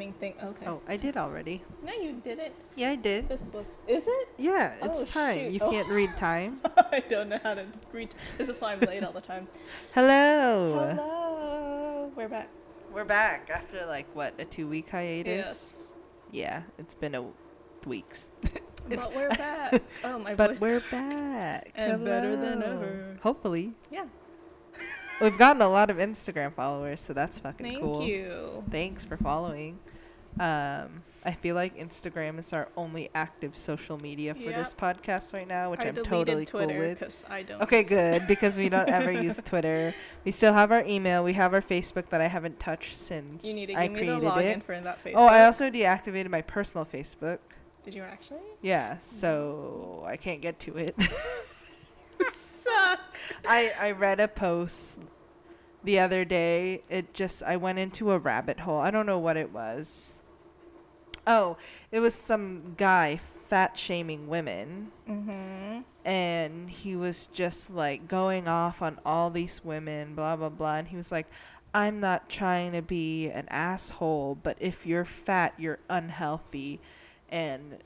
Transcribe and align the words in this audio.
timing 0.00 0.12
thing. 0.14 0.34
Okay. 0.42 0.66
Oh, 0.66 0.80
I 0.88 0.96
did 0.96 1.16
already. 1.16 1.62
No, 1.84 1.92
you 1.92 2.12
didn't. 2.24 2.54
Yeah, 2.76 2.90
I 2.90 2.96
did. 2.96 3.28
This 3.28 3.50
was. 3.52 3.66
Is 3.86 4.04
it? 4.06 4.28
Yeah, 4.38 4.74
oh, 4.80 4.86
it's 4.86 5.02
Oh, 5.02 5.04
time. 5.06 5.38
shoot. 5.38 5.52
You 5.52 5.60
Oh. 5.62 5.70
can't 5.70 5.88
read 5.88 6.16
time. 6.16 6.60
I 6.92 7.00
don't 7.00 7.28
know 7.28 7.38
how 7.42 7.54
to 7.54 7.66
read. 7.92 8.14
This 8.38 8.48
is 8.48 8.60
why 8.60 8.72
I'm 8.72 8.80
late 8.80 9.04
all 9.04 9.12
the 9.12 9.20
time. 9.20 9.46
Hello. 9.94 10.94
Hello. 10.96 12.12
We're 12.16 12.28
back. 12.28 12.48
We're 12.92 13.04
back 13.04 13.50
after 13.52 13.84
like 13.86 14.06
what 14.14 14.34
a 14.38 14.44
two 14.44 14.66
week 14.68 14.90
hiatus. 14.90 15.36
Yes. 15.36 15.96
Yeah, 16.32 16.62
it's 16.78 16.94
been 16.94 17.14
a 17.14 17.24
weeks. 17.86 18.28
But 18.88 19.14
we're 19.14 19.28
back. 19.28 19.82
Oh, 20.02 20.18
my 20.18 20.34
but 20.34 20.50
voice. 20.52 20.60
we're 20.60 20.82
back 20.90 21.70
And 21.76 22.02
better 22.04 22.34
than 22.34 22.60
ever. 22.62 23.18
Hopefully, 23.22 23.74
Yeah. 23.90 24.06
we've 25.20 25.36
gotten 25.38 25.62
a 25.62 25.68
lot 25.68 25.90
of 25.90 25.98
Instagram 25.98 26.52
followers, 26.54 26.98
so 27.00 27.12
that's 27.12 27.38
fucking 27.38 27.66
Thank 27.66 27.80
cool. 27.80 27.98
Thank 27.98 28.08
you. 28.10 28.64
Thanks 28.70 29.04
for 29.04 29.16
following. 29.18 29.78
Um, 30.38 31.02
I 31.22 31.32
feel 31.32 31.54
like 31.54 31.76
Instagram 31.76 32.38
is 32.38 32.52
our 32.54 32.68
only 32.76 33.10
active 33.14 33.54
social 33.56 33.98
media 33.98 34.34
for 34.34 34.40
Yep. 34.40 34.54
this 34.54 34.72
podcast 34.72 35.34
right 35.34 35.46
now, 35.46 35.70
which 35.70 35.80
I 35.80 35.86
am 35.88 35.96
totally 35.96 36.46
Twitter 36.46 36.72
cool 36.72 36.78
with. 37.08 37.24
I 37.28 37.42
don't. 37.42 37.60
Okay, 37.62 37.82
good 37.82 38.26
because 38.26 38.56
we 38.56 38.68
don't 38.70 38.88
ever 38.88 39.12
use 39.12 39.36
Twitter. 39.44 39.94
We 40.24 40.30
still 40.30 40.54
have 40.54 40.72
our 40.72 40.82
email. 40.86 41.22
We 41.22 41.34
have 41.34 41.52
our 41.52 41.60
Facebook 41.60 42.08
that 42.08 42.22
I 42.22 42.26
haven't 42.26 42.58
touched 42.58 42.96
since 42.96 43.44
You 43.44 43.52
need 43.54 43.66
to 43.66 43.74
I 43.74 43.88
give 43.88 43.92
me 43.92 44.00
the 44.00 44.06
created 44.06 44.28
login 44.28 44.56
it. 44.58 44.62
for 44.64 44.80
that 44.80 45.04
Facebook. 45.04 45.12
Oh, 45.16 45.26
I 45.26 45.44
also 45.44 45.68
deactivated 45.70 46.30
my 46.30 46.40
personal 46.42 46.86
Facebook. 46.86 47.38
Did 47.84 47.94
you 47.94 48.02
actually? 48.02 48.40
Yeah, 48.62 48.96
so 48.98 50.04
I 50.06 50.16
can't 50.16 50.40
get 50.40 50.58
to 50.60 50.76
it. 50.78 50.96
Suck. 52.32 53.00
I 53.46 53.72
I 53.78 53.90
read 53.92 54.20
a 54.20 54.28
post 54.28 54.98
the 55.84 55.98
other 55.98 56.24
day. 56.24 56.82
It 56.88 57.14
just 57.14 57.42
I 57.42 57.56
went 57.56 57.78
into 57.78 58.12
a 58.12 58.18
rabbit 58.18 58.60
hole. 58.60 58.78
I 58.80 58.90
don't 58.90 59.06
know 59.06 59.18
what 59.18 59.36
it 59.36 59.52
was. 59.52 60.12
Oh, 61.26 61.56
it 61.92 62.00
was 62.00 62.14
some 62.14 62.74
guy 62.76 63.20
fat 63.48 63.78
shaming 63.78 64.28
women 64.28 64.92
Mm-hmm. 65.08 65.80
and 66.04 66.70
he 66.70 66.94
was 66.94 67.26
just 67.28 67.70
like 67.70 68.06
going 68.06 68.46
off 68.46 68.80
on 68.80 68.98
all 69.04 69.28
these 69.30 69.64
women, 69.64 70.14
blah 70.14 70.36
blah 70.36 70.48
blah, 70.48 70.76
and 70.76 70.88
he 70.88 70.96
was 70.96 71.10
like, 71.10 71.26
"I'm 71.74 71.98
not 72.00 72.28
trying 72.28 72.72
to 72.72 72.82
be 72.82 73.28
an 73.28 73.46
asshole, 73.48 74.38
but 74.42 74.56
if 74.60 74.86
you're 74.86 75.04
fat, 75.04 75.54
you're 75.58 75.80
unhealthy, 75.88 76.80
and 77.28 77.78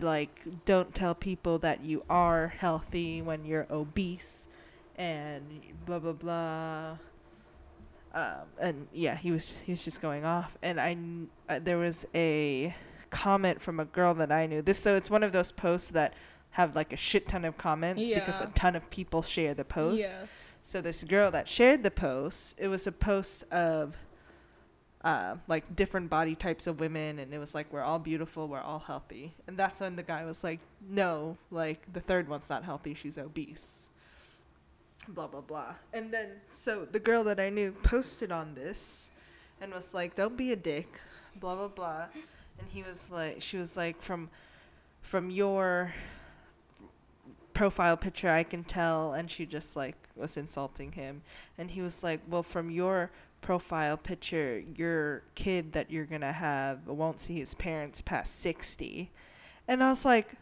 like 0.00 0.64
don't 0.64 0.94
tell 0.94 1.14
people 1.14 1.58
that 1.58 1.84
you 1.84 2.04
are 2.08 2.48
healthy 2.48 3.20
when 3.20 3.44
you're 3.44 3.66
obese, 3.70 4.48
and 4.96 5.60
blah 5.84 5.98
blah 5.98 6.12
blah." 6.12 6.98
Um, 8.18 8.46
and 8.60 8.88
yeah, 8.92 9.16
he 9.16 9.30
was 9.30 9.58
he 9.58 9.72
was 9.72 9.84
just 9.84 10.02
going 10.02 10.24
off, 10.24 10.56
and 10.60 10.80
I 10.80 10.94
kn- 10.94 11.28
uh, 11.48 11.60
there 11.62 11.78
was 11.78 12.04
a 12.14 12.74
comment 13.10 13.60
from 13.60 13.78
a 13.78 13.84
girl 13.84 14.12
that 14.14 14.32
I 14.32 14.46
knew. 14.46 14.60
This 14.60 14.78
so 14.78 14.96
it's 14.96 15.10
one 15.10 15.22
of 15.22 15.32
those 15.32 15.52
posts 15.52 15.90
that 15.90 16.14
have 16.50 16.74
like 16.74 16.92
a 16.92 16.96
shit 16.96 17.28
ton 17.28 17.44
of 17.44 17.56
comments 17.56 18.08
because 18.10 18.40
a 18.40 18.46
ton 18.46 18.74
of 18.74 18.88
people 18.90 19.22
share 19.22 19.54
the 19.54 19.64
post. 19.64 20.00
Yes. 20.00 20.48
So 20.62 20.80
this 20.80 21.04
girl 21.04 21.30
that 21.30 21.48
shared 21.48 21.82
the 21.82 21.90
post, 21.90 22.56
it 22.58 22.68
was 22.68 22.86
a 22.86 22.92
post 22.92 23.44
of 23.52 23.96
uh, 25.04 25.36
like 25.46 25.76
different 25.76 26.10
body 26.10 26.34
types 26.34 26.66
of 26.66 26.80
women, 26.80 27.20
and 27.20 27.32
it 27.32 27.38
was 27.38 27.54
like 27.54 27.72
we're 27.72 27.82
all 27.82 28.00
beautiful, 28.00 28.48
we're 28.48 28.60
all 28.60 28.80
healthy, 28.80 29.34
and 29.46 29.56
that's 29.56 29.80
when 29.80 29.94
the 29.94 30.02
guy 30.02 30.24
was 30.24 30.42
like, 30.42 30.58
no, 30.90 31.36
like 31.52 31.92
the 31.92 32.00
third 32.00 32.28
one's 32.28 32.50
not 32.50 32.64
healthy, 32.64 32.94
she's 32.94 33.16
obese. 33.16 33.90
Blah 35.08 35.26
blah 35.26 35.40
blah, 35.40 35.74
and 35.92 36.12
then 36.12 36.28
so 36.50 36.84
the 36.84 37.00
girl 37.00 37.24
that 37.24 37.40
I 37.40 37.48
knew 37.48 37.72
posted 37.72 38.30
on 38.30 38.54
this, 38.54 39.10
and 39.60 39.72
was 39.72 39.94
like, 39.94 40.14
don't 40.16 40.36
be 40.36 40.52
a 40.52 40.56
dick, 40.56 41.00
blah 41.40 41.54
blah 41.56 41.68
blah, 41.68 42.06
and 42.58 42.68
he 42.68 42.82
was 42.82 43.10
like, 43.10 43.40
she 43.40 43.56
was 43.56 43.76
like 43.76 44.02
from, 44.02 44.28
from 45.00 45.30
your 45.30 45.94
profile 47.58 47.96
picture 47.96 48.30
I 48.30 48.44
can 48.44 48.62
tell 48.62 49.14
and 49.14 49.28
she 49.28 49.44
just 49.44 49.74
like 49.74 49.96
was 50.14 50.36
insulting 50.36 50.92
him. 50.92 51.22
And 51.58 51.72
he 51.72 51.82
was 51.82 52.04
like 52.04 52.20
well 52.28 52.44
from 52.44 52.70
your 52.70 53.10
profile 53.40 53.96
picture 53.96 54.62
your 54.76 55.24
kid 55.34 55.72
that 55.72 55.90
you're 55.90 56.04
going 56.04 56.20
to 56.20 56.30
have 56.30 56.86
won't 56.86 57.20
see 57.20 57.34
his 57.34 57.54
parents 57.54 58.00
past 58.00 58.38
60 58.40 59.10
and 59.66 59.82
I 59.82 59.88
was 59.88 60.04
like 60.04 60.34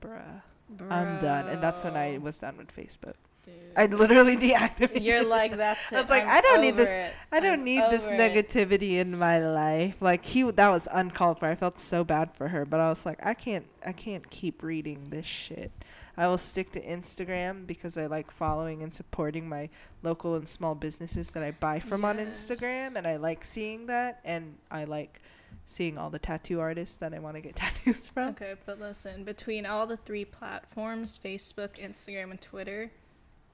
bruh 0.00 0.42
I'm 0.90 1.20
done. 1.22 1.46
And 1.46 1.62
that's 1.62 1.84
when 1.84 1.96
I 1.96 2.18
was 2.18 2.40
done 2.40 2.56
with 2.56 2.74
Facebook 2.74 3.14
dude. 3.48 3.72
I 3.76 3.86
literally 3.86 4.36
deactivated 4.36 5.02
You're 5.04 5.22
like 5.24 5.56
that's 5.56 5.92
it. 5.92 5.96
I 5.96 6.00
was 6.00 6.10
like, 6.10 6.24
I'm 6.24 6.28
I 6.38 6.40
don't 6.40 6.60
need 6.60 6.76
this- 6.76 6.88
it. 6.88 7.12
I 7.30 7.40
don't 7.40 7.60
I'm 7.60 7.64
need 7.64 7.82
this 7.90 8.04
over 8.04 8.14
it." 8.14 8.18
negativity 8.18 8.92
in 8.98 9.16
my 9.18 9.38
life. 9.38 9.96
Like 10.00 10.24
he 10.24 10.42
that 10.50 10.68
was 10.70 10.88
uncalled 10.92 11.38
for. 11.38 11.46
I 11.46 11.54
felt 11.54 11.78
so 11.78 12.04
bad 12.04 12.34
for 12.34 12.48
her, 12.48 12.64
but 12.64 12.80
I 12.80 12.88
was 12.88 13.06
like, 13.06 13.18
I 13.24 13.34
can't 13.34 13.66
I 13.86 13.92
can't 13.92 14.28
keep 14.30 14.62
reading 14.62 15.10
this 15.10 15.26
shit. 15.26 15.70
I 16.16 16.26
will 16.26 16.38
stick 16.38 16.72
to 16.72 16.80
Instagram 16.84 17.64
because 17.64 17.96
I 17.96 18.06
like 18.06 18.32
following 18.32 18.82
and 18.82 18.92
supporting 18.92 19.48
my 19.48 19.68
local 20.02 20.34
and 20.34 20.48
small 20.48 20.74
businesses 20.74 21.30
that 21.30 21.44
I 21.44 21.52
buy 21.52 21.78
from 21.78 22.04
on 22.04 22.18
Instagram 22.18 22.96
and 22.96 23.06
I 23.06 23.16
like 23.18 23.44
seeing 23.44 23.86
that 23.86 24.18
and 24.24 24.56
I 24.68 24.82
like 24.82 25.20
seeing 25.66 25.96
all 25.96 26.10
the 26.10 26.18
tattoo 26.18 26.58
artists 26.58 26.96
that 26.96 27.14
I 27.14 27.20
want 27.20 27.36
to 27.36 27.40
get 27.40 27.54
tattoos 27.62 28.08
from. 28.08 28.30
Okay, 28.30 28.54
but 28.66 28.80
listen, 28.80 29.22
between 29.22 29.64
all 29.64 29.86
the 29.86 29.96
three 29.96 30.24
platforms, 30.24 31.20
Facebook, 31.24 31.78
Instagram, 31.80 32.32
and 32.32 32.40
Twitter, 32.40 32.90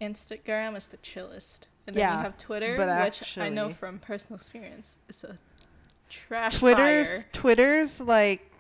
Instagram 0.01 0.77
is 0.77 0.87
the 0.89 0.97
chillest. 0.99 1.69
And 1.87 1.95
then 1.97 2.01
Yeah, 2.01 2.17
you 2.17 2.23
have 2.23 2.39
Twitter, 2.39 2.77
but 2.77 3.05
which 3.05 3.39
I 3.39 3.49
know 3.49 3.71
from 3.71 3.99
personal 3.99 4.37
experience, 4.37 4.97
it's 5.09 5.25
a 5.25 5.39
trash 6.09 6.57
Twitter's 6.57 7.25
fire. 7.25 7.31
Twitter's 7.33 8.01
like 8.01 8.51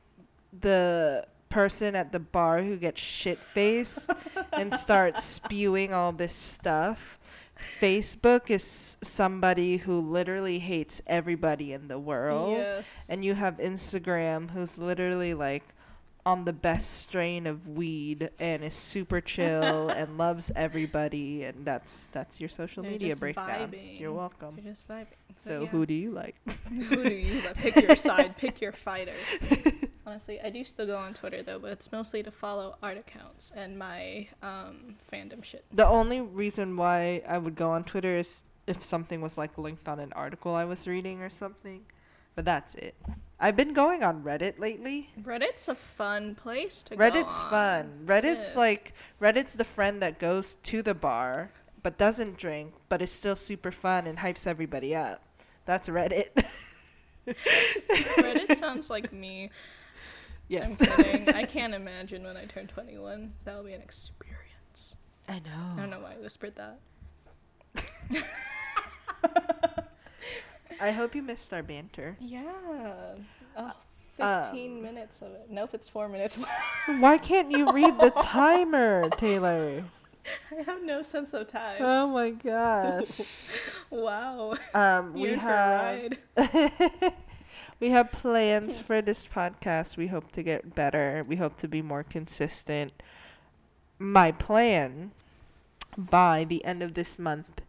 the 0.60 1.26
person 1.48 1.94
at 1.94 2.12
the 2.12 2.18
bar 2.18 2.62
who 2.62 2.76
gets 2.76 3.00
shit 3.00 3.42
faced 3.42 4.10
and 4.52 4.74
starts 4.74 5.24
spewing 5.38 5.94
all 5.94 6.12
this 6.12 6.34
stuff. 6.34 7.18
Facebook 7.80 8.50
is 8.50 8.96
somebody 9.02 9.78
who 9.78 10.00
literally 10.00 10.58
hates 10.58 11.00
everybody 11.06 11.72
in 11.72 11.88
the 11.88 11.98
world. 11.98 12.58
Yes. 12.58 13.06
And 13.08 13.24
you 13.24 13.34
have 13.34 13.56
Instagram 13.58 14.50
who's 14.50 14.78
literally 14.78 15.32
like 15.32 15.64
on 16.26 16.44
the 16.44 16.52
best 16.52 17.00
strain 17.00 17.46
of 17.46 17.68
weed 17.68 18.30
and 18.38 18.64
is 18.64 18.74
super 18.74 19.20
chill 19.20 19.88
and 19.90 20.16
loves 20.16 20.50
everybody 20.56 21.44
and 21.44 21.64
that's 21.64 22.08
that's 22.12 22.40
your 22.40 22.48
social 22.48 22.82
They're 22.82 22.92
media 22.92 23.16
breakdown. 23.16 23.70
vibing. 23.70 24.00
You're 24.00 24.12
welcome. 24.12 24.54
You're 24.56 24.72
just 24.72 24.88
vibing. 24.88 25.06
So 25.36 25.62
yeah. 25.62 25.68
who 25.68 25.84
do 25.84 25.94
you 25.94 26.10
like? 26.10 26.36
who 26.68 27.04
do 27.04 27.14
you 27.14 27.42
like? 27.42 27.56
Pick 27.56 27.76
your 27.76 27.96
side. 27.96 28.36
Pick 28.38 28.60
your 28.60 28.72
fighter. 28.72 29.14
Honestly, 30.06 30.40
I 30.40 30.50
do 30.50 30.64
still 30.64 30.86
go 30.86 30.96
on 30.96 31.14
Twitter 31.14 31.42
though, 31.42 31.58
but 31.58 31.72
it's 31.72 31.92
mostly 31.92 32.22
to 32.22 32.30
follow 32.30 32.76
art 32.82 32.96
accounts 32.96 33.52
and 33.54 33.78
my 33.78 34.28
um, 34.42 34.96
fandom 35.12 35.44
shit. 35.44 35.64
The 35.72 35.86
only 35.86 36.20
reason 36.20 36.76
why 36.76 37.22
I 37.28 37.38
would 37.38 37.54
go 37.54 37.70
on 37.70 37.84
Twitter 37.84 38.16
is 38.16 38.44
if 38.66 38.82
something 38.82 39.20
was 39.20 39.36
like 39.36 39.58
linked 39.58 39.88
on 39.88 40.00
an 40.00 40.12
article 40.14 40.54
I 40.54 40.64
was 40.64 40.86
reading 40.88 41.20
or 41.20 41.30
something. 41.30 41.82
But 42.34 42.44
that's 42.44 42.74
it. 42.74 42.96
I've 43.40 43.56
been 43.56 43.72
going 43.72 44.02
on 44.02 44.22
Reddit 44.22 44.58
lately. 44.58 45.10
Reddit's 45.20 45.68
a 45.68 45.74
fun 45.74 46.34
place 46.34 46.82
to 46.84 46.96
go 46.96 47.04
Reddit's 47.04 47.42
fun. 47.42 48.04
Reddit's 48.06 48.56
like 48.56 48.94
Reddit's 49.20 49.54
the 49.54 49.64
friend 49.64 50.00
that 50.02 50.18
goes 50.18 50.54
to 50.56 50.82
the 50.82 50.94
bar 50.94 51.50
but 51.82 51.98
doesn't 51.98 52.36
drink 52.38 52.74
but 52.88 53.02
is 53.02 53.10
still 53.10 53.36
super 53.36 53.70
fun 53.70 54.06
and 54.06 54.18
hypes 54.18 54.46
everybody 54.46 54.94
up. 54.94 55.22
That's 55.66 55.88
Reddit. 55.88 56.28
Reddit 57.26 58.56
sounds 58.58 58.90
like 58.90 59.12
me. 59.12 59.50
yes. 60.48 60.80
I'm 60.80 61.04
kidding. 61.04 61.28
I 61.30 61.44
can't 61.44 61.74
imagine 61.74 62.22
when 62.22 62.36
I 62.36 62.44
turn 62.44 62.66
21. 62.66 63.32
That'll 63.44 63.64
be 63.64 63.72
an 63.72 63.82
experience. 63.82 64.96
I 65.28 65.40
know. 65.40 65.72
I 65.72 65.76
don't 65.76 65.90
know 65.90 66.00
why 66.00 66.12
I 66.12 66.22
whispered 66.22 66.54
that. 66.56 66.80
I 70.80 70.90
hope 70.90 71.14
you 71.14 71.22
missed 71.22 71.52
our 71.52 71.62
banter. 71.62 72.16
Yeah. 72.20 73.14
Oh, 73.56 73.72
Um, 74.20 74.44
15 74.44 74.82
minutes 74.82 75.22
of 75.22 75.32
it. 75.32 75.46
Nope, 75.50 75.70
it's 75.74 75.88
four 75.88 76.08
minutes. 76.08 76.36
Why 76.86 77.18
can't 77.18 77.50
you 77.50 77.72
read 77.72 77.98
the 78.00 78.10
timer, 78.10 79.08
Taylor? 79.10 79.84
I 80.50 80.62
have 80.62 80.82
no 80.82 81.02
sense 81.02 81.34
of 81.34 81.48
time. 81.48 81.76
Oh 81.80 82.06
my 82.06 82.30
gosh. 82.30 83.20
wow. 83.90 84.54
Um, 84.72 85.12
we 85.12 85.32
in 85.34 85.40
for 85.40 85.46
a 85.46 86.08
have 86.38 87.12
we 87.80 87.90
have 87.90 88.10
plans 88.12 88.78
for 88.78 89.02
this 89.02 89.26
podcast. 89.26 89.96
We 89.96 90.06
hope 90.06 90.32
to 90.32 90.42
get 90.42 90.74
better. 90.74 91.22
We 91.28 91.36
hope 91.36 91.58
to 91.58 91.68
be 91.68 91.82
more 91.82 92.02
consistent. 92.02 92.92
My 93.98 94.32
plan 94.32 95.12
by 95.96 96.44
the 96.44 96.64
end 96.64 96.82
of 96.82 96.94
this 96.94 97.18
month. 97.18 97.60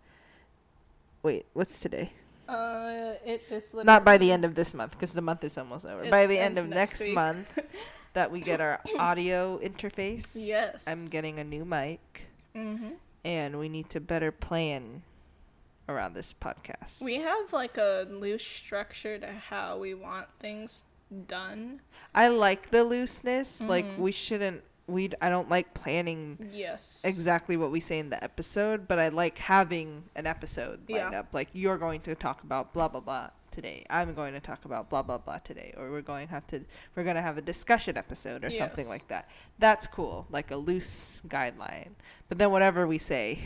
Wait, 1.23 1.45
what's 1.53 1.79
today? 1.79 2.13
Uh, 2.47 3.13
it 3.25 3.43
is 3.49 3.73
literally 3.73 3.85
Not 3.85 4.05
by 4.05 4.17
the 4.17 4.31
end 4.31 4.45
of 4.45 4.55
this 4.55 4.73
month 4.73 4.91
because 4.91 5.13
the 5.13 5.21
month 5.21 5.43
is 5.43 5.57
almost 5.57 5.85
over. 5.85 6.03
It 6.03 6.11
by 6.11 6.27
the 6.27 6.37
end 6.37 6.57
of 6.57 6.67
next 6.67 6.99
next 7.01 7.11
month 7.13 7.47
that 8.13 8.31
we 8.31 8.39
get 8.41 8.61
our 8.61 8.79
audio 8.99 9.57
interface. 9.59 10.35
Yes. 10.37 10.83
I'm 10.87 11.07
getting 11.07 11.39
a 11.39 11.43
new 11.43 11.65
mic 11.65 12.27
Mm-hmm. 12.55 12.91
and 13.25 13.59
we 13.59 13.67
need 13.67 13.89
to 13.89 13.99
better 13.99 14.31
plan 14.31 15.01
around 15.89 16.13
this 16.13 16.33
podcast. 16.33 17.01
We 17.03 17.15
have 17.15 17.51
like 17.51 17.77
a 17.77 18.07
loose 18.09 18.45
structure 18.45 19.17
to 19.17 19.27
how 19.27 19.77
we 19.77 19.93
want 19.93 20.27
things 20.39 20.83
done. 21.27 21.81
I 22.13 22.29
like 22.29 22.71
the 22.71 22.83
looseness. 22.83 23.61
Like 23.61 23.85
Mhm. 23.85 23.97
we 23.97 24.11
shouldn't. 24.11 24.61
We 24.87 25.09
I 25.21 25.29
don't 25.29 25.49
like 25.49 25.73
planning 25.73 26.49
Yes. 26.53 27.01
exactly 27.05 27.57
what 27.57 27.71
we 27.71 27.79
say 27.79 27.97
in 27.99 28.09
the 28.09 28.23
episode, 28.23 28.87
but 28.87 28.99
I 28.99 29.09
like 29.09 29.37
having 29.39 30.03
an 30.15 30.27
episode 30.27 30.87
lined 30.89 31.11
Yeah. 31.13 31.19
up. 31.21 31.27
Like 31.33 31.49
you're 31.53 31.77
going 31.77 32.01
to 32.01 32.13
talk 32.15 32.43
about 32.43 32.73
blah 32.73 32.87
blah 32.87 32.99
blah 33.01 33.29
today. 33.49 33.85
I'm 33.89 34.13
going 34.13 34.33
to 34.33 34.39
talk 34.39 34.65
about 34.65 34.89
blah 34.89 35.01
blah 35.01 35.17
blah 35.17 35.39
today, 35.39 35.73
or 35.77 35.89
we're 35.89 36.01
going 36.01 36.27
to 36.27 36.33
have 36.33 36.45
to 36.47 36.61
we're 36.95 37.03
going 37.03 37.15
to 37.15 37.21
have 37.23 37.37
a 37.37 37.41
discussion 37.41 37.97
episode 37.97 38.43
or 38.45 38.51
something 38.51 38.87
like 38.87 39.07
that. 39.07 39.27
That's 39.57 39.87
cool, 39.87 40.27
like 40.29 40.51
a 40.51 40.55
loose 40.57 41.21
guideline. 41.27 41.91
But 42.29 42.37
then 42.37 42.51
whatever 42.51 42.85
we 42.85 42.97
say, 42.99 43.39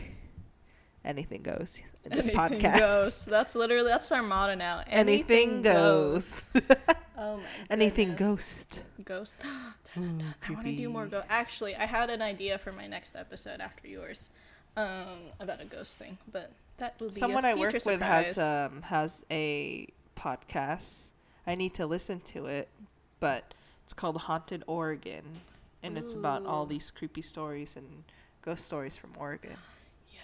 anything 1.06 1.42
goes 1.42 1.82
in 2.04 2.12
this 2.12 2.28
Anything 2.30 2.60
podcast. 2.60 2.80
goes. 2.80 3.26
That's 3.26 3.56
literally 3.56 3.88
that's 3.90 4.12
our 4.12 4.24
motto 4.24 4.56
now. 4.56 4.84
Anything, 4.88 5.62
goes. 5.62 6.46
Oh 7.22 7.36
my. 7.36 7.44
anything 7.70 8.16
ghost. 8.16 8.84
Ghost. 9.04 9.38
Ooh, 9.98 10.20
I 10.48 10.52
want 10.52 10.66
to 10.66 10.76
do 10.76 10.90
more 10.90 11.06
ghost. 11.06 11.26
Actually, 11.30 11.76
I 11.76 11.86
had 11.86 12.10
an 12.10 12.22
idea 12.22 12.58
for 12.58 12.72
my 12.72 12.88
next 12.88 13.16
episode 13.16 13.60
after 13.62 13.88
yours, 13.88 14.30
um, 14.78 15.20
about 15.40 15.62
a 15.62 15.66
ghost 15.66 15.98
thing, 15.98 16.18
but 16.32 16.52
that 16.78 17.00
will 17.02 17.10
be 17.10 17.16
Someone 17.16 17.46
I 17.46 17.54
work 17.56 17.72
future 17.72 17.92
with 17.92 18.02
has 18.02 18.38
um 18.38 18.84
has 18.84 19.26
a 19.32 19.88
podcast. 20.18 21.12
I 21.48 21.56
need 21.56 21.74
to 21.76 21.86
listen 21.88 22.20
to 22.22 22.46
it, 22.46 22.68
but 23.20 23.54
it's 23.84 23.94
called 23.94 24.18
Haunted 24.18 24.64
Oregon, 24.68 25.42
and 25.82 25.98
it's 25.98 26.14
about 26.14 26.46
all 26.46 26.66
these 26.66 26.92
creepy 26.92 27.22
stories 27.22 27.76
and 27.76 28.04
ghost 28.44 28.66
stories 28.66 28.96
from 28.98 29.12
Oregon. 29.18 29.58
Yeah. 30.14 30.20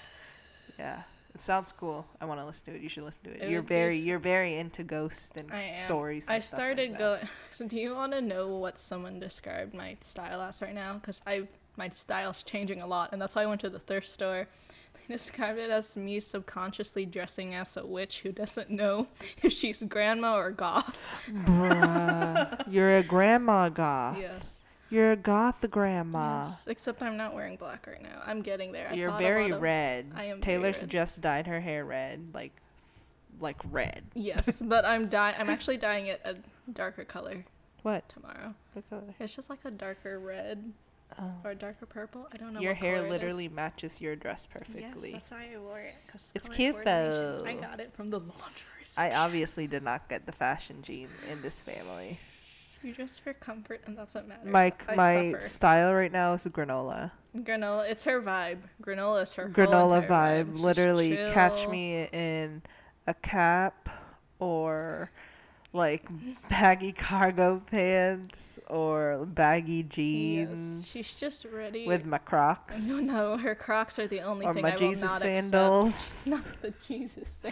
Yeah, 0.78 1.02
it 1.36 1.42
sounds 1.42 1.74
cool. 1.74 2.08
I 2.22 2.26
want 2.26 2.40
to 2.40 2.46
listen 2.46 2.66
to 2.68 2.76
it. 2.76 2.82
You 2.82 2.88
should 2.88 3.04
listen 3.04 3.24
to 3.26 3.32
it. 3.32 3.42
It 3.44 3.50
you're 3.50 3.62
very 3.62 4.00
you're 4.00 4.20
very 4.20 4.56
into 4.56 4.84
ghosts 4.84 5.32
and 5.36 5.52
I 5.52 5.74
stories. 5.74 6.28
I 6.30 6.36
and 6.36 6.44
stuff 6.44 6.58
started 6.58 6.94
that. 6.94 7.00
going. 7.00 7.30
So, 7.52 7.68
do 7.68 7.78
you 7.78 7.94
want 7.94 8.14
to 8.14 8.22
know 8.22 8.48
what 8.48 8.80
someone 8.80 9.20
described 9.20 9.74
my 9.74 9.98
style 10.00 10.42
as 10.42 10.62
right 10.62 10.74
now? 10.74 10.94
Because 10.94 11.22
I 11.28 11.48
my 11.76 11.90
style's 11.90 12.42
changing 12.42 12.82
a 12.82 12.88
lot, 12.88 13.12
and 13.12 13.22
that's 13.22 13.36
why 13.36 13.44
I 13.44 13.46
went 13.48 13.62
to 13.62 13.70
the 13.70 13.80
thrift 13.80 14.08
store. 14.08 14.48
They 15.08 15.14
described 15.14 15.60
it 15.60 15.70
as 15.70 15.96
me 15.96 16.20
subconsciously 16.20 17.06
dressing 17.06 17.54
as 17.54 17.78
a 17.78 17.86
witch 17.86 18.22
who 18.22 18.32
doesn't 18.32 18.72
know 18.72 19.08
if 19.44 19.54
she's 19.54 19.84
grandma 19.84 20.38
or 20.38 20.50
goth. 20.52 20.98
Bruh, 21.30 22.64
you're 22.72 22.98
a 22.98 23.04
grandma 23.04 23.70
goth. 23.70 24.18
Yes. 24.20 24.55
You're 24.90 25.12
a 25.12 25.16
goth 25.16 25.66
grandma. 25.72 26.44
Yes. 26.44 26.68
Except 26.68 27.02
I'm 27.02 27.18
not 27.18 27.34
wearing 27.34 27.56
black 27.58 27.88
right 27.88 28.02
now. 28.02 28.22
I'm 28.26 28.42
getting 28.42 28.72
there. 28.72 28.90
I 28.92 28.94
You're 28.94 29.10
bought 29.10 29.22
a 29.22 29.24
very 29.24 29.44
lot 29.50 29.56
of- 29.58 29.62
red. 29.62 30.12
I 30.16 30.26
am 30.26 30.42
very 30.42 30.58
red. 30.60 30.90
just 30.90 31.22
dyed 31.22 31.48
her 31.48 31.60
hair 31.62 31.84
red, 31.86 32.30
like 32.34 32.54
like 33.40 33.58
red. 33.70 34.04
Yes, 34.14 34.62
but 34.66 34.86
I'm 34.86 35.08
dye- 35.08 35.36
I'm 35.38 35.50
actually 35.50 35.78
dyeing 35.78 36.08
it 36.08 36.22
a 36.24 36.36
darker 36.72 37.04
color 37.04 37.44
What? 37.82 38.08
tomorrow. 38.08 38.54
What 38.74 38.90
color? 38.90 39.14
It's 39.20 39.36
just 39.36 39.50
like 39.50 39.60
a 39.66 39.72
darker 39.72 40.20
red 40.20 40.72
Oh. 41.20 41.32
or 41.44 41.52
a 41.52 41.56
darker 41.56 41.86
purple. 41.86 42.28
I 42.34 42.38
don't 42.38 42.54
know. 42.54 42.60
Your 42.62 42.74
what 42.74 42.82
hair 42.82 42.96
color 42.96 43.06
it 43.06 43.08
is. 43.08 43.12
literally 43.12 43.48
matches 43.50 44.02
your 44.02 44.16
dress 44.16 44.48
perfectly. 44.48 45.12
Yes, 45.12 45.30
that's 45.30 45.32
why 45.32 45.50
I 45.54 45.58
wore 45.60 45.80
it. 45.80 45.94
'cause 46.12 46.32
It's 46.34 46.48
color 46.48 46.56
cute, 46.58 46.76
coordination. 46.76 47.48
I 47.48 47.54
though. 47.56 47.62
got 47.62 47.80
it 47.80 47.94
from 47.94 48.10
the 48.10 48.20
laundry. 48.20 48.86
I 48.98 49.12
obviously 49.14 49.68
did 49.68 49.84
not 49.84 50.08
get 50.10 50.26
the 50.26 50.32
fashion 50.32 50.82
gene 50.82 51.10
in 51.30 51.42
this 51.42 51.60
family. 51.62 52.20
You 52.86 52.94
dress 52.94 53.18
for 53.18 53.34
comfort, 53.34 53.82
and 53.88 53.98
that's 53.98 54.14
what 54.14 54.28
matters. 54.28 54.46
My 54.46 54.72
I 54.88 54.96
my 54.96 55.32
suffer. 55.32 55.48
style 55.48 55.94
right 55.96 56.12
now 56.12 56.34
is 56.34 56.46
granola. 56.46 57.10
granola. 57.36 57.90
It's 57.90 58.04
her 58.04 58.22
vibe. 58.22 58.60
Granola 58.80 59.24
is 59.24 59.34
her 59.34 59.46
whole 59.46 59.54
granola 59.54 60.08
vibe. 60.08 60.52
She's 60.54 60.62
Literally, 60.62 61.16
catch 61.34 61.68
me 61.68 62.08
in 62.14 62.62
a 63.08 63.16
cap 63.16 63.90
or 64.38 65.10
like 65.74 66.08
baggy 66.48 66.92
cargo 66.92 67.60
pants 67.72 68.60
or 68.70 69.26
baggy 69.26 69.82
jeans. 69.82 70.78
Yes, 70.78 70.88
she's 70.92 71.20
just 71.20 71.46
ready. 71.46 71.88
with 71.88 72.06
my 72.06 72.20
Crocs. 72.20 72.88
no, 72.88 73.00
no, 73.14 73.38
her 73.38 73.56
Crocs 73.56 73.98
are 73.98 74.06
the 74.08 74.22
only 74.22 74.46
or 74.46 74.54
thing 74.54 74.62
my 74.62 74.74
I 74.74 74.78
will 74.78 74.92
not 74.92 75.22
sandals. 75.22 75.88
accept. 76.28 76.28
Not 76.46 76.62
the 76.62 76.74
Jesus 76.88 77.52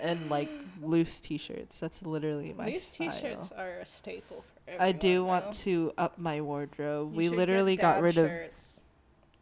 and 0.00 0.30
like 0.30 0.50
loose 0.82 1.20
t-shirts. 1.20 1.78
That's 1.80 2.02
literally 2.02 2.54
my 2.56 2.66
These 2.66 2.84
style. 2.84 3.10
t-shirts 3.12 3.52
are 3.52 3.78
a 3.80 3.86
staple 3.86 4.42
for 4.42 4.70
everyone. 4.70 4.88
I 4.88 4.92
do 4.92 5.14
though. 5.16 5.24
want 5.24 5.52
to 5.54 5.92
up 5.98 6.18
my 6.18 6.40
wardrobe. 6.40 7.12
You 7.12 7.16
we 7.16 7.28
literally 7.28 7.76
got 7.76 8.02
rid 8.02 8.18
of 8.18 8.28
shirts. 8.28 8.80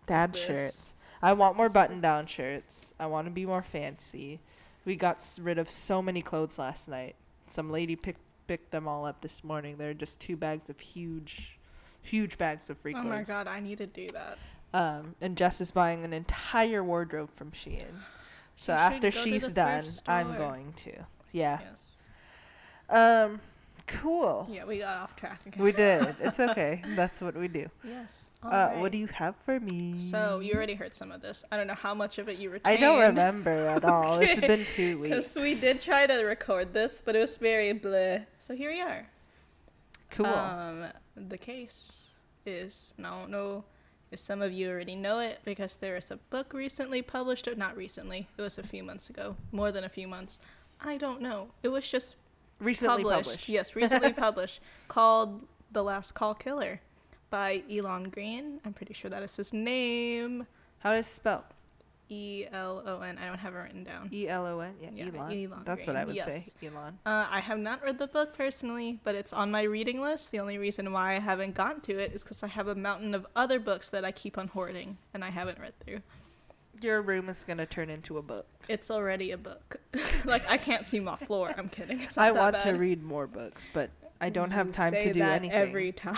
dad 0.06 0.32
this. 0.32 0.44
shirts. 0.44 0.94
I 1.22 1.32
want 1.32 1.56
more 1.56 1.66
This 1.66 1.70
is 1.72 1.74
a- 1.74 1.78
button-down 1.80 2.26
shirts. 2.26 2.94
I 3.00 3.06
want 3.06 3.26
to 3.26 3.30
be 3.30 3.44
more 3.46 3.62
fancy. 3.62 4.40
We 4.84 4.94
got 4.96 5.16
s- 5.16 5.38
rid 5.38 5.58
of 5.58 5.68
so 5.68 6.00
many 6.00 6.22
clothes 6.22 6.58
last 6.58 6.88
night. 6.88 7.16
Some 7.46 7.70
lady 7.70 7.96
picked 7.96 8.20
picked 8.46 8.70
them 8.70 8.88
all 8.88 9.04
up 9.04 9.20
this 9.20 9.44
morning. 9.44 9.76
They're 9.76 9.92
just 9.92 10.20
two 10.20 10.34
bags 10.36 10.70
of 10.70 10.80
huge, 10.80 11.58
huge 12.00 12.38
bags 12.38 12.70
of 12.70 12.78
free 12.78 12.92
clothes. 12.94 13.04
Oh 13.06 13.08
my 13.10 13.22
god, 13.22 13.46
I 13.46 13.60
need 13.60 13.76
to 13.78 13.86
do 13.86 14.06
that. 14.14 14.38
Um, 14.72 15.14
and 15.20 15.36
Jess 15.36 15.60
is 15.60 15.70
buying 15.70 16.02
an 16.04 16.12
entire 16.14 16.82
wardrobe 16.82 17.28
from 17.36 17.50
Shein. 17.50 17.84
So 18.58 18.72
You 18.72 18.78
after 18.78 19.10
she's 19.12 19.52
done, 19.52 19.84
I'm 20.08 20.36
going 20.36 20.72
to. 20.78 20.90
Yeah. 21.30 21.60
Yes. 21.60 22.00
Um, 22.90 23.40
cool. 23.86 24.48
Yeah, 24.50 24.64
we 24.64 24.78
got 24.78 24.96
off 24.96 25.14
track 25.14 25.40
again. 25.46 25.62
We 25.62 25.70
did. 25.70 26.16
It's 26.20 26.40
okay. 26.40 26.82
That's 26.96 27.20
what 27.20 27.36
we 27.36 27.46
do. 27.46 27.70
Yes. 27.84 28.32
Uh, 28.42 28.70
what 28.80 28.90
do 28.90 28.98
you 28.98 29.06
have 29.06 29.36
for 29.44 29.60
me? 29.60 30.00
So 30.10 30.40
you 30.40 30.54
already 30.54 30.74
heard 30.74 30.92
some 30.92 31.12
of 31.12 31.22
this. 31.22 31.44
I 31.52 31.56
don't 31.56 31.68
know 31.68 31.74
how 31.74 31.94
much 31.94 32.18
of 32.18 32.28
it 32.28 32.38
you 32.38 32.50
were. 32.50 32.58
I 32.64 32.76
don't 32.76 32.98
remember 32.98 33.68
at 33.68 33.84
all. 33.92 34.18
It's 34.18 34.40
been 34.40 34.66
two 34.66 34.98
weeks. 35.02 35.14
Because 35.14 35.36
we 35.36 35.54
did 35.54 35.80
try 35.80 36.08
to 36.08 36.24
record 36.24 36.74
this, 36.74 37.00
but 37.04 37.14
it 37.14 37.20
was 37.20 37.36
very 37.36 37.72
bleh. 37.72 38.26
So 38.40 38.56
here 38.56 38.72
we 38.72 38.80
are. 38.80 39.06
Cool. 40.10 40.26
Um, 40.26 40.86
the 41.14 41.38
case 41.38 42.08
is, 42.44 42.92
don't 43.00 43.30
know 43.30 43.62
if 44.10 44.18
some 44.18 44.42
of 44.42 44.52
you 44.52 44.70
already 44.70 44.96
know 44.96 45.20
it 45.20 45.40
because 45.44 45.76
there 45.76 45.96
is 45.96 46.10
a 46.10 46.16
book 46.16 46.52
recently 46.52 47.02
published, 47.02 47.46
or 47.46 47.54
not 47.54 47.76
recently, 47.76 48.28
it 48.36 48.42
was 48.42 48.58
a 48.58 48.62
few 48.62 48.82
months 48.82 49.10
ago, 49.10 49.36
more 49.52 49.70
than 49.70 49.84
a 49.84 49.88
few 49.88 50.08
months. 50.08 50.38
I 50.80 50.96
don't 50.96 51.20
know. 51.20 51.48
It 51.62 51.68
was 51.68 51.88
just 51.88 52.16
recently 52.58 53.02
published. 53.02 53.24
published. 53.24 53.48
Yes, 53.48 53.76
recently 53.76 54.12
published, 54.26 54.60
called 54.88 55.46
The 55.72 55.82
Last 55.82 56.14
Call 56.14 56.34
Killer 56.34 56.80
by 57.30 57.62
Elon 57.70 58.10
Green. 58.10 58.60
I'm 58.64 58.72
pretty 58.72 58.94
sure 58.94 59.10
that 59.10 59.22
is 59.22 59.36
his 59.36 59.52
name. 59.52 60.46
How 60.80 60.92
does 60.92 61.06
it 61.06 61.14
spell? 61.14 61.44
E 62.10 62.46
L 62.50 62.82
O 62.86 63.00
N. 63.00 63.18
I 63.18 63.26
don't 63.26 63.38
have 63.38 63.54
it 63.54 63.58
written 63.58 63.84
down. 63.84 64.08
E 64.12 64.28
L 64.28 64.46
O 64.46 64.60
N. 64.60 64.74
Yeah, 64.80 64.88
Yeah, 64.94 65.04
Elon. 65.20 65.32
Elon 65.44 65.62
That's 65.64 65.86
what 65.86 65.96
I 65.96 66.04
Green, 66.04 66.16
would 66.16 66.24
say. 66.24 66.44
yes. 66.60 66.72
Elon. 66.72 66.98
Uh, 67.04 67.26
I 67.30 67.40
have 67.40 67.58
not 67.58 67.82
read 67.82 67.98
the 67.98 68.06
book 68.06 68.36
personally, 68.36 68.98
but 69.04 69.14
it's 69.14 69.32
on 69.32 69.50
my 69.50 69.62
reading 69.62 70.00
list. 70.00 70.30
The 70.30 70.40
only 70.40 70.58
reason 70.58 70.92
why 70.92 71.16
I 71.16 71.18
haven't 71.20 71.54
gotten 71.54 71.80
to 71.82 71.98
it 71.98 72.12
is 72.14 72.22
because 72.22 72.42
I 72.42 72.46
have 72.48 72.68
a 72.68 72.74
mountain 72.74 73.14
of 73.14 73.26
other 73.36 73.58
books 73.60 73.88
that 73.90 74.04
I 74.04 74.12
keep 74.12 74.38
on 74.38 74.48
hoarding 74.48 74.96
and 75.12 75.24
I 75.24 75.30
haven't 75.30 75.58
read 75.58 75.78
through. 75.80 76.00
Your 76.80 77.02
room 77.02 77.28
is 77.28 77.42
gonna 77.44 77.66
turn 77.66 77.90
into 77.90 78.18
a 78.18 78.22
book. 78.22 78.46
It's 78.68 78.90
already 78.90 79.32
a 79.32 79.36
book. 79.38 79.80
like 80.24 80.48
I 80.48 80.56
can't 80.58 80.86
see 80.86 81.00
my 81.00 81.16
floor. 81.16 81.52
I'm 81.58 81.68
kidding. 81.68 82.06
I 82.16 82.30
want 82.30 82.60
to 82.60 82.72
read 82.72 83.02
more 83.02 83.26
books, 83.26 83.66
but 83.74 83.90
I 84.20 84.30
don't 84.30 84.50
have 84.50 84.72
time 84.72 84.92
to 84.92 85.12
do 85.12 85.20
that 85.20 85.36
anything. 85.42 85.56
every 85.56 85.92
time. 86.04 86.16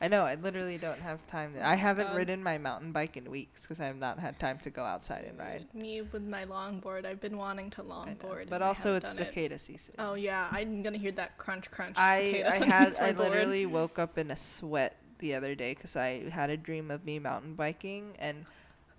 I 0.00 0.08
know. 0.08 0.24
I 0.24 0.34
literally 0.34 0.76
don't 0.76 1.00
have 1.00 1.24
time. 1.28 1.54
I 1.62 1.76
haven't 1.76 2.08
God. 2.08 2.16
ridden 2.16 2.42
my 2.42 2.58
mountain 2.58 2.92
bike 2.92 3.16
in 3.16 3.30
weeks 3.30 3.62
because 3.62 3.80
I 3.80 3.86
have 3.86 3.96
not 3.96 4.18
had 4.18 4.38
time 4.38 4.58
to 4.60 4.70
go 4.70 4.82
outside 4.82 5.24
and 5.28 5.38
ride. 5.38 5.66
Me 5.72 6.02
with 6.02 6.24
my 6.24 6.44
longboard. 6.44 7.06
I've 7.06 7.20
been 7.20 7.38
wanting 7.38 7.70
to 7.70 7.82
longboard, 7.82 8.50
But 8.50 8.60
also, 8.60 8.96
it's 8.96 9.16
done 9.16 9.26
it. 9.26 9.28
cicada 9.34 9.58
season. 9.58 9.94
Oh 9.98 10.14
yeah, 10.14 10.48
I'm 10.50 10.82
gonna 10.82 10.98
hear 10.98 11.12
that 11.12 11.38
crunch 11.38 11.70
crunch. 11.70 11.96
I 11.96 12.32
cicadas 12.32 12.60
I 12.60 12.64
had 12.74 12.96
I 12.98 13.10
literally 13.12 13.66
woke 13.66 13.98
up 13.98 14.18
in 14.18 14.30
a 14.30 14.36
sweat 14.36 14.96
the 15.20 15.34
other 15.34 15.54
day 15.54 15.74
because 15.74 15.96
I 15.96 16.28
had 16.28 16.50
a 16.50 16.56
dream 16.56 16.90
of 16.90 17.04
me 17.04 17.18
mountain 17.18 17.54
biking 17.54 18.14
and 18.18 18.44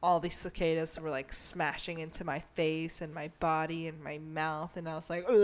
all 0.01 0.19
these 0.19 0.35
cicadas 0.37 0.99
were 0.99 1.09
like 1.09 1.33
smashing 1.33 1.99
into 1.99 2.23
my 2.23 2.39
face 2.55 3.01
and 3.01 3.13
my 3.13 3.29
body 3.39 3.87
and 3.87 4.01
my 4.03 4.17
mouth 4.19 4.75
and 4.77 4.87
I 4.87 4.95
was 4.95 5.09
like. 5.09 5.27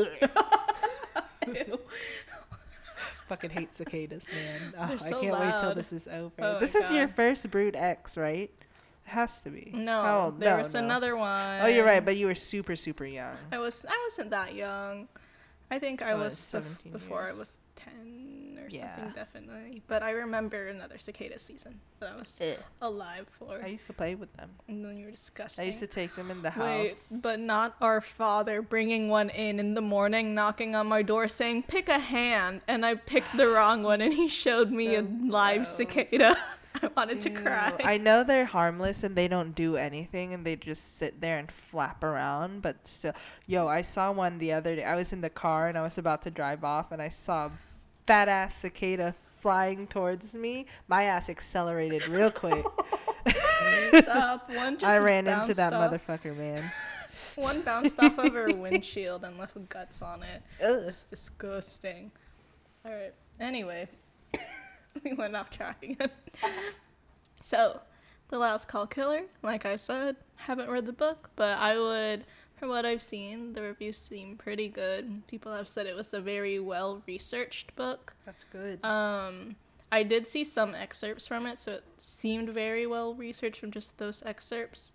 fucking 3.31 3.49
hate 3.51 3.73
cicadas, 3.73 4.27
man. 4.29 4.73
Ugh, 4.77 4.99
They're 4.99 5.07
I 5.07 5.21
can't 5.21 5.39
wait 5.39 5.59
till 5.61 5.73
this 5.73 5.93
is 5.93 6.05
over. 6.07 6.33
Oh 6.39 6.59
this 6.59 6.75
is 6.75 6.91
your 6.91 7.07
first 7.07 7.49
Brood 7.49 7.75
X, 7.77 8.17
right? 8.17 8.51
It 9.05 9.09
has 9.09 9.41
to 9.43 9.49
be. 9.49 9.71
No, 9.73 10.01
Oh, 10.05 10.35
there 10.37 10.51
no, 10.51 10.57
was 10.59 10.73
no. 10.73 10.79
another 10.81 11.15
one. 11.15 11.61
Oh, 11.61 11.67
you're 11.67 11.85
right, 11.85 12.03
but 12.03 12.17
you 12.17 12.25
were 12.27 12.35
super 12.35 12.75
super 12.75 13.05
young. 13.05 13.37
I 13.51 13.57
was 13.57 13.85
I 13.87 13.97
wasn't 14.09 14.31
that 14.31 14.53
young. 14.53 15.07
I 15.69 15.79
think 15.79 16.01
I 16.01 16.11
Oh, 16.11 16.19
was 16.19 16.35
bef- 16.35 16.91
before 16.91 17.23
I 17.23 17.31
was 17.31 17.57
ten 17.77 18.40
Yeah. 18.71 18.95
something 18.95 19.13
definitely. 19.13 19.81
But 19.87 20.03
I 20.03 20.11
remember 20.11 20.67
another 20.67 20.97
cicada 20.97 21.37
season 21.39 21.79
that 21.99 22.11
I 22.11 22.19
was 22.19 22.39
alive 22.81 23.27
for. 23.37 23.61
I 23.63 23.67
used 23.67 23.87
to 23.87 23.93
play 23.93 24.15
with 24.15 24.31
them. 24.37 24.51
and 24.67 24.83
then 24.85 24.97
you 24.97 25.05
were 25.05 25.11
disgusting. 25.11 25.63
I 25.63 25.67
used 25.67 25.79
to 25.79 25.87
take 25.87 26.15
them 26.15 26.31
in 26.31 26.41
the 26.41 26.51
house. 26.51 27.09
Wait, 27.11 27.21
but 27.21 27.39
not 27.39 27.75
our 27.81 28.01
father 28.01 28.61
bringing 28.61 29.09
one 29.09 29.29
in 29.29 29.59
in 29.59 29.73
the 29.73 29.81
morning, 29.81 30.33
knocking 30.33 30.75
on 30.75 30.87
my 30.87 31.01
door 31.01 31.27
saying, 31.27 31.63
pick 31.63 31.89
a 31.89 31.99
hand. 31.99 32.61
And 32.67 32.85
I 32.85 32.95
picked 32.95 33.35
the 33.35 33.47
wrong 33.47 33.83
one, 33.83 34.01
and 34.01 34.13
he 34.13 34.27
showed 34.29 34.69
me 34.69 34.95
a 34.95 35.01
So 35.01 35.07
live 35.27 35.57
gross. 35.63 35.75
cicada 35.75 36.37
I 36.81 36.87
wanted 36.95 37.19
to 37.21 37.29
Ew. 37.29 37.35
cry. 37.37 37.73
I 37.83 37.97
know 37.97 38.23
they're 38.23 38.45
harmless 38.45 39.03
and 39.03 39.15
they 39.15 39.27
don't 39.27 39.53
do 39.53 39.75
anything 39.75 40.33
and 40.33 40.45
they 40.45 40.55
just 40.55 40.97
sit 40.97 41.19
there 41.19 41.37
and 41.37 41.51
flap 41.51 42.01
around, 42.03 42.61
but 42.61 42.87
still. 42.87 43.13
Yo, 43.45 43.67
I 43.67 43.81
saw 43.81 44.11
one 44.11 44.37
the 44.39 44.53
other 44.53 44.77
day. 44.77 44.83
I 44.85 44.95
was 44.95 45.11
in 45.11 45.19
the 45.21 45.29
car 45.29 45.67
and 45.67 45.77
I 45.77 45.81
was 45.81 45.97
about 45.97 46.21
to 46.23 46.31
drive 46.31 46.63
off 46.63 46.91
and 46.93 47.01
I 47.01 47.09
saw 47.09 47.47
a 47.47 47.51
fat 48.11 48.27
ass 48.27 48.55
cicada 48.55 49.15
flying 49.37 49.87
towards 49.87 50.35
me. 50.35 50.65
My 50.89 51.03
ass 51.03 51.29
accelerated 51.29 52.09
real 52.09 52.29
quick. 52.29 52.65
Stop. 53.93 54.49
One 54.49 54.77
just 54.77 54.83
I 54.91 54.97
ran 54.97 55.27
into 55.27 55.53
that 55.53 55.71
off- 55.71 55.93
motherfucker, 55.93 56.35
man. 56.35 56.69
One 57.35 57.61
bounced 57.61 57.97
off 57.99 58.17
of 58.17 58.33
her 58.33 58.47
windshield 58.53 59.23
and 59.23 59.37
left 59.37 59.55
guts 59.69 60.01
on 60.01 60.23
it. 60.23 60.43
Ugh. 60.61 60.83
It's 60.87 61.03
disgusting. 61.03 62.11
All 62.83 62.91
right. 62.91 63.13
Anyway, 63.39 63.87
we 65.05 65.13
went 65.13 65.33
off 65.33 65.49
track 65.49 65.81
again. 65.81 66.09
so, 67.41 67.79
The 68.27 68.37
Last 68.37 68.67
Call 68.67 68.87
Killer, 68.87 69.21
like 69.41 69.65
I 69.65 69.77
said, 69.77 70.17
haven't 70.35 70.69
read 70.69 70.85
the 70.85 70.91
book, 70.93 71.29
but 71.37 71.57
I 71.57 71.79
would, 71.79 72.25
from 72.61 72.69
what 72.69 72.85
I've 72.85 73.01
seen, 73.01 73.53
the 73.53 73.63
reviews 73.63 73.97
seem 73.97 74.37
pretty 74.37 74.69
good. 74.69 75.23
People 75.25 75.51
have 75.51 75.67
said 75.67 75.87
it 75.87 75.95
was 75.95 76.13
a 76.13 76.21
very 76.21 76.59
well 76.59 77.01
researched 77.07 77.75
book. 77.75 78.13
That's 78.23 78.43
good. 78.43 78.85
Um, 78.85 79.55
I 79.91 80.03
did 80.03 80.27
see 80.27 80.43
some 80.43 80.75
excerpts 80.75 81.25
from 81.25 81.47
it, 81.47 81.59
so 81.59 81.71
it 81.71 81.83
seemed 81.97 82.49
very 82.49 82.85
well 82.85 83.15
researched 83.15 83.59
from 83.59 83.71
just 83.71 83.97
those 83.97 84.21
excerpts. 84.27 84.91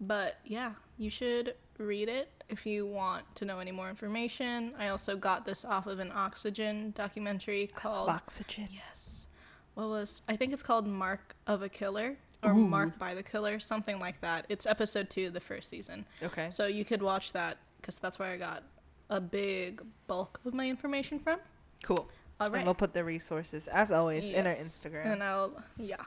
But 0.00 0.38
yeah, 0.44 0.74
you 0.96 1.10
should 1.10 1.56
read 1.76 2.08
it 2.08 2.30
if 2.48 2.64
you 2.64 2.86
want 2.86 3.34
to 3.34 3.44
know 3.44 3.58
any 3.58 3.72
more 3.72 3.90
information. 3.90 4.72
I 4.78 4.86
also 4.86 5.16
got 5.16 5.44
this 5.44 5.64
off 5.64 5.88
of 5.88 5.98
an 5.98 6.12
Oxygen 6.14 6.92
documentary 6.94 7.66
called 7.66 8.10
Oxygen. 8.10 8.68
Yes. 8.70 9.26
What 9.74 9.88
was 9.88 10.22
I 10.28 10.36
think 10.36 10.52
it's 10.52 10.62
called 10.62 10.86
Mark 10.86 11.34
of 11.48 11.62
a 11.62 11.68
Killer 11.68 12.18
or 12.42 12.52
Ooh. 12.52 12.68
Mark 12.68 12.98
by 12.98 13.14
the 13.14 13.22
Killer, 13.22 13.58
something 13.60 13.98
like 13.98 14.20
that. 14.20 14.46
It's 14.48 14.66
episode 14.66 15.10
2 15.10 15.28
of 15.28 15.32
the 15.32 15.40
first 15.40 15.68
season. 15.68 16.06
Okay. 16.22 16.48
So 16.50 16.66
you 16.66 16.84
could 16.84 17.02
watch 17.02 17.32
that 17.32 17.58
cuz 17.82 17.98
that's 17.98 18.18
where 18.18 18.30
I 18.30 18.36
got 18.36 18.62
a 19.10 19.20
big 19.20 19.82
bulk 20.06 20.40
of 20.44 20.54
my 20.54 20.68
information 20.68 21.18
from. 21.18 21.40
Cool. 21.82 22.08
All 22.40 22.50
right. 22.50 22.58
And 22.58 22.66
we'll 22.66 22.74
put 22.74 22.92
the 22.92 23.04
resources, 23.04 23.66
as 23.68 23.90
always, 23.90 24.30
in 24.30 24.46
our 24.46 24.52
Instagram. 24.52 25.06
And 25.12 25.22
I'll 25.22 25.62
yeah. 25.76 26.04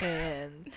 and 0.00 0.70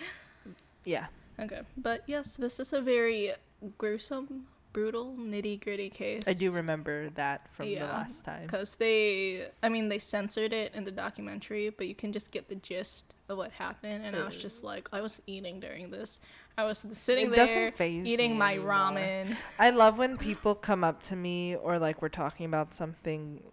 yeah. 0.83 1.07
Okay. 1.37 1.63
But 1.75 2.03
yes, 2.07 2.37
this 2.37 2.61
is 2.61 2.71
a 2.71 2.79
very 2.79 3.33
gruesome, 3.77 4.47
brutal, 4.75 5.15
nitty 5.17 5.63
gritty 5.63 5.89
case. 5.89 6.23
I 6.27 6.33
do 6.33 6.51
remember 6.51 7.09
that 7.11 7.47
from 7.53 7.65
the 7.67 7.79
last 7.79 8.25
time. 8.25 8.43
Because 8.43 8.75
they, 8.75 9.47
I 9.63 9.69
mean, 9.69 9.87
they 9.87 9.99
censored 9.99 10.51
it 10.51 10.75
in 10.75 10.83
the 10.83 10.91
documentary, 10.91 11.69
but 11.69 11.87
you 11.87 11.95
can 11.95 12.11
just 12.11 12.29
get 12.29 12.49
the 12.49 12.55
gist 12.55 13.13
of 13.29 13.37
what 13.37 13.51
happened. 13.53 14.05
And 14.05 14.15
I 14.17 14.25
was 14.25 14.35
just 14.35 14.63
like, 14.65 14.89
I 14.91 14.99
was 14.99 15.21
eating 15.25 15.61
during 15.61 15.91
this. 15.91 16.19
I 16.57 16.65
was 16.65 16.83
sitting 16.93 17.33
It 17.33 17.35
there 17.35 17.73
eating 17.79 18.37
my 18.37 18.53
anymore. 18.55 18.71
ramen. 18.73 19.37
I 19.57 19.69
love 19.69 19.97
when 19.97 20.17
people 20.17 20.55
come 20.55 20.83
up 20.83 21.01
to 21.03 21.15
me 21.15 21.55
or 21.55 21.79
like 21.79 22.01
we're 22.01 22.09
talking 22.09 22.45
about 22.45 22.73
something 22.73 23.43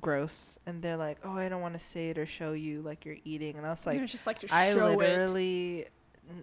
gross 0.00 0.58
and 0.66 0.82
they're 0.82 0.96
like, 0.96 1.18
"Oh, 1.24 1.32
I 1.36 1.48
don't 1.48 1.60
want 1.62 1.74
to 1.74 1.80
say 1.80 2.10
it 2.10 2.18
or 2.18 2.24
show 2.26 2.52
you 2.52 2.80
like 2.82 3.04
you're 3.04 3.16
eating." 3.24 3.56
And 3.56 3.66
I 3.66 3.70
was 3.70 3.84
Like, 3.86 3.98
You're 3.98 4.06
just 4.06 4.26
like, 4.26 4.38
"I 4.52 4.72
literally 4.74 5.86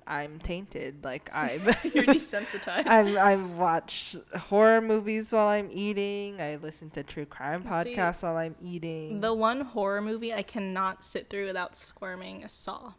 I'm 0.05 0.39
tainted. 0.39 1.03
Like 1.03 1.29
I'm. 1.33 1.63
You're 1.93 2.05
desensitized. 2.05 2.87
I'm 2.87 3.17
I 3.17 3.35
watch 3.35 4.15
horror 4.35 4.81
movies 4.81 5.31
while 5.31 5.47
I'm 5.47 5.69
eating. 5.71 6.41
I 6.41 6.55
listen 6.57 6.89
to 6.91 7.03
true 7.03 7.25
crime 7.25 7.63
See, 7.63 7.69
podcasts 7.69 8.23
while 8.23 8.37
I'm 8.37 8.55
eating. 8.61 9.21
the 9.21 9.33
one 9.33 9.61
horror 9.61 10.01
movie 10.01 10.33
I 10.33 10.43
cannot 10.43 11.03
sit 11.03 11.29
through 11.29 11.47
without 11.47 11.75
squirming 11.75 12.41
is 12.43 12.51
Saw. 12.51 12.93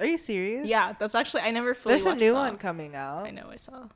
Are 0.00 0.06
you 0.06 0.18
serious? 0.18 0.66
Yeah, 0.66 0.92
that's 0.98 1.14
actually 1.14 1.42
I 1.42 1.50
never 1.52 1.74
fully. 1.74 1.92
There's 1.92 2.06
a 2.06 2.14
new 2.14 2.32
Saw. 2.32 2.40
one 2.48 2.56
coming 2.58 2.94
out. 2.96 3.26
I 3.26 3.30
know 3.30 3.48
I 3.50 3.56
saw. 3.56 3.88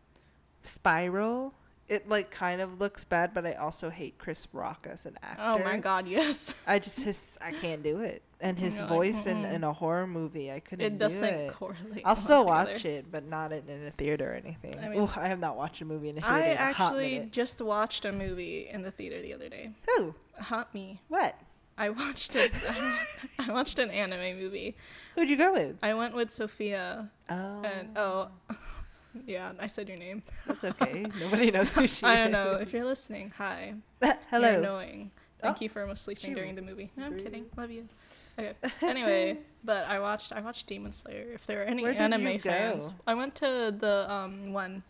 Spiral. 0.62 1.54
It 1.88 2.06
like 2.08 2.30
kind 2.30 2.60
of 2.60 2.78
looks 2.80 3.04
bad, 3.04 3.32
but 3.32 3.46
I 3.46 3.52
also 3.54 3.88
hate 3.88 4.18
Chris 4.18 4.46
Rock 4.52 4.86
as 4.90 5.06
an 5.06 5.18
actor. 5.22 5.42
Oh 5.42 5.58
my 5.58 5.78
god, 5.78 6.06
yes. 6.06 6.50
I 6.66 6.78
just 6.78 7.00
his 7.00 7.38
I 7.40 7.52
can't 7.52 7.82
do 7.82 8.00
it, 8.00 8.22
and 8.42 8.58
his 8.58 8.78
You're 8.78 8.88
voice 8.88 9.24
in, 9.26 9.44
in 9.46 9.64
a 9.64 9.72
horror 9.72 10.06
movie 10.06 10.52
I 10.52 10.60
couldn't 10.60 10.84
It 10.84 10.90
do 10.90 10.98
doesn't 10.98 11.24
it. 11.24 11.52
correlate. 11.54 12.02
I'll 12.04 12.14
still 12.14 12.44
well 12.44 12.66
watch 12.66 12.84
it, 12.84 13.10
but 13.10 13.24
not 13.24 13.52
in, 13.52 13.66
in 13.70 13.86
a 13.86 13.90
theater 13.92 14.32
or 14.32 14.34
anything. 14.34 14.78
I 14.78 14.88
mean- 14.90 15.08
I 15.16 15.28
have 15.28 15.40
not 15.40 15.56
watched 15.56 15.80
a 15.80 15.86
movie 15.86 16.10
in 16.10 16.18
a 16.18 16.20
theater. 16.20 16.34
I 16.34 16.48
actually 16.50 17.28
just 17.32 17.62
watched 17.62 18.04
a 18.04 18.12
movie 18.12 18.68
in 18.70 18.82
the 18.82 18.90
theater 18.90 19.22
the 19.22 19.32
other 19.32 19.48
day. 19.48 19.70
who 19.96 20.14
Hot 20.38 20.72
me. 20.74 21.00
what 21.08 21.36
I 21.78 21.88
watched 21.90 22.34
it. 22.36 22.52
I 23.38 23.50
watched 23.50 23.78
an 23.78 23.88
anime 23.90 24.36
movie. 24.38 24.76
who'd 25.14 25.30
you 25.30 25.36
go 25.36 25.52
with? 25.54 25.78
I 25.82 25.94
went 25.94 26.12
with 26.14 26.30
Sophia, 26.30 27.08
Oh, 27.30 27.62
and 27.62 27.96
oh, 27.96 28.28
yeah, 29.26 29.52
I 29.58 29.66
said 29.66 29.88
your 29.88 29.98
name. 29.98 30.22
that's 30.46 30.64
okay. 30.64 31.06
Nobody 31.18 31.50
knows 31.56 31.74
who 31.74 31.86
she 31.86 31.96
is. 31.96 32.02
I 32.04 32.16
don't 32.16 32.32
know 32.32 32.52
if 32.60 32.72
you're 32.72 32.84
listening. 32.84 33.32
Hi. 33.38 33.74
Hello. 34.30 34.50
You're 34.50 34.58
annoying. 34.60 35.10
Thank 35.40 35.56
Oh, 35.56 35.60
you 35.60 35.68
for 35.68 35.94
sleeping 35.96 36.34
during 36.34 36.54
the 36.54 36.62
movie. 36.62 36.90
No, 36.96 37.06
I'm 37.06 37.18
kidding. 37.18 37.46
Love 37.56 37.70
you. 37.70 37.88
Okay. 38.38 38.54
Anyway, 38.82 39.38
but 39.64 39.86
I 39.86 39.98
watched 40.00 40.32
I 40.32 40.40
watched 40.40 40.66
Demon 40.66 40.92
Slayer. 40.92 41.26
If 41.32 41.46
there 41.46 41.60
are 41.62 41.64
any 41.64 41.84
anime 41.86 42.38
fans. 42.38 42.92
I 43.06 43.14
went 43.14 43.34
to 43.36 43.74
the 43.76 44.10
um 44.10 44.52
one 44.52 44.82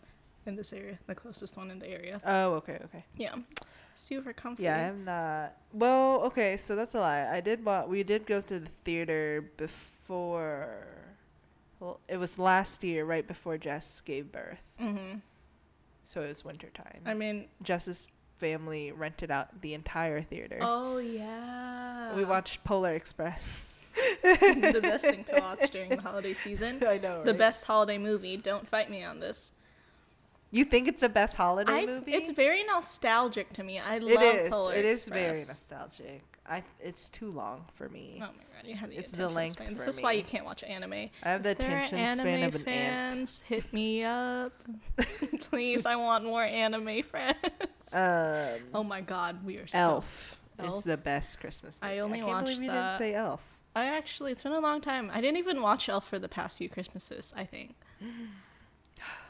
in 0.45 0.55
this 0.55 0.71
area, 0.73 0.97
the 1.07 1.15
closest 1.15 1.57
one 1.57 1.69
in 1.71 1.79
the 1.79 1.87
area. 1.89 2.21
Oh, 2.25 2.53
okay, 2.55 2.79
okay. 2.85 3.05
Yeah. 3.15 3.35
Super 3.95 4.31
comfy. 4.33 4.63
Yeah, 4.63 4.89
I'm 4.89 5.03
not. 5.03 5.57
Well, 5.73 6.21
okay, 6.27 6.55
so 6.57 6.75
that's 6.75 6.95
a 6.95 6.99
lie. 6.99 7.27
I 7.29 7.41
did. 7.41 7.65
Wa- 7.65 7.85
we 7.85 8.03
did 8.03 8.25
go 8.25 8.39
to 8.41 8.59
the 8.59 8.69
theater 8.85 9.43
before. 9.57 10.85
Well, 11.79 11.99
it 12.07 12.17
was 12.17 12.37
last 12.37 12.83
year, 12.83 13.05
right 13.05 13.25
before 13.27 13.57
Jess 13.57 14.01
gave 14.01 14.31
birth. 14.31 14.59
Mhm. 14.79 15.21
So 16.05 16.21
it 16.21 16.27
was 16.27 16.43
wintertime. 16.43 17.01
I 17.05 17.13
mean, 17.13 17.47
Jess's 17.61 18.07
family 18.37 18.91
rented 18.91 19.31
out 19.31 19.61
the 19.61 19.73
entire 19.73 20.21
theater. 20.21 20.59
oh 20.61 20.97
yeah. 20.97 22.13
We 22.15 22.25
watched 22.25 22.63
Polar 22.63 22.91
Express. 22.93 23.79
the 24.23 24.79
best 24.81 25.03
thing 25.05 25.23
to 25.25 25.39
watch 25.39 25.69
during 25.71 25.89
the 25.89 26.01
holiday 26.01 26.33
season. 26.33 26.81
I 26.85 26.97
know. 26.97 27.23
The 27.23 27.33
best 27.33 27.65
holiday 27.65 27.97
movie. 27.97 28.37
Don't 28.37 28.67
fight 28.67 28.89
me 28.89 29.03
on 29.03 29.19
this. 29.19 29.51
You 30.51 30.65
think 30.65 30.87
it's 30.87 31.01
the 31.01 31.09
best 31.09 31.35
holiday 31.35 31.71
I, 31.71 31.85
movie? 31.85 32.13
It's 32.13 32.31
very 32.31 32.63
nostalgic 32.63 33.53
to 33.53 33.63
me. 33.63 33.79
I 33.79 33.95
It 33.97 34.03
love 34.03 34.23
is. 34.23 34.49
Polar 34.49 34.73
It 34.73 34.85
is 34.85 35.07
very 35.07 35.39
nostalgic. 35.39 36.23
I. 36.47 36.63
It's 36.79 37.09
too 37.09 37.31
long 37.31 37.65
for 37.75 37.87
me. 37.89 38.15
Oh 38.17 38.21
my 38.21 38.27
god, 38.27 38.65
you 38.67 38.73
have 38.75 38.89
the 38.89 38.97
It's 38.97 39.11
the 39.11 39.29
length 39.29 39.53
span. 39.53 39.75
This 39.75 39.87
is 39.87 40.01
why 40.01 40.13
you 40.13 40.23
can't 40.23 40.45
watch 40.45 40.63
anime. 40.63 40.93
I 40.93 41.09
have 41.29 41.43
the 41.43 41.51
If 41.51 41.59
attention 41.59 42.17
span 42.17 42.43
of 42.43 42.55
an 42.55 42.67
ant. 42.67 43.41
hit 43.47 43.71
me 43.71 44.03
up. 44.03 44.53
Please, 45.41 45.85
I 45.85 45.95
want 45.95 46.23
more 46.25 46.43
anime 46.43 47.03
friends. 47.03 47.37
Um, 47.93 48.59
oh 48.73 48.83
my 48.83 49.01
god, 49.01 49.45
we 49.45 49.57
are 49.57 49.67
so. 49.67 49.77
Elf, 49.77 50.39
Elf? 50.57 50.83
the 50.83 50.97
best 50.97 51.39
Christmas 51.39 51.79
movie. 51.81 51.93
I 51.93 51.99
only 51.99 52.17
can't 52.19 52.29
watched 52.29 52.45
believe 52.45 52.61
you 52.63 52.67
that. 52.71 52.89
didn't 52.89 52.97
say 52.97 53.13
Elf. 53.13 53.41
I 53.75 53.85
actually, 53.85 54.31
it's 54.31 54.41
been 54.41 54.51
a 54.51 54.59
long 54.59 54.81
time. 54.81 55.11
I 55.13 55.21
didn't 55.21 55.37
even 55.37 55.61
watch 55.61 55.87
Elf 55.87 56.07
for 56.07 56.17
the 56.17 56.27
past 56.27 56.57
few 56.57 56.69
Christmases. 56.69 57.31
I 57.37 57.45
think. 57.45 57.75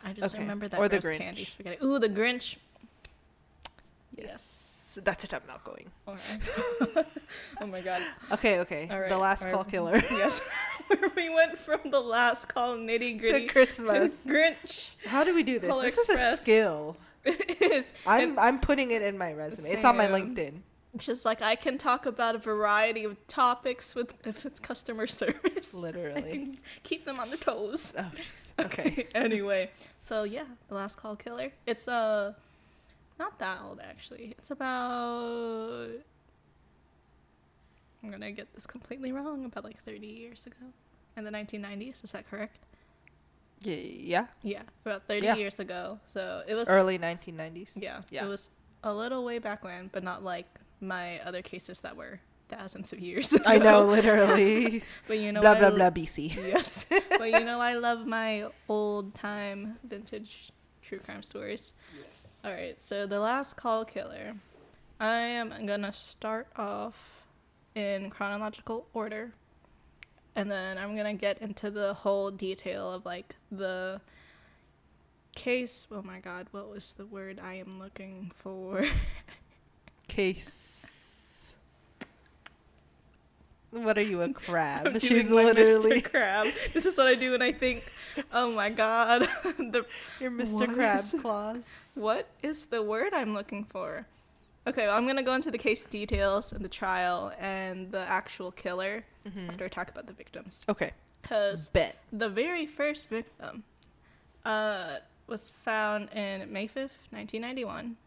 I 0.03 0.13
just 0.13 0.33
Okay. 0.35 0.41
remember 0.43 0.67
that 0.67 0.79
Or 0.79 0.87
the 0.89 0.99
gross 0.99 1.17
candy 1.17 1.43
Grinch. 1.43 1.47
spaghetti. 1.47 1.77
Ooh, 1.85 1.99
the 1.99 2.09
Grinch. 2.09 2.55
Yes. 4.15 4.25
Yes, 4.95 4.99
that's 5.03 5.23
it. 5.23 5.33
I'm 5.33 5.41
not 5.47 5.63
going. 5.63 5.89
Oh 7.61 7.67
my 7.67 7.81
god. 7.81 8.01
Okay, 8.31 8.59
okay. 8.59 8.87
Right, 8.89 9.09
the 9.09 9.17
last 9.17 9.45
our- 9.45 9.51
call 9.51 9.63
killer 9.63 9.97
Yes. 10.11 10.39
Where 10.87 11.09
we 11.15 11.29
went 11.29 11.59
from 11.59 11.79
the 11.91 11.99
last 11.99 12.47
call 12.47 12.75
nitty 12.77 12.99
to 12.99 13.13
gritty 13.19 13.47
to 13.47 13.53
Christmas. 13.53 14.25
Grinch. 14.25 14.89
How 15.05 15.23
do 15.23 15.35
we 15.35 15.43
do 15.43 15.59
this? 15.59 15.75
This 15.77 15.97
is 15.97 16.09
a 16.09 16.37
skill. 16.37 16.97
It 17.25 17.61
is. 17.61 17.93
I'm 18.07 18.29
And 18.31 18.39
I'm 18.39 18.59
putting 18.59 18.91
it 18.91 19.01
in 19.01 19.17
my 19.17 19.33
resume. 19.33 19.69
It's 19.69 19.85
on 19.85 19.97
my 19.97 20.07
LinkedIn. 20.07 20.61
Just 20.97 21.23
like 21.25 21.41
I 21.41 21.55
can 21.55 21.77
talk 21.77 22.05
about 22.05 22.35
a 22.35 22.39
variety 22.39 23.03
of 23.03 23.15
topics 23.27 23.93
with 23.95 24.13
if 24.25 24.45
it's 24.45 24.59
customer 24.59 25.05
service. 25.21 25.73
I 25.73 25.77
Literally. 25.77 26.31
can 26.31 26.57
keep 26.83 27.05
them 27.05 27.19
on 27.19 27.29
their 27.29 27.37
toes. 27.37 27.93
Oh 27.97 28.11
jeez. 28.15 28.51
Okay. 28.65 29.07
anyway, 29.15 29.69
so 30.07 30.23
yeah, 30.23 30.45
the 30.67 30.75
last 30.75 30.97
call 30.97 31.15
killer. 31.15 31.51
It's 31.65 31.87
uh 31.87 32.33
not 33.19 33.37
that 33.39 33.59
old 33.63 33.79
actually. 33.83 34.33
It's 34.37 34.49
about 34.51 35.89
I'm 38.03 38.11
gonna 38.11 38.31
get 38.31 38.53
this 38.55 38.65
completely 38.65 39.11
wrong. 39.11 39.45
About 39.45 39.63
like 39.63 39.83
30 39.83 40.07
years 40.07 40.45
ago, 40.47 40.55
in 41.17 41.23
the 41.25 41.31
1990s. 41.31 42.03
Is 42.03 42.11
that 42.11 42.29
correct? 42.29 42.57
Yeah. 43.61 43.75
yeah. 43.75 44.25
Yeah, 44.41 44.61
about 44.85 45.03
30 45.07 45.25
Yeah. 45.25 45.35
years 45.35 45.59
ago. 45.59 45.99
So 46.07 46.43
it 46.47 46.55
was 46.55 46.69
Early 46.69 46.97
1990s. 46.97 47.73
Yeah, 47.75 48.03
Yeah. 48.09 48.25
it 48.25 48.29
was 48.29 48.49
a 48.83 48.93
little 48.93 49.25
way 49.25 49.37
back 49.39 49.65
when, 49.65 49.89
but 49.91 50.01
not 50.01 50.23
like 50.23 50.47
my 50.81 51.19
other 51.19 51.41
cases 51.41 51.81
that 51.81 51.95
were 51.95 52.19
thousands 52.49 52.91
of 52.91 52.99
years 52.99 53.31
ago. 53.31 53.43
I 53.45 53.57
know, 53.57 53.85
literally. 53.85 54.81
but 55.07 55.19
you 55.19 55.31
know, 55.31 55.41
blah 55.41 55.55
blah 55.55 55.69
blah 55.69 55.89
BC. 55.89 56.35
Yes, 56.35 56.85
but 57.09 57.31
you 57.31 57.43
know, 57.43 57.59
I 57.59 57.75
love 57.75 58.05
my 58.05 58.47
old 58.67 59.15
time 59.15 59.77
vintage 59.83 60.51
true 60.81 60.99
crime 60.99 61.23
stories. 61.23 61.73
Yes. 61.97 62.39
All 62.43 62.51
right, 62.51 62.81
so 62.81 63.05
the 63.05 63.19
last 63.19 63.55
call 63.55 63.85
killer. 63.85 64.35
I 64.99 65.15
am 65.15 65.65
gonna 65.65 65.93
start 65.93 66.47
off 66.57 67.23
in 67.73 68.09
chronological 68.09 68.87
order, 68.93 69.31
and 70.35 70.51
then 70.51 70.77
I'm 70.77 70.97
gonna 70.97 71.13
get 71.13 71.41
into 71.41 71.71
the 71.71 71.93
whole 71.93 72.31
detail 72.31 72.91
of 72.91 73.05
like 73.05 73.35
the 73.49 74.01
case. 75.35 75.87
Oh 75.89 76.01
my 76.01 76.19
god, 76.19 76.47
what 76.51 76.69
was 76.69 76.93
the 76.93 77.05
word 77.05 77.39
I 77.41 77.53
am 77.55 77.79
looking 77.79 78.31
for? 78.35 78.85
Case. 80.09 81.55
What 83.71 83.97
are 83.99 84.03
you, 84.03 84.21
a 84.23 84.33
crab? 84.33 84.99
She's 84.99 85.29
literally 85.29 86.01
Mr. 86.01 86.03
Crab. 86.11 86.47
This 86.73 86.85
is 86.87 86.97
what 86.97 87.05
I 87.07 87.13
do 87.13 87.31
when 87.33 87.41
I 87.43 87.51
think, 87.51 87.83
oh 88.33 88.51
my 88.51 88.69
god, 88.71 89.29
the 89.43 89.85
your 90.19 90.31
Mr. 90.31 90.53
What 90.53 90.73
Crab 90.73 90.99
is- 91.01 91.15
claws. 91.21 91.85
what 91.93 92.27
is 92.41 92.65
the 92.65 92.81
word 92.81 93.13
I'm 93.13 93.33
looking 93.35 93.63
for? 93.65 94.07
Okay, 94.65 94.87
well, 94.87 94.97
I'm 94.97 95.05
gonna 95.07 95.21
go 95.23 95.35
into 95.35 95.51
the 95.51 95.57
case 95.59 95.85
details 95.85 96.51
and 96.51 96.65
the 96.65 96.69
trial 96.69 97.31
and 97.39 97.91
the 97.91 97.99
actual 98.01 98.51
killer 98.51 99.05
after 99.47 99.65
I 99.65 99.67
talk 99.67 99.89
about 99.89 100.07
the 100.07 100.13
victims. 100.13 100.65
Okay. 100.67 100.91
Because 101.21 101.69
the 102.11 102.29
very 102.29 102.65
first 102.65 103.07
victim 103.07 103.63
uh, 104.45 104.97
was 105.27 105.51
found 105.63 106.09
in 106.13 106.51
May 106.51 106.67
5th, 106.67 106.97
1991. 107.11 107.97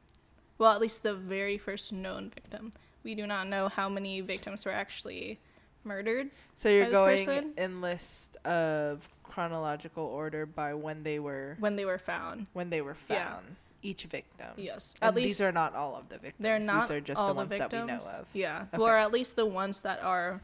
Well, 0.63 0.71
at 0.73 0.81
least 0.81 1.03
the 1.03 1.13
very 1.13 1.59
first 1.59 1.93
known 1.93 2.31
victim. 2.31 2.73
We 3.03 3.17
do 3.17 3.27
not 3.27 3.49
know 3.49 3.67
how 3.69 3.89
many 3.89 4.21
victims 4.21 4.65
were 4.65 4.71
actually 4.71 5.41
murdered. 5.83 6.31
So 6.55 6.69
you're 6.69 6.89
going 6.89 7.27
person? 7.27 7.53
in 7.57 7.81
list 7.81 8.37
of 8.47 9.09
chronological 9.25 10.05
order 10.05 10.47
by 10.47 10.75
when 10.75 11.03
they 11.03 11.19
were 11.19 11.57
when 11.59 11.75
they 11.75 11.85
were 11.85 11.99
found. 11.99 12.47
when 12.53 12.71
they 12.71 12.81
were 12.81 12.95
found. 12.95 13.45
Yeah. 13.49 13.91
Each 13.91 14.05
victim. 14.05 14.51
Yes, 14.57 14.95
And 15.03 15.09
at 15.09 15.15
least 15.17 15.39
these 15.39 15.41
are 15.41 15.51
not 15.51 15.75
all 15.75 15.97
of 15.97 16.09
the 16.09 16.15
victims. 16.19 16.37
they're 16.39 16.61
not 16.61 16.83
These 16.87 16.97
are 16.97 17.01
just 17.01 17.21
all 17.21 17.27
the 17.27 17.35
ones 17.35 17.49
the 17.51 17.57
victims. 17.59 17.89
that 17.89 18.01
we 18.01 18.05
know 18.07 18.19
of. 18.21 18.27
Yeah, 18.33 18.67
Okay. 18.73 18.81
or 18.85 18.97
at 18.97 19.11
least 19.11 19.35
the 19.35 19.47
ones 19.47 19.81
that 19.81 20.01
are 20.05 20.43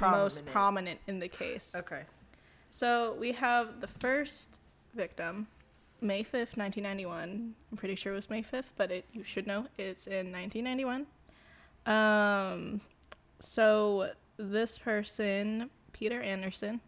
most 0.00 0.46
Prominent. 0.46 0.46
prominent 0.50 1.00
in 1.06 1.18
the 1.18 1.28
case. 1.28 1.74
Okay. 1.76 2.04
So 2.70 3.14
we 3.20 3.32
have 3.32 3.82
the 3.82 3.88
first 3.88 4.58
victim, 4.94 5.48
May 6.00 6.22
5th, 6.22 6.56
1991. 6.56 7.54
I'm 7.70 7.76
pretty 7.76 7.94
sure 7.94 8.12
it 8.12 8.16
was 8.16 8.30
May 8.30 8.42
5th, 8.42 8.72
but 8.76 8.90
it 8.90 9.04
you 9.12 9.24
should 9.24 9.46
know 9.46 9.66
it's 9.78 10.06
in 10.06 10.32
1991. 10.32 11.06
Um 11.86 12.80
so 13.40 14.10
this 14.36 14.78
person, 14.78 15.70
Peter 15.92 16.20
Anderson, 16.20 16.80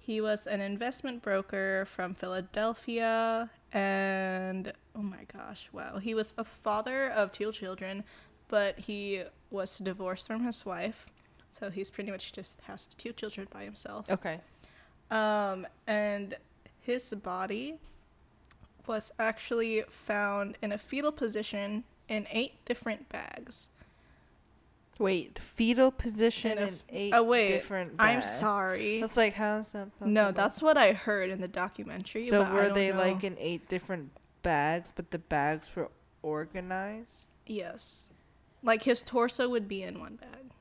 he 0.00 0.20
was 0.20 0.46
an 0.46 0.60
investment 0.60 1.22
broker 1.22 1.86
from 1.88 2.14
Philadelphia 2.14 3.50
and 3.72 4.72
oh 4.96 5.02
my 5.02 5.24
gosh, 5.32 5.68
wow. 5.72 5.98
He 5.98 6.14
was 6.14 6.34
a 6.36 6.44
father 6.44 7.08
of 7.08 7.32
two 7.32 7.52
children, 7.52 8.04
but 8.48 8.80
he 8.80 9.22
was 9.50 9.78
divorced 9.78 10.26
from 10.26 10.44
his 10.44 10.66
wife. 10.66 11.06
So 11.52 11.70
he's 11.70 11.90
pretty 11.90 12.10
much 12.10 12.32
just 12.32 12.60
has 12.62 12.86
his 12.86 12.94
two 12.94 13.12
children 13.12 13.46
by 13.50 13.64
himself. 13.64 14.10
Okay. 14.10 14.40
Um, 15.10 15.66
and 15.86 16.34
his 16.80 17.14
body 17.14 17.78
was 18.86 19.12
actually 19.18 19.84
found 19.88 20.58
in 20.62 20.72
a 20.72 20.78
fetal 20.78 21.12
position 21.12 21.84
in 22.08 22.26
eight 22.30 22.64
different 22.64 23.08
bags. 23.08 23.70
Wait, 24.98 25.38
fetal 25.38 25.90
position 25.90 26.52
In 26.52 26.58
a 26.58 26.66
in 26.66 26.78
eight 26.90 27.12
oh 27.14 27.22
wait, 27.22 27.48
different 27.48 27.94
I'm 27.98 28.22
sorry. 28.22 29.00
That's 29.00 29.16
like 29.16 29.34
how's 29.34 29.72
that 29.72 29.90
possible? 29.98 30.12
No, 30.12 30.32
that's 30.32 30.62
what 30.62 30.76
I 30.76 30.92
heard 30.92 31.30
in 31.30 31.40
the 31.40 31.48
documentary. 31.48 32.26
So 32.26 32.44
were 32.52 32.68
they 32.68 32.92
know. 32.92 32.98
like 32.98 33.24
in 33.24 33.36
eight 33.38 33.68
different 33.68 34.10
bags, 34.42 34.92
but 34.94 35.10
the 35.10 35.18
bags 35.18 35.70
were 35.74 35.90
organized? 36.22 37.28
yes, 37.46 38.10
like 38.62 38.84
his 38.84 39.02
torso 39.02 39.48
would 39.48 39.66
be 39.66 39.82
in 39.82 39.98
one 39.98 40.16
bag, 40.16 40.52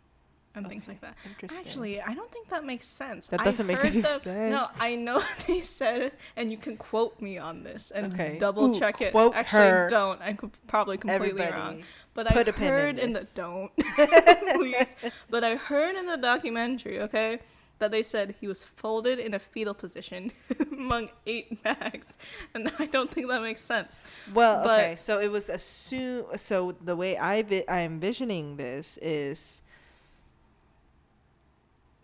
and 0.56 0.68
things 0.68 0.84
Okay, 0.90 0.98
like 1.02 1.02
that. 1.02 1.58
Actually, 1.66 2.02
I 2.02 2.14
don't 2.14 2.30
think 2.32 2.50
that 2.50 2.66
makes 2.66 2.86
sense. 2.88 3.28
That 3.28 3.44
doesn't 3.44 3.66
make 3.66 3.78
heard 3.78 3.86
any 3.88 4.02
the- 4.02 4.50
No, 4.50 4.68
sense. 4.68 4.82
I 4.82 4.96
know 4.96 5.22
they 5.48 5.62
said 5.62 6.12
and 6.36 6.52
you 6.52 6.58
can 6.58 6.76
quote 6.78 7.22
me 7.22 7.38
on 7.38 7.64
this 7.64 7.92
and 7.92 8.14
Okay. 8.14 8.38
double 8.38 8.76
Ooh, 8.76 8.80
check 8.80 9.00
it. 9.02 9.12
quote 9.12 9.34
Actually, 9.36 9.60
her. 9.70 9.88
don't. 9.90 10.22
I'm 10.22 10.38
probably 10.68 10.98
completely 10.98 11.30
Everybody, 11.42 11.52
wrong. 11.54 11.84
But 12.14 12.28
put 12.28 12.48
I 12.50 12.52
pin 12.52 12.64
in 12.66 12.70
heard 12.70 13.00
in, 13.00 13.14
the 13.14 13.28
don't 13.36 13.72
please. 14.56 14.96
But 15.30 15.44
I 15.44 15.56
heard 15.56 15.96
in 15.96 16.06
the 16.08 16.18
documentary, 16.18 17.00
okay, 17.02 17.40
that 17.80 17.90
they 17.92 18.04
said 18.04 18.36
he 18.42 18.48
was 18.48 18.62
folded 18.62 19.18
in 19.18 19.34
a 19.34 19.40
fetal 19.40 19.74
position 19.74 20.32
among 20.72 21.10
eight 21.26 21.64
bags, 21.64 22.08
and 22.54 22.72
I 22.78 22.86
don't 22.86 23.10
think 23.10 23.28
that 23.30 23.42
makes 23.42 23.62
sense. 23.62 24.00
Well, 24.34 24.64
But- 24.64 24.80
okay, 24.80 24.96
so 24.98 25.20
it 25.20 25.32
was 25.32 25.50
assume. 25.50 26.26
So 26.38 26.76
the 26.84 26.96
way 26.98 27.18
I 27.18 27.42
vi- 27.42 27.64
I'm 27.70 27.94
envisioning 27.94 28.58
this 28.58 28.98
is 29.02 29.62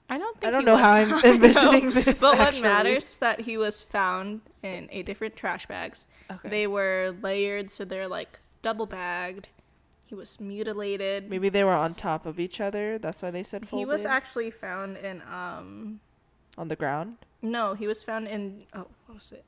I 0.10 0.18
don't 0.18 0.38
I 0.44 0.52
don't 0.52 0.66
know 0.66 0.74
was- 0.74 0.82
how 0.82 0.92
I'm 0.94 1.14
envisioning 1.26 1.92
this. 1.92 2.22
But 2.22 2.40
actually. 2.40 2.62
what 2.62 2.70
matters 2.70 3.06
is 3.06 3.18
that 3.18 3.42
he 3.42 3.58
was 3.58 3.82
found 3.82 4.42
in 4.64 4.88
eight 4.92 5.06
different 5.06 5.36
trash 5.36 5.66
bags. 5.68 6.08
Okay. 6.32 6.50
They 6.50 6.68
were 6.68 7.16
layered, 7.22 7.72
so 7.72 7.84
they're 7.86 8.08
like 8.08 8.40
double 8.62 8.86
bagged. 8.86 9.50
He 10.06 10.16
was 10.16 10.40
mutilated. 10.40 11.30
Maybe 11.30 11.50
they 11.50 11.66
were 11.66 11.72
on 11.74 11.94
top 11.94 12.26
of 12.26 12.40
each 12.40 12.62
other. 12.62 12.98
That's 12.98 13.22
why 13.22 13.32
they 13.32 13.44
said 13.44 13.66
he 13.66 13.84
was 13.84 14.06
actually 14.06 14.52
found 14.52 14.96
in 14.98 15.22
um 15.30 16.00
on 16.58 16.70
the 16.70 16.76
ground. 16.78 17.18
no, 17.42 17.74
he 17.74 17.86
was 17.88 18.04
found 18.04 18.28
in 18.28 18.64
oh 18.74 18.88
what 19.08 19.16
was 19.16 19.32
it? 19.34 19.44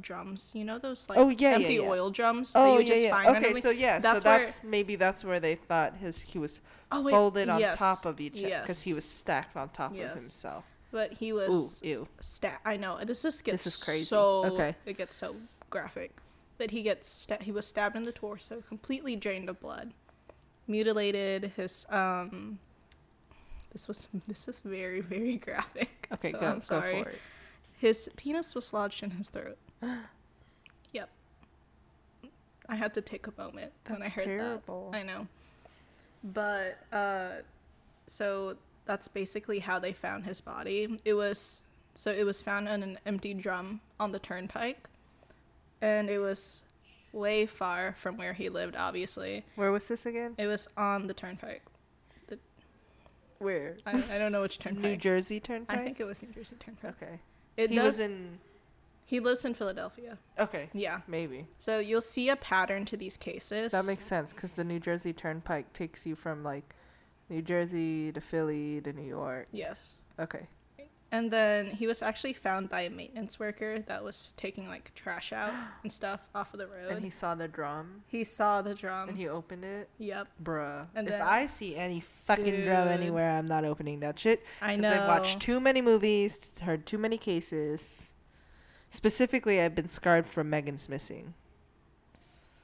Drums. 0.00 0.52
You 0.54 0.64
know 0.64 0.78
those 0.78 1.08
like 1.08 1.18
Oh, 1.18 1.28
yeah, 1.28 1.50
yeah, 1.50 1.54
empty 1.56 1.74
yeah. 1.74 1.80
oil 1.82 2.10
drums 2.10 2.52
that 2.52 2.58
Oh 2.60 2.74
you 2.74 2.80
yeah, 2.80 2.86
just 2.88 3.02
yeah. 3.02 3.10
find 3.10 3.26
Okay, 3.28 3.34
randomly? 3.38 3.60
so 3.60 3.70
yeah, 3.70 3.98
That's 3.98 4.22
so 4.22 4.28
where- 4.30 4.38
that's 4.38 4.64
maybe 4.64 4.96
that's 4.96 5.24
where 5.24 5.40
they 5.40 5.54
thought 5.56 5.96
his 5.96 6.20
he 6.20 6.38
was 6.38 6.60
oh, 6.90 7.02
wait, 7.02 7.12
folded 7.12 7.48
on 7.48 7.60
yes, 7.60 7.78
top 7.78 8.06
of 8.06 8.20
each 8.20 8.42
other 8.44 8.60
because 8.62 8.82
he 8.82 8.94
was 8.94 9.04
stacked 9.04 9.56
on 9.56 9.68
top 9.70 9.94
Yes. 9.94 10.14
of 10.14 10.20
himself. 10.22 10.64
But 10.90 11.14
he 11.14 11.32
was 11.32 11.80
ew. 11.82 12.06
sta- 12.20 12.58
I 12.64 12.76
know 12.76 12.98
this 13.04 13.22
just 13.22 13.44
gets 13.44 13.64
this 13.64 13.74
is 13.76 13.82
crazy. 13.84 14.04
So 14.04 14.44
Okay. 14.46 14.74
it 14.86 14.96
gets 14.96 15.14
so 15.14 15.36
graphic 15.70 16.12
that 16.58 16.70
he 16.70 16.82
gets 16.82 17.08
sta- 17.10 17.38
he 17.42 17.50
was 17.52 17.66
stabbed 17.66 17.96
in 17.96 18.04
the 18.04 18.12
torso, 18.12 18.62
completely 18.68 19.16
drained 19.16 19.48
of 19.48 19.58
blood, 19.60 19.92
mutilated. 20.66 21.52
His 21.56 21.86
um, 21.90 22.58
this 23.72 23.88
was 23.88 24.08
this 24.28 24.48
is 24.48 24.58
very 24.60 25.00
very 25.00 25.36
graphic. 25.36 26.08
Okay, 26.12 26.32
so 26.32 26.40
go 26.40 26.46
I'm 26.46 26.62
sorry. 26.62 26.92
go 26.98 27.02
for 27.04 27.10
it. 27.10 27.18
His 27.78 28.08
penis 28.16 28.54
was 28.54 28.72
lodged 28.72 29.02
in 29.02 29.10
his 29.12 29.28
throat. 29.30 29.58
yep. 30.92 31.08
I 32.68 32.74
had 32.76 32.94
to 32.94 33.00
take 33.00 33.26
a 33.26 33.32
moment 33.36 33.72
when 33.86 33.96
I 34.02 34.04
That's 34.04 34.12
heard 34.12 34.24
terrible. 34.24 34.90
that. 34.92 34.98
I 34.98 35.02
know. 35.02 35.26
But 36.24 36.78
uh 36.92 37.42
so 38.06 38.56
that's 38.84 39.08
basically 39.08 39.60
how 39.60 39.78
they 39.78 39.92
found 39.92 40.24
his 40.24 40.40
body. 40.40 40.98
It 41.04 41.14
was 41.14 41.62
so 41.94 42.10
it 42.10 42.24
was 42.24 42.40
found 42.40 42.68
in 42.68 42.82
an 42.82 42.98
empty 43.06 43.34
drum 43.34 43.80
on 43.98 44.12
the 44.12 44.18
turnpike. 44.18 44.88
And 45.80 46.08
it 46.08 46.18
was 46.18 46.64
way 47.12 47.44
far 47.44 47.94
from 47.98 48.16
where 48.16 48.32
he 48.32 48.48
lived 48.48 48.76
obviously. 48.76 49.44
Where 49.56 49.72
was 49.72 49.88
this 49.88 50.06
again? 50.06 50.34
It 50.38 50.46
was 50.46 50.68
on 50.76 51.06
the 51.08 51.14
turnpike. 51.14 51.62
Where? 53.38 53.76
I, 53.84 54.00
I 54.14 54.18
don't 54.18 54.30
know 54.30 54.42
which 54.42 54.58
turnpike. 54.60 54.82
New 54.84 54.96
Jersey 54.96 55.40
turnpike. 55.40 55.76
I 55.76 55.82
think 55.82 55.98
it 55.98 56.04
was 56.04 56.22
New 56.22 56.28
Jersey 56.32 56.54
Turnpike. 56.60 56.94
Okay. 57.02 57.18
It 57.56 57.70
he 57.70 57.76
does 57.76 57.98
was 57.98 58.00
in. 58.00 58.38
He 59.04 59.20
lives 59.20 59.44
in 59.44 59.54
Philadelphia. 59.54 60.18
Okay. 60.38 60.70
Yeah. 60.72 61.00
Maybe 61.06 61.46
So 61.58 61.78
you'll 61.78 62.00
see 62.00 62.28
a 62.30 62.36
pattern 62.36 62.84
to 62.86 62.96
these 62.96 63.16
cases. 63.16 63.72
that 63.72 63.84
makes 63.84 64.04
sense 64.04 64.32
because 64.32 64.56
the 64.56 64.64
New 64.64 64.80
Jersey 64.80 65.12
Turnpike 65.12 65.72
takes 65.72 66.06
you 66.06 66.14
from 66.16 66.42
like 66.42 66.74
New 67.28 67.42
Jersey 67.42 68.12
to 68.12 68.20
Philly 68.20 68.80
to 68.82 68.92
New 68.92 69.06
York. 69.06 69.46
yes. 69.52 70.02
Okay. 70.18 70.46
And 71.14 71.30
then 71.30 71.66
he 71.66 71.86
was 71.86 72.00
actually 72.00 72.32
found 72.32 72.70
by 72.70 72.82
a 72.82 72.90
maintenance 72.90 73.38
worker 73.38 73.80
that 73.80 74.02
was 74.02 74.32
taking 74.38 74.66
like 74.66 74.94
trash 74.94 75.30
out 75.30 75.52
and 75.82 75.92
stuff 75.92 76.20
off 76.34 76.54
of 76.54 76.58
the 76.58 76.66
road. 76.66 76.90
And 76.90 77.04
he 77.04 77.10
saw 77.10 77.34
the 77.34 77.48
drum 77.48 78.02
He 78.06 78.24
saw 78.24 78.62
the 78.62 78.74
drum. 78.74 79.10
and 79.10 79.18
he 79.18 79.28
opened 79.28 79.62
it. 79.64 79.90
yep. 79.98 80.28
Bruh. 80.42 80.86
And 80.94 81.06
if 81.06 81.12
then- 81.12 81.20
I 81.20 81.44
see 81.44 81.76
any 81.76 82.02
fucking 82.24 82.64
drum 82.64 82.88
anywhere, 82.88 83.30
I'm 83.30 83.44
not 83.44 83.66
opening 83.66 84.00
that 84.00 84.18
shit. 84.18 84.42
I 84.62 84.76
Because 84.76 84.90
know. 84.96 85.02
I've 85.02 85.08
watched 85.08 85.40
too 85.40 85.60
many 85.60 85.82
movies, 85.82 86.58
heard 86.60 86.86
too 86.86 86.96
many 86.98 87.18
cases. 87.18 88.11
Specifically, 88.92 89.58
I've 89.58 89.74
been 89.74 89.88
scarred 89.88 90.26
from 90.26 90.50
Megan's 90.50 90.86
Missing. 90.86 91.32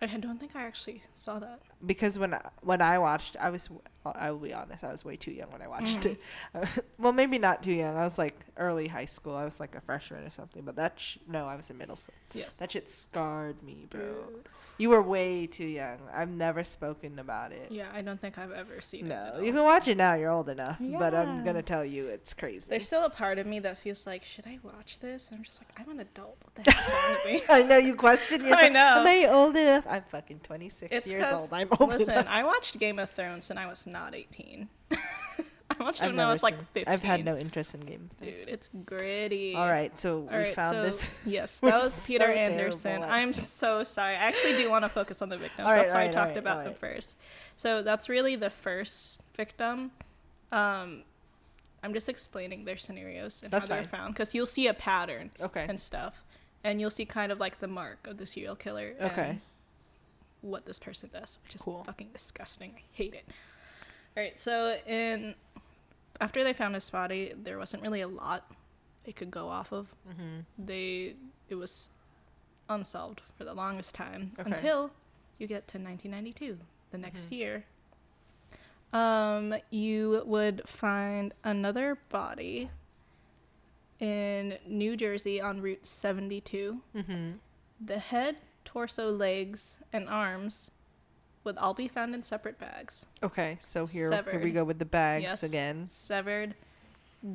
I 0.03 0.07
don't 0.07 0.38
think 0.38 0.55
I 0.55 0.62
actually 0.62 1.03
saw 1.14 1.38
that. 1.38 1.61
Because 1.85 2.19
when 2.19 2.35
I, 2.35 2.41
when 2.62 2.83
I 2.83 2.99
watched, 2.99 3.37
I 3.38 3.51
was 3.51 3.69
I 4.05 4.31
will 4.31 4.38
be 4.38 4.55
honest, 4.55 4.85
I 4.85 4.91
was 4.91 5.05
way 5.05 5.17
too 5.17 5.33
young 5.33 5.51
when 5.53 5.61
I 5.62 5.69
watched 5.69 6.01
Mhm. 6.01 6.17
it. 6.55 6.85
well, 6.99 7.12
maybe 7.12 7.38
not 7.38 7.62
too 7.62 7.73
young. 7.73 7.97
I 7.97 8.05
was 8.05 8.17
like 8.19 8.35
early 8.57 8.88
high 8.88 9.05
school. 9.05 9.35
I 9.35 9.45
was 9.45 9.61
like 9.61 9.75
a 9.75 9.81
freshman 9.81 10.25
or 10.25 10.31
something. 10.31 10.62
But 10.64 10.77
that 10.77 10.95
sh- 10.99 11.19
no, 11.29 11.47
I 11.47 11.57
was 11.57 11.69
in 11.71 11.77
middle 11.79 11.97
school. 11.97 12.14
Yes. 12.35 12.55
That 12.57 12.73
shit 12.73 12.88
scarred 12.88 13.62
me, 13.62 13.87
bro. 13.91 14.01
Dude. 14.01 14.49
You 14.81 14.91
were 14.91 15.03
way 15.03 15.49
too 15.49 15.67
young. 15.67 15.99
I've 16.14 16.29
never 16.31 16.62
spoken 16.62 17.19
about 17.19 17.51
it. 17.51 17.67
Yeah, 17.73 17.88
I 17.93 18.01
don't 18.01 18.21
think 18.21 18.38
I've 18.38 18.53
ever 18.53 18.81
seen 18.81 19.07
it. 19.07 19.09
No, 19.09 19.41
you 19.41 19.53
can 19.53 19.64
watch 19.64 19.88
it 19.88 19.97
now. 19.97 20.14
You're 20.14 20.31
old 20.31 20.49
enough. 20.49 20.77
Yeah. 20.79 21.01
But 21.01 21.14
I'm 21.17 21.45
gonna 21.45 21.62
tell 21.62 21.85
you, 21.85 22.07
it's 22.07 22.33
crazy. 22.33 22.67
There's 22.71 22.87
still 22.87 23.05
a 23.05 23.11
part 23.11 23.41
of 23.41 23.47
me 23.49 23.59
that 23.59 23.77
feels 23.79 24.07
like, 24.07 24.25
should 24.25 24.47
I 24.47 24.61
watch 24.62 25.01
this? 25.01 25.29
And 25.31 25.38
I'm 25.38 25.43
just 25.45 25.61
like, 25.61 25.69
I'm 25.81 25.91
an 25.93 25.99
adult. 26.01 26.37
What 26.45 26.64
the 26.64 26.71
heck's 26.71 26.91
wrong 26.91 27.17
with 27.25 27.25
me? 27.27 27.43
I 27.49 27.62
know 27.64 27.77
you 27.79 27.97
question 27.97 28.41
yourself. 28.45 28.62
I 28.62 28.69
know. 28.69 29.01
Am 29.01 29.07
I 29.09 29.27
old 29.29 29.57
enough? 29.57 29.85
I'm 29.91 30.05
fucking 30.12 30.41
26 30.45 30.93
It's 30.97 31.07
years 31.09 31.27
old. 31.27 31.53
I'm 31.53 31.67
old 31.81 31.90
Listen. 31.90 32.26
I 32.28 32.44
watched 32.44 32.78
Game 32.78 32.98
of 32.98 33.11
Thrones 33.11 33.50
and 33.50 33.59
I 33.59 33.66
was 33.66 33.87
not 33.87 34.14
18. 34.14 34.68
I 34.90 35.85
watched 35.85 36.02
I've 36.02 36.11
it 36.11 36.16
when 36.16 36.26
I 36.26 36.33
was 36.33 36.42
like 36.42 36.57
15. 36.72 36.85
I've 36.92 37.02
had 37.02 37.24
no 37.24 37.37
interest 37.37 37.74
in 37.74 37.81
Game 37.81 38.09
of 38.11 38.16
Thrones. 38.16 38.35
Dude, 38.35 38.48
it's 38.48 38.70
gritty. 38.85 39.54
All 39.54 39.68
right, 39.68 39.96
so 39.96 40.16
All 40.16 40.22
we 40.24 40.35
right, 40.35 40.54
found 40.54 40.74
so 40.74 40.83
this. 40.83 41.11
yes, 41.26 41.61
that 41.61 41.74
was 41.74 42.07
Peter 42.07 42.24
so 42.26 42.33
Anderson. 42.33 43.02
I'm 43.02 43.33
so 43.33 43.85
sorry. 43.85 44.14
I 44.16 44.20
actually 44.20 44.57
do 44.57 44.70
want 44.70 44.85
to 44.85 44.88
focus 44.88 45.20
on 45.22 45.28
the 45.28 45.37
victims. 45.37 45.66
Right, 45.66 45.76
that's 45.76 45.92
why 45.92 46.04
all 46.04 46.09
I 46.09 46.12
talked 46.12 46.28
right, 46.31 46.37
about 46.38 46.64
them 46.64 46.74
first. 46.74 47.16
So 47.54 47.83
that's 47.83 48.09
really 48.09 48.35
the 48.35 48.50
first 48.50 49.22
victim. 49.37 49.90
Um, 50.50 51.02
I'm 51.83 51.92
just 51.92 52.09
explaining 52.09 52.64
their 52.64 52.78
scenarios 52.78 53.42
and 53.42 53.52
That's 53.52 53.66
how 53.66 53.74
they're 53.74 53.83
fine. 53.85 53.88
found 54.00 54.14
because 54.14 54.35
you'll 54.35 54.46
see 54.46 54.66
a 54.66 54.74
pattern 54.74 55.31
Okay. 55.40 55.66
and 55.68 55.78
stuff, 55.78 56.24
and 56.64 56.81
you'll 56.81 56.90
see 56.90 57.04
kind 57.04 57.31
of 57.31 57.38
like 57.38 57.61
the 57.61 57.68
mark 57.68 58.07
of 58.07 58.16
the 58.16 58.26
serial 58.26 58.57
killer. 58.57 58.94
Okay. 59.00 59.38
What 60.40 60.66
this 60.66 60.79
person 60.79 61.11
does, 61.12 61.38
which 61.44 61.55
is 61.55 61.62
Cool. 61.62 61.85
fucking 61.85 62.11
disgusting. 62.12 62.74
I 62.77 62.83
hate 62.92 63.14
it. 63.14 63.27
All 64.16 64.22
right, 64.22 64.38
so 64.38 64.79
in 64.87 65.35
after 66.20 66.42
they 66.44 66.53
found 66.53 66.74
his 66.74 66.88
body, 66.90 67.33
there 67.37 67.59
wasn't 67.59 67.83
really 67.83 68.01
a 68.01 68.09
lot 68.09 68.51
they 69.05 69.12
could 69.12 69.31
go 69.31 69.48
off 69.48 69.72
of 69.72 69.88
Mm-hmm. 70.09 70.40
they 70.59 71.14
it 71.48 71.55
was 71.55 71.90
unsolved 72.68 73.22
for 73.37 73.44
the 73.44 73.55
longest 73.55 73.94
time 73.94 74.33
Okay. 74.38 74.51
until 74.51 74.90
you 75.38 75.46
get 75.46 75.66
to 75.68 75.79
1992 75.79 76.59
the 76.90 76.98
next 76.98 77.31
Mhm. 77.31 77.33
year 77.38 77.64
um 78.92 79.55
you 79.70 80.22
would 80.27 80.68
find 80.68 81.33
another 81.44 81.96
body 82.11 82.68
in 84.01 84.59
New 84.66 84.96
Jersey 84.96 85.40
on 85.40 85.61
Route 85.61 85.85
72 85.87 86.83
Mm-hmm. 86.94 87.31
the 87.81 87.98
head 87.98 88.37
torso 88.68 89.11
legs 89.11 89.76
and 89.94 90.07
arms 90.11 90.72
would 91.42 91.57
all 91.57 91.72
be 91.72 91.88
found 91.88 92.14
in 92.14 92.22
separate 92.22 92.59
bags 92.59 93.07
Okay, 93.22 93.59
so 93.64 93.87
here, 93.87 94.11
here 94.31 94.40
we 94.40 94.50
go 94.50 94.62
with 94.62 94.78
the 94.78 94.85
bags 94.85 95.22
Yes. 95.22 95.42
again. 95.42 95.87
severed 95.88 96.54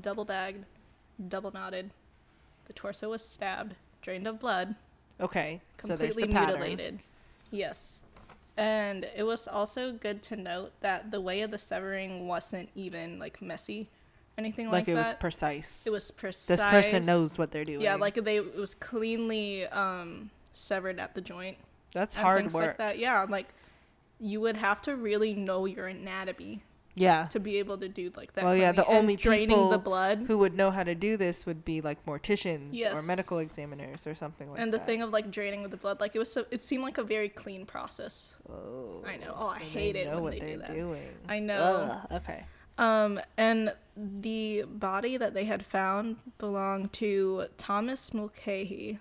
double 0.01 0.25
bagged 0.25 0.63
double 1.27 1.51
knotted 1.51 1.89
the 2.67 2.73
torso 2.73 3.09
was 3.09 3.23
stabbed 3.27 3.73
drained 4.03 4.27
of 4.27 4.39
blood 4.39 4.75
Okay, 5.19 5.61
so 5.81 5.87
completely 5.89 6.23
the 6.23 6.29
pattern. 6.33 6.59
mutilated. 6.59 6.99
Yes. 7.51 8.01
And 8.57 9.07
it 9.15 9.23
was 9.23 9.47
also 9.47 9.91
good 9.91 10.21
to 10.23 10.35
note 10.35 10.71
that 10.81 11.11
the 11.11 11.21
way 11.21 11.41
of 11.41 11.51
the 11.51 11.57
severing 11.59 12.27
wasn't 12.27 12.69
even 12.75 13.19
like 13.19 13.41
messy, 13.41 13.89
anything 14.37 14.69
Like, 14.71 14.85
that. 14.85 14.91
like, 14.95 15.05
it 15.05 15.07
was 15.07 15.13
precise. 15.19 15.83
it 15.85 15.91
was 15.91 16.09
precise. 16.11 16.47
this 16.47 16.59
person 16.65 17.05
knows 17.05 17.37
what 17.37 17.51
they're 17.51 17.63
doing. 17.65 17.81
Yeah, 17.81 17.95
like 17.95 18.15
they 18.15 18.37
it 18.37 18.55
was 18.55 18.73
cleanly 18.75 19.65
um 19.67 20.29
severed 20.53 20.99
at 20.99 21.15
the 21.15 21.21
joint. 21.21 21.57
that's 21.93 22.15
and 22.15 22.23
hard 22.23 22.41
things 22.43 22.53
work. 22.53 22.67
Like 22.67 22.77
that. 22.77 22.99
Yeah, 22.99 23.25
like 23.29 23.47
you 24.19 24.39
would 24.41 24.55
have 24.57 24.81
to 24.83 24.95
really 24.95 25.33
know 25.33 25.65
your 25.65 25.87
anatomy 25.87 26.63
Yeah, 26.95 27.25
to 27.31 27.39
be 27.39 27.57
able 27.57 27.77
to 27.79 27.89
do 27.89 28.11
like 28.15 28.33
that. 28.33 28.43
Well, 28.45 28.55
yeah, 28.55 28.71
the. 28.71 28.87
And 28.87 28.97
only 28.99 29.15
draining 29.15 29.49
people 29.49 29.69
the 29.69 29.77
blood. 29.79 30.25
who 30.27 30.37
would 30.37 30.55
know 30.55 30.71
how 30.71 30.83
to 30.83 30.95
do 30.95 31.17
this 31.17 31.45
would 31.45 31.65
be 31.65 31.81
like 31.81 32.05
morticians 32.05 32.79
or 32.95 33.01
medical 33.01 33.39
examiners 33.39 34.05
or 34.07 34.15
something 34.15 34.47
like 34.49 34.57
that. 34.57 34.63
and 34.63 34.71
the 34.73 34.77
that. 34.77 34.85
thing 34.87 35.01
of 35.01 35.09
like 35.11 35.29
draining 35.31 35.67
the 35.67 35.75
blood, 35.77 35.99
like 35.99 36.15
it 36.15 36.19
was 36.19 36.31
so 36.31 36.45
it 36.51 36.61
seemed 36.61 36.83
like 36.83 36.97
a 36.99 37.03
very 37.03 37.29
clean 37.29 37.65
process. 37.65 38.35
Oh, 38.49 39.03
I 39.05 39.17
know. 39.17 39.35
Oh, 39.37 39.47
I 39.47 39.59
hate 39.59 39.95
it 39.95 40.07
when 40.13 40.31
they 40.31 40.39
do 40.39 40.57
that. 40.59 40.73
doing. 40.73 41.09
I 41.27 41.39
know. 41.39 41.99
Ugh, 42.11 42.21
okay. 42.21 42.45
Um, 42.77 43.19
and 43.37 43.73
the 43.95 44.63
body 44.67 45.17
that 45.17 45.33
they 45.33 45.45
had 45.45 45.63
found 45.65 46.17
belonged 46.39 46.91
to 46.93 47.45
Thomas 47.57 48.13
Mulcahy, 48.15 48.99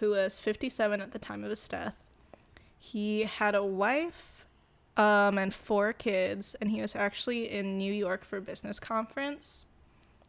who 0.00 0.10
was 0.10 0.38
57 0.38 1.00
at 1.00 1.12
the 1.12 1.18
time 1.18 1.42
of 1.44 1.50
his 1.50 1.66
death. 1.68 1.94
He 2.78 3.22
had 3.24 3.54
a 3.54 3.64
wife 3.64 4.46
um, 4.96 5.38
and 5.38 5.52
four 5.52 5.92
kids, 5.92 6.54
and 6.60 6.70
he 6.70 6.80
was 6.80 6.94
actually 6.94 7.50
in 7.50 7.78
New 7.78 7.92
York 7.92 8.24
for 8.24 8.36
a 8.38 8.40
business 8.40 8.78
conference. 8.78 9.66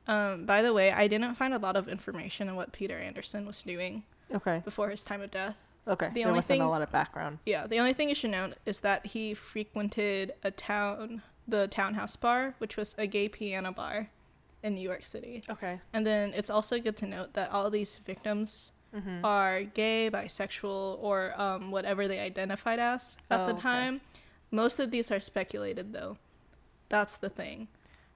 Um, 0.08 0.46
by 0.46 0.62
the 0.62 0.74
way, 0.74 0.92
I 0.92 1.08
didn't 1.08 1.36
find 1.36 1.54
a 1.54 1.58
lot 1.58 1.76
of 1.76 1.88
information 1.90 2.48
on 2.50 2.56
what 2.56 2.72
Peter 2.72 2.98
Anderson 2.98 3.46
was 3.46 3.62
doing 3.64 4.04
Okay. 4.34 4.62
before 4.64 4.90
his 4.90 5.04
time 5.04 5.22
of 5.22 5.32
death. 5.32 5.58
Okay. 5.88 6.08
The 6.10 6.14
there 6.16 6.28
only 6.28 6.38
wasn't 6.40 6.60
a 6.60 6.64
thing- 6.64 6.70
lot 6.70 6.82
of 6.82 6.92
background. 6.92 7.40
Yeah, 7.46 7.68
the 7.68 7.80
only 7.80 7.94
thing 7.94 8.10
you 8.10 8.16
should 8.16 8.32
know 8.32 8.52
is 8.66 8.82
that 8.82 9.08
he 9.08 9.34
frequented 9.34 10.34
a 10.44 10.52
town, 10.52 11.22
the 11.48 11.68
Townhouse 11.68 12.16
Bar, 12.16 12.56
which 12.58 12.76
was 12.78 12.96
a 12.98 13.08
gay 13.08 13.30
piano 13.30 13.72
bar 13.72 14.10
in 14.64 14.76
New 14.76 14.82
York 14.82 15.06
City. 15.06 15.44
Okay. 15.50 15.80
And 15.94 16.06
then 16.06 16.34
it's 16.34 16.50
also 16.50 16.80
good 16.80 16.98
to 16.98 17.06
note 17.08 17.34
that 17.34 17.52
all 17.52 17.70
these 17.70 17.98
victims 17.98 18.72
Mm-hmm. 18.96 19.24
are 19.26 19.64
gay, 19.64 20.10
bisexual, 20.12 20.98
or 21.02 21.34
um, 21.40 21.72
whatever 21.72 22.08
they 22.08 22.20
identified 22.20 22.80
as 22.80 23.18
at 23.30 23.40
Oh, 23.42 23.46
the 23.48 23.54
okay. 23.54 23.62
time. 23.62 24.02
Most 24.50 24.80
of 24.80 24.92
these 24.92 25.12
are 25.12 25.20
speculated, 25.20 25.92
though. 25.94 26.18
That's 26.90 27.18
the 27.18 27.30
thing. 27.30 27.68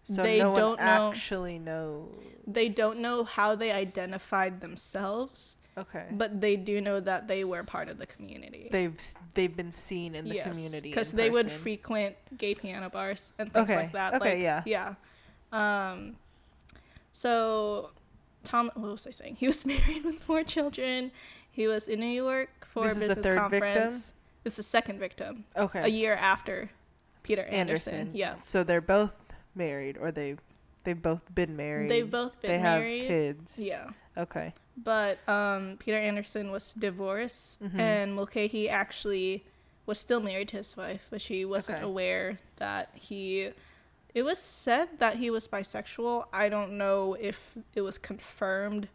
So 0.06 0.24
they 0.24 0.40
no 0.40 0.56
don't 0.56 0.78
one 0.80 0.86
know- 0.86 1.10
actually 1.12 1.60
knows. 1.60 2.10
They 2.48 2.70
don't 2.70 3.00
know 3.00 3.24
how 3.26 3.54
they 3.54 3.72
identified 3.72 4.62
themselves, 4.62 5.58
Okay. 5.78 6.06
but 6.12 6.40
they 6.42 6.56
do 6.56 6.80
know 6.82 7.00
that 7.02 7.28
they 7.28 7.44
were 7.44 7.64
part 7.64 7.88
of 7.90 7.98
the 7.98 8.08
community. 8.08 8.68
they've 8.72 9.00
they've 9.36 9.56
been 9.56 9.72
seen 9.74 10.16
in 10.16 10.28
the 10.28 10.40
community 10.40 10.90
because 10.90 11.12
they 11.12 11.30
would 11.30 11.52
frequent 11.52 12.16
gay 12.38 12.56
piano 12.56 12.90
bars 12.90 13.34
and 13.38 13.52
things 13.54 13.70
Okay, 13.70 13.76
like 13.76 13.92
that. 13.92 14.14
okay, 14.16 14.36
like, 14.36 14.42
yeah. 14.42 14.64
yeah. 14.66 15.92
Um, 15.92 16.16
so 17.12 17.92
Tom, 18.44 18.72
what 18.76 18.92
was 18.92 19.08
I 19.08 19.12
saying? 19.12 19.36
He 19.40 19.48
was 19.48 19.66
married 19.74 20.04
with 20.04 20.20
four 20.24 20.44
children. 20.44 21.12
He 21.50 21.68
was 21.68 21.88
in 21.88 22.00
New 22.00 22.06
York 22.08 22.66
for 22.72 22.88
This 22.88 22.98
a 22.98 23.00
business 23.02 23.18
third 23.26 23.50
victim? 23.50 23.60
conference. 23.62 24.14
It's 24.44 24.56
the 24.56 24.64
second 24.64 24.98
victim, 25.00 25.46
okay 25.56 25.84
a 25.84 25.88
year 25.88 26.16
after 26.16 26.72
Peter 27.24 27.44
Anderson. 27.44 27.94
Anderson. 27.94 28.16
Yeah, 28.18 28.36
So 28.42 28.64
they're 28.64 28.82
both 28.82 29.12
married, 29.54 29.98
or 30.00 30.12
they 30.12 30.38
they've 30.84 31.00
both 31.02 31.22
been 31.36 31.56
married. 31.56 31.92
they've 31.92 32.10
both 32.10 32.42
been 32.42 32.50
they 32.52 32.58
married. 32.58 33.02
have 33.02 33.08
kids. 33.10 33.60
Yeah. 33.60 33.90
Okay. 34.18 34.54
But 34.76 35.20
um, 35.30 35.76
Peter 35.78 35.98
Anderson 35.98 36.50
was 36.50 36.74
divorced, 36.74 37.62
Mhm. 37.62 37.80
and 37.80 38.16
Mulcahy 38.16 38.68
actually 38.68 39.44
was 39.86 40.00
still 40.00 40.20
married 40.22 40.48
to 40.50 40.58
his 40.58 40.76
wife, 40.76 41.06
but 41.12 41.22
she 41.22 41.46
wasn't 41.46 41.78
Okay. 41.78 41.86
aware 41.86 42.40
that 42.58 42.90
he. 42.96 43.52
It 44.14 44.24
was 44.24 44.40
said 44.40 45.00
that 45.00 45.18
he 45.18 45.30
was 45.30 45.48
bisexual. 45.48 46.26
I 46.34 46.50
don't 46.50 46.78
know 46.78 47.16
if 47.20 47.54
it 47.76 47.82
was 47.82 47.98
confirmed 47.98 48.90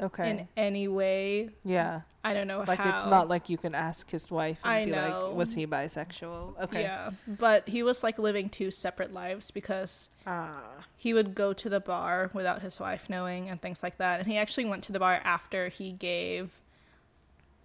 Okay. 0.00 0.30
in 0.30 0.48
any 0.56 0.86
way. 0.88 1.50
yeah. 1.64 2.02
I 2.24 2.34
don't 2.34 2.46
know 2.48 2.58
how. 2.60 2.64
Like 2.66 2.78
how. 2.80 2.94
it's 2.96 3.06
not 3.06 3.28
like 3.28 3.48
you 3.48 3.56
can 3.56 3.74
ask 3.74 4.10
his 4.10 4.30
wife 4.30 4.58
and 4.62 4.70
I 4.72 4.84
be 4.84 4.90
know. 4.90 5.26
like, 5.28 5.36
was 5.36 5.54
he 5.54 5.66
bisexual? 5.66 6.60
Okay. 6.64 6.82
Yeah, 6.82 7.10
but 7.26 7.68
he 7.68 7.82
was 7.82 8.02
like 8.02 8.18
living 8.18 8.48
two 8.50 8.70
separate 8.70 9.14
lives 9.14 9.50
because 9.50 10.10
Ah. 10.26 10.62
he 10.96 11.14
would 11.14 11.34
go 11.34 11.52
to 11.54 11.68
the 11.70 11.80
bar 11.80 12.30
without 12.34 12.60
his 12.60 12.78
wife 12.80 13.08
knowing 13.08 13.48
and 13.48 13.62
things 13.62 13.82
like 13.82 13.96
that. 13.98 14.18
And 14.20 14.28
he 14.28 14.36
actually 14.36 14.66
went 14.66 14.82
to 14.84 14.92
the 14.92 14.98
bar 14.98 15.20
after 15.24 15.68
he 15.68 15.90
gave 15.92 16.50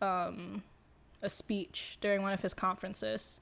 um, 0.01 0.63
a 1.21 1.29
speech 1.29 1.97
during 1.99 2.21
one 2.21 2.32
of 2.34 2.41
his 2.41 2.53
conferences. 2.53 3.41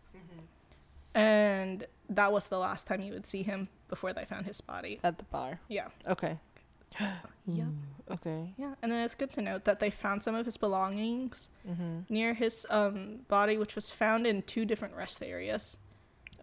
And 1.13 1.85
that 2.09 2.31
was 2.31 2.47
the 2.47 2.57
last 2.57 2.87
time 2.87 3.01
you 3.01 3.13
would 3.13 3.27
see 3.27 3.43
him 3.43 3.67
before 3.89 4.13
they 4.13 4.25
found 4.25 4.45
his 4.45 4.61
body. 4.61 4.99
At 5.03 5.17
the 5.17 5.23
bar. 5.25 5.59
Yeah. 5.67 5.87
Okay. 6.07 6.37
Yep. 7.47 7.67
Ooh, 7.67 8.13
Okay. 8.13 8.53
Yeah. 8.57 8.75
And 8.81 8.91
then 8.91 9.03
it's 9.03 9.15
good 9.15 9.31
to 9.31 9.41
note 9.41 9.63
that 9.65 9.79
they 9.79 9.89
found 9.89 10.21
some 10.23 10.35
of 10.35 10.45
his 10.45 10.57
belongings 10.57 11.49
Mm-hmm. 11.67 11.99
near 12.13 12.33
his 12.33 12.67
um, 12.69 13.19
body, 13.27 13.57
which 13.57 13.73
was 13.75 13.89
found 13.89 14.27
in 14.27 14.41
two 14.43 14.63
different 14.65 14.95
rest 14.95 15.23
areas. 15.23 15.77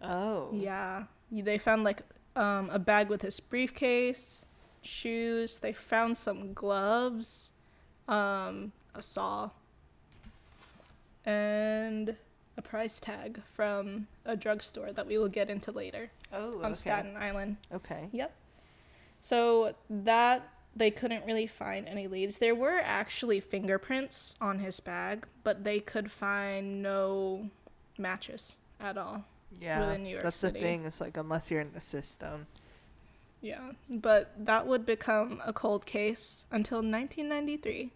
Oh. 0.03 0.49
Yeah. 0.53 1.03
They 1.31 1.57
found 1.57 1.83
like 1.83 2.01
um, 2.35 2.69
a 2.71 2.79
bag 2.79 3.07
with 3.09 3.21
his 3.21 3.39
briefcase, 3.39 4.45
shoes. 4.81 5.59
They 5.59 5.71
found 5.73 6.17
some 6.17 6.53
gloves, 6.53 7.51
um, 8.07 8.71
a 8.93 9.01
saw, 9.01 9.51
and 11.25 12.15
a 12.59 12.61
price 12.61 12.99
tag 12.99 13.41
from 13.55 14.07
a 14.25 14.35
drugstore 14.35 14.91
that 14.91 15.07
we 15.07 15.17
will 15.17 15.29
get 15.29 15.49
into 15.49 15.71
later 15.71 16.11
Oh. 16.33 16.59
on 16.59 16.65
okay. 16.65 16.73
Staten 16.75 17.15
Island. 17.17 17.55
Okay. 17.73 18.09
Yep. 18.11 18.35
So 19.21 19.75
that 19.89 20.47
they 20.75 20.91
couldn't 20.91 21.25
really 21.25 21.47
find 21.47 21.87
any 21.87 22.07
leads. 22.07 22.37
There 22.37 22.53
were 22.53 22.79
actually 22.83 23.39
fingerprints 23.39 24.35
on 24.41 24.59
his 24.59 24.79
bag, 24.81 25.25
but 25.43 25.63
they 25.63 25.79
could 25.79 26.11
find 26.11 26.83
no 26.83 27.49
matches 27.97 28.57
at 28.79 28.97
all. 28.97 29.23
Yeah. 29.59 29.79
within 29.79 30.03
New 30.03 30.11
York 30.11 30.23
That's 30.23 30.37
City. 30.37 30.59
the 30.59 30.65
thing. 30.65 30.85
It's 30.85 31.01
like 31.01 31.17
unless 31.17 31.49
you're 31.49 31.59
in 31.61 31.71
the 31.73 31.81
system. 31.81 32.45
Yeah, 33.41 33.71
but 33.89 34.33
that 34.37 34.67
would 34.67 34.85
become 34.85 35.41
a 35.45 35.53
cold 35.53 35.85
case 35.87 36.45
until 36.51 36.79
1993, 36.79 37.91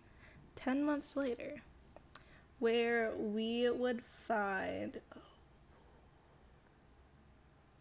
10 0.56 0.84
months 0.84 1.16
later, 1.16 1.62
where 2.64 3.12
we 3.18 3.70
would 3.70 4.02
find 4.26 5.00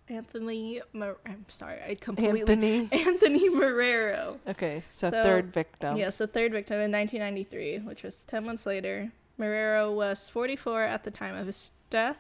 Anthony. 0.09 0.81
Mar- 0.93 1.17
I'm 1.25 1.47
sorry, 1.49 1.79
I 1.89 1.95
completely. 1.95 2.41
Anthony. 2.41 2.89
Anthony 2.93 3.49
Marrero. 3.51 4.39
Okay. 4.49 4.83
So, 4.91 5.11
So, 5.11 5.23
third 5.23 5.53
victim. 5.55 5.97
Yes, 5.97 6.19
the 6.19 6.27
third 6.27 6.53
victim 6.53 6.77
in 6.81 6.91
1993, 6.93 7.79
which 7.79 8.03
was 8.03 8.17
10 8.27 8.45
months 8.45 8.67
later. 8.67 9.13
Marrero 9.39 9.95
was 9.95 10.29
44 10.29 10.83
at 10.83 11.05
the 11.05 11.11
time 11.11 11.35
of 11.35 11.47
his 11.47 11.73
death, 11.89 12.19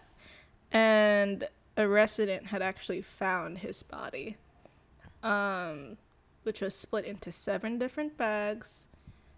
and 0.70 1.46
a 1.76 1.86
resident 1.86 2.46
had 2.46 2.62
actually 2.62 3.02
found 3.02 3.58
his 3.58 3.82
body. 3.82 4.36
um, 5.22 5.98
which 6.44 6.60
was 6.60 6.74
split 6.74 7.04
into 7.04 7.30
seven 7.30 7.78
different 7.78 8.16
bags. 8.18 8.86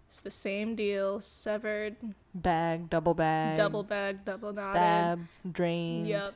It's 0.09 0.19
the 0.21 0.31
same 0.31 0.75
deal, 0.75 1.19
severed, 1.19 1.95
Bag, 2.33 2.89
double 2.89 3.13
bag, 3.13 3.57
double 3.57 3.83
bag, 3.83 4.23
double 4.23 4.53
knotted. 4.53 4.71
stab, 4.71 5.19
drain. 5.51 6.05
Yep, 6.05 6.33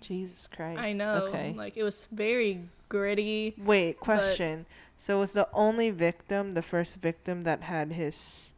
Jesus 0.00 0.46
Christ. 0.46 0.80
I 0.80 0.92
know. 0.94 1.26
Okay. 1.26 1.52
Like 1.56 1.76
it 1.76 1.82
was 1.82 2.06
very 2.10 2.62
gritty. 2.88 3.54
Wait, 3.58 4.00
question. 4.00 4.64
so 4.96 5.18
was 5.18 5.32
the 5.34 5.48
only 5.52 5.90
victim 5.90 6.52
the 6.52 6.62
first 6.62 6.96
victim 6.96 7.42
that 7.42 7.62
had 7.64 7.92
his 7.92 8.50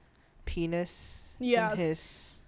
penis 0.44 1.22
Yeah. 1.40 1.72
in 1.72 1.78
his 1.78 2.38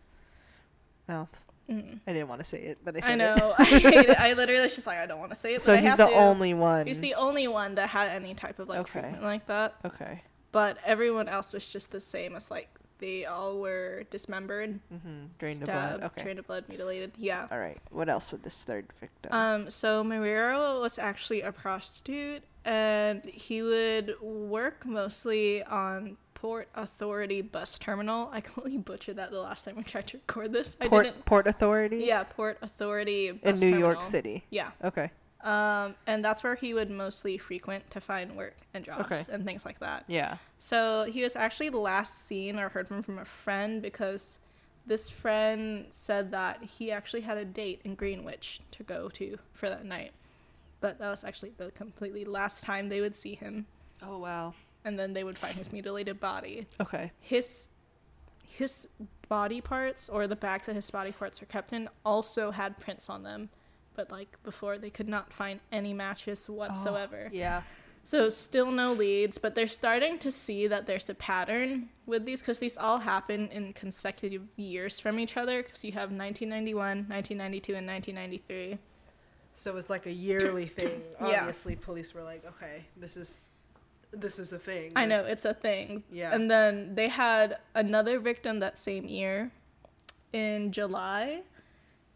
mouth? 1.08 1.28
Mm. 1.70 2.00
I 2.06 2.12
didn't 2.12 2.28
want 2.28 2.40
to 2.40 2.44
say 2.44 2.58
it, 2.58 2.78
but 2.84 2.96
I 2.96 3.00
said 3.00 3.10
I 3.12 3.14
know. 3.16 3.34
it. 3.34 3.54
I 3.58 3.64
hate 3.64 3.94
it. 4.10 4.20
I 4.20 4.32
literally 4.34 4.62
was 4.62 4.74
just 4.74 4.86
like, 4.86 4.98
I 4.98 5.06
don't 5.06 5.18
want 5.20 5.30
to 5.30 5.36
say 5.36 5.54
it. 5.54 5.62
so 5.62 5.72
but 5.72 5.78
I 5.78 5.82
he's 5.82 5.90
have 5.90 5.98
the 5.98 6.06
to. 6.06 6.14
only 6.14 6.54
one. 6.54 6.86
He's 6.86 7.00
the 7.00 7.14
only 7.14 7.48
one 7.48 7.74
that 7.76 7.88
had 7.88 8.10
any 8.10 8.34
type 8.34 8.58
of 8.58 8.68
like 8.68 8.80
Okay. 8.80 9.00
treatment 9.00 9.22
like 9.24 9.46
that. 9.46 9.74
okay. 9.84 10.22
But 10.52 10.78
everyone 10.84 11.28
else 11.28 11.52
was 11.52 11.66
just 11.66 11.90
the 11.90 12.00
same 12.00 12.36
as 12.36 12.50
like 12.50 12.68
they 12.98 13.24
all 13.24 13.58
were 13.58 14.04
dismembered, 14.10 14.78
Mm-hmm. 14.94 15.24
Drained 15.38 15.62
stabbed, 15.62 16.00
blood. 16.00 16.10
Okay. 16.12 16.22
drained 16.22 16.38
of 16.38 16.46
blood, 16.46 16.64
mutilated. 16.68 17.12
Yeah. 17.18 17.48
All 17.50 17.58
right. 17.58 17.78
What 17.90 18.08
else 18.08 18.30
with 18.30 18.42
this 18.44 18.62
third 18.62 18.86
victim? 19.00 19.32
Um, 19.32 19.70
so 19.70 20.04
Marrero 20.04 20.80
was 20.80 20.98
actually 21.00 21.40
a 21.40 21.50
prostitute, 21.50 22.42
and 22.64 23.24
he 23.24 23.60
would 23.62 24.14
work 24.20 24.86
mostly 24.86 25.64
on 25.64 26.16
Port 26.34 26.68
Authority 26.76 27.40
bus 27.42 27.76
terminal. 27.78 28.28
I 28.32 28.40
completely 28.48 28.78
butchered 28.78 29.16
that 29.16 29.30
the 29.32 29.40
last 29.40 29.64
time 29.64 29.76
we 29.76 29.82
tried 29.82 30.06
to 30.08 30.18
record 30.18 30.52
this. 30.52 30.76
I 30.80 30.86
Port 30.88 31.06
didn't. 31.06 31.24
Port 31.24 31.46
Authority. 31.48 32.04
Yeah, 32.04 32.22
Port 32.22 32.58
Authority 32.62 33.36
In 33.42 33.54
New 33.56 33.76
York. 33.78 34.04
City. 34.04 34.44
Yeah. 34.50 34.70
Okay. 34.84 35.10
Um, 35.42 35.96
and 36.06 36.24
that's 36.24 36.44
where 36.44 36.54
he 36.54 36.72
would 36.72 36.88
mostly 36.90 37.36
frequent 37.36 37.90
to 37.90 38.00
find 38.00 38.36
work 38.36 38.54
and 38.74 38.84
jobs 38.84 39.04
Okay. 39.06 39.22
and 39.32 39.44
things 39.44 39.64
like 39.64 39.80
that. 39.80 40.04
Yeah. 40.06 40.36
So 40.60 41.04
he 41.10 41.22
was 41.22 41.34
actually 41.34 41.70
last 41.70 42.26
seen 42.26 42.58
or 42.60 42.68
heard 42.68 42.86
from 42.86 43.02
from 43.02 43.18
a 43.18 43.24
friend 43.24 43.82
because 43.82 44.38
this 44.86 45.08
friend 45.10 45.86
said 45.90 46.30
that 46.30 46.62
he 46.62 46.92
actually 46.92 47.22
had 47.22 47.38
a 47.38 47.44
date 47.44 47.80
in 47.84 47.94
Greenwich 47.96 48.60
to 48.72 48.82
go 48.84 49.08
to 49.10 49.36
for 49.52 49.68
that 49.68 49.84
night. 49.84 50.12
But 50.80 50.98
that 50.98 51.08
was 51.10 51.24
actually 51.24 51.52
the 51.56 51.70
completely 51.72 52.24
last 52.24 52.62
time 52.62 52.88
they 52.88 53.00
would 53.00 53.14
see 53.16 53.34
him, 53.34 53.66
Oh 54.02 54.18
wow. 54.18 54.54
and 54.84 54.98
then 54.98 55.12
they 55.12 55.22
would 55.24 55.38
find 55.38 55.54
his 55.56 55.72
mutilated 55.72 56.20
body. 56.20 56.66
Okay. 56.80 57.10
His 57.20 57.68
his 58.44 58.86
body 59.28 59.60
parts 59.60 60.08
or 60.08 60.26
the 60.26 60.36
bags 60.36 60.66
that 60.66 60.74
his 60.76 60.90
body 60.90 61.10
parts 61.12 61.40
are 61.42 61.46
kept 61.46 61.72
in 61.72 61.88
also 62.04 62.50
had 62.50 62.78
prints 62.78 63.08
on 63.08 63.22
them, 63.22 63.48
but 63.94 64.10
like 64.10 64.42
before 64.42 64.78
they 64.78 64.90
could 64.90 65.08
not 65.08 65.32
find 65.32 65.60
any 65.70 65.92
matches 65.92 66.46
oh, 66.50 66.54
whatsoever. 66.54 67.30
Yeah. 67.32 67.62
So 68.04 68.28
still 68.28 68.72
no 68.72 68.92
leads, 68.92 69.38
but 69.38 69.54
they're 69.54 69.68
starting 69.68 70.18
to 70.18 70.32
see 70.32 70.66
that 70.66 70.86
there's 70.86 71.08
a 71.08 71.14
pattern 71.14 71.88
with 72.04 72.24
these 72.24 72.40
because 72.40 72.58
these 72.58 72.76
all 72.76 72.98
happen 72.98 73.48
in 73.48 73.72
consecutive 73.74 74.42
years 74.56 74.98
from 74.98 75.20
each 75.20 75.36
other. 75.36 75.62
Because 75.62 75.84
you 75.84 75.92
have 75.92 76.10
1991, 76.10 77.06
1992, 77.08 77.74
and 77.74 77.86
1993. 77.86 78.78
So 79.54 79.70
it 79.70 79.74
was 79.74 79.88
like 79.88 80.06
a 80.06 80.12
yearly 80.12 80.66
thing. 80.78 81.02
Yeah. 81.20 81.40
Obviously, 81.40 81.76
police 81.76 82.12
were 82.12 82.24
like, 82.24 82.44
"Okay, 82.44 82.86
this 82.96 83.16
is 83.16 83.50
this 84.10 84.40
is 84.40 84.50
the 84.50 84.58
thing." 84.58 84.92
I 84.96 85.06
know 85.06 85.24
it's 85.24 85.44
a 85.44 85.54
thing. 85.54 86.02
Yeah. 86.10 86.34
And 86.34 86.50
then 86.50 86.96
they 86.96 87.08
had 87.08 87.58
another 87.74 88.18
victim 88.18 88.58
that 88.58 88.80
same 88.80 89.06
year, 89.06 89.52
in 90.32 90.72
July, 90.72 91.42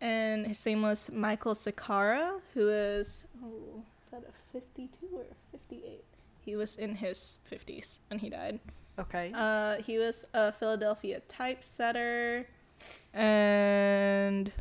and 0.01 0.47
his 0.47 0.65
name 0.67 0.83
was 0.83 1.11
Michael 1.13 1.55
Sakara, 1.55 2.41
who 2.55 2.69
is 2.69 3.27
oh, 3.43 3.83
is 4.01 4.09
that 4.09 4.23
a 4.29 4.53
52 4.53 5.07
or 5.13 5.25
58? 5.53 6.05
He 6.41 6.57
was 6.57 6.77
in 6.77 6.97
his 6.97 7.41
50s 7.51 7.99
when 8.09 8.21
he 8.21 8.31
died. 8.31 8.61
Okay. 8.99 9.33
Uh, 9.35 9.77
he 9.83 9.99
was 9.99 10.25
a 10.33 10.53
Philadelphia 10.53 11.21
typesetter, 11.29 12.47
and 13.13 14.53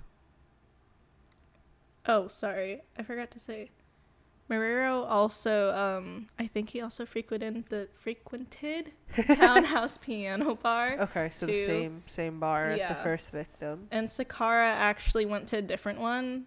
oh, 2.05 2.27
sorry, 2.27 2.81
I 2.97 3.03
forgot 3.03 3.31
to 3.31 3.39
say. 3.39 3.69
Marrero 4.49 5.05
also, 5.09 5.73
um, 5.73 6.27
I 6.37 6.45
think 6.47 6.69
he 6.69 6.81
also 6.81 7.05
frequented 7.05 7.65
the 7.69 7.87
frequented 7.93 8.91
Townhouse 9.35 9.97
Piano 9.97 10.53
Bar, 10.55 10.97
okay. 10.99 11.29
So 11.31 11.47
the 11.47 11.65
same 11.65 12.03
same 12.05 12.39
bar 12.39 12.67
as 12.69 12.87
the 12.87 12.95
first 12.95 13.31
victim, 13.31 13.87
and 13.91 14.07
Sakara 14.07 14.69
actually 14.71 15.25
went 15.25 15.47
to 15.47 15.57
a 15.57 15.61
different 15.63 15.99
one, 15.99 16.45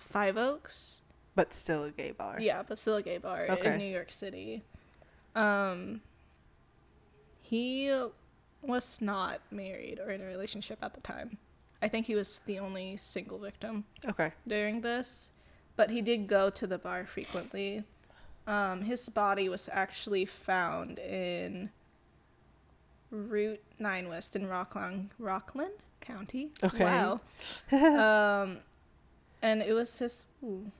Five 0.00 0.36
Oaks. 0.36 1.02
but 1.36 1.54
still 1.54 1.84
a 1.84 1.90
gay 1.90 2.10
bar. 2.10 2.38
Yeah, 2.40 2.62
but 2.66 2.78
still 2.78 2.96
a 2.96 3.02
gay 3.02 3.18
bar 3.18 3.46
Okay. 3.48 3.72
in 3.72 3.78
New 3.78 3.92
York 3.92 4.10
City. 4.10 4.62
Um, 5.36 6.00
he 7.42 7.94
was 8.62 8.96
not 9.00 9.40
married 9.50 10.00
or 10.00 10.10
in 10.10 10.20
a 10.20 10.26
relationship 10.26 10.78
at 10.82 10.94
the 10.94 11.00
time. 11.00 11.38
I 11.80 11.88
think 11.88 12.06
he 12.06 12.14
was 12.14 12.38
the 12.46 12.58
only 12.58 12.96
single 12.96 13.38
victim 13.38 13.84
Okay. 14.08 14.32
during 14.48 14.80
this, 14.80 15.30
but 15.76 15.90
he 15.90 16.02
did 16.02 16.26
go 16.26 16.50
to 16.50 16.66
the 16.66 16.78
bar 16.78 17.06
frequently. 17.06 17.84
Um, 18.46 18.82
his 18.82 19.08
body 19.08 19.48
was 19.48 19.68
actually 19.72 20.24
found 20.24 20.98
in 20.98 21.70
Route 23.10 23.62
9 23.78 24.08
West 24.08 24.36
in 24.36 24.46
Rockland, 24.46 25.10
Rockland 25.18 25.72
County. 26.00 26.50
Okay. 26.62 26.84
Wow. 26.84 27.20
um, 27.72 28.58
and 29.42 29.62
it 29.62 29.72
was 29.72 29.98
his 29.98 30.24
ooh, 30.42 30.70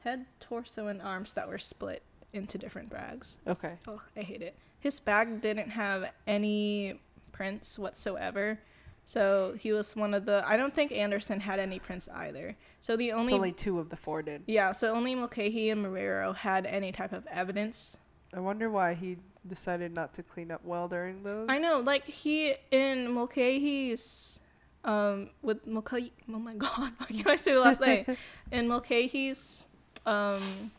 head, 0.00 0.26
torso, 0.40 0.88
and 0.88 1.00
arms 1.00 1.32
that 1.32 1.48
were 1.48 1.58
split 1.58 2.02
into 2.32 2.58
different 2.58 2.90
bags. 2.90 3.38
Okay. 3.46 3.74
Oh, 3.86 4.02
I 4.16 4.20
hate 4.20 4.42
it. 4.42 4.56
His 4.80 4.98
bag 4.98 5.40
didn't 5.40 5.70
have 5.70 6.10
any 6.26 7.00
prints 7.32 7.78
whatsoever. 7.78 8.58
So 9.06 9.54
he 9.58 9.72
was 9.72 9.94
one 9.94 10.14
of 10.14 10.24
the. 10.24 10.42
I 10.46 10.56
don't 10.56 10.74
think 10.74 10.92
Anderson 10.92 11.40
had 11.40 11.58
any 11.58 11.78
prints 11.78 12.08
either. 12.14 12.56
So 12.84 12.98
the 12.98 13.12
only. 13.12 13.28
It's 13.28 13.32
only 13.32 13.52
two 13.52 13.78
of 13.78 13.88
the 13.88 13.96
four 13.96 14.20
did. 14.20 14.42
yeah, 14.46 14.72
so 14.72 14.94
only 14.94 15.14
Mulcahy 15.14 15.70
and 15.70 15.82
Marrero 15.82 16.36
had 16.36 16.66
any 16.66 16.92
type 16.92 17.14
of 17.14 17.26
evidence. 17.28 17.96
I 18.34 18.40
wonder 18.40 18.68
why 18.68 18.92
he 18.92 19.16
decided 19.48 19.94
not 19.94 20.12
to 20.14 20.22
clean 20.22 20.50
up 20.50 20.62
well 20.62 20.86
during 20.86 21.22
those. 21.22 21.46
I 21.48 21.56
know, 21.56 21.80
like 21.80 22.04
he 22.04 22.56
in 22.70 23.10
Mulcahy's, 23.10 24.38
um, 24.84 25.30
with 25.40 25.66
Mulcahy. 25.66 26.12
Oh 26.28 26.38
my 26.38 26.52
god, 26.58 26.92
why 26.98 27.06
can't 27.06 27.26
I 27.26 27.36
say 27.36 27.54
the 27.54 27.60
last 27.60 27.80
name? 27.80 28.04
In 28.52 28.68
Mulcahy's, 28.68 29.66
um, 30.04 30.70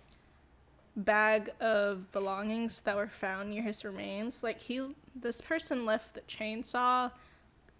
bag 0.95 1.53
of 1.59 2.11
belongings 2.11 2.81
that 2.81 2.95
were 2.95 3.07
found 3.07 3.49
near 3.49 3.63
his 3.63 3.83
remains, 3.83 4.43
like 4.43 4.59
he, 4.59 4.89
this 5.15 5.41
person 5.41 5.87
left 5.87 6.13
the 6.13 6.21
chainsaw, 6.21 7.09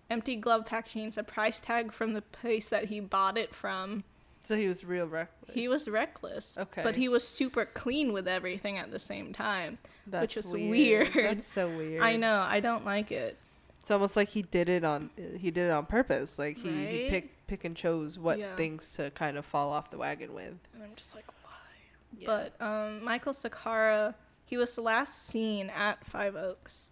empty 0.09 0.35
glove 0.35 0.65
packagings, 0.65 1.15
a 1.15 1.21
price 1.21 1.59
tag 1.59 1.91
from 1.91 2.13
the 2.13 2.23
place 2.23 2.69
that 2.69 2.85
he 2.85 2.99
bought 2.99 3.38
it 3.38 3.53
from. 3.53 4.03
So 4.45 4.55
he 4.55 4.67
was 4.67 4.84
real 4.86 5.08
reckless. 5.08 5.53
He 5.53 5.67
was 5.67 5.88
reckless. 5.89 6.58
Okay. 6.58 6.84
But 6.84 6.95
he 6.95 7.10
was 7.10 7.27
super 7.27 7.65
clean 7.65 8.13
with 8.13 8.27
everything 8.27 8.77
at 8.77 8.91
the 8.91 8.99
same 8.99 9.34
time. 9.34 9.77
That's 10.08 10.36
was 10.36 10.47
weird. 10.53 11.13
weird. 11.15 11.38
That's 11.38 11.47
so 11.47 11.67
weird. 11.67 12.01
I 12.03 12.15
know. 12.15 12.39
I 12.41 12.60
don't 12.60 12.86
like 12.86 13.12
it. 13.12 13.38
It's 13.81 13.91
almost 13.91 14.15
like 14.15 14.29
he 14.29 14.41
did 14.43 14.67
it 14.69 14.84
on 14.84 15.10
he 15.38 15.51
did 15.51 15.67
it 15.67 15.71
on 15.71 15.86
purpose. 15.86 16.39
Like 16.39 16.58
he, 16.58 16.69
he 16.69 16.86
Right? 17.03 17.10
pick 17.10 17.47
pick 17.47 17.63
and 17.65 17.75
chose 17.75 18.17
what 18.17 18.39
Yeah. 18.39 18.55
things 18.55 18.93
to 18.95 19.12
kind 19.12 19.38
of 19.38 19.45
fall 19.45 19.71
off 19.71 19.91
the 19.91 19.97
wagon 19.97 20.34
with. 20.34 20.58
And 20.73 20.84
I'm 20.84 20.95
just 20.95 21.13
like, 21.15 21.25
why? 21.43 22.25
But 22.25 22.60
um, 22.62 23.03
Michael 23.03 23.34
Sakara, 23.34 24.15
he 24.45 24.58
was 24.58 24.75
the 24.75 24.81
last 24.81 25.27
seen 25.27 25.69
at 25.69 26.05
Five 26.05 26.36
Oaks. 26.36 26.89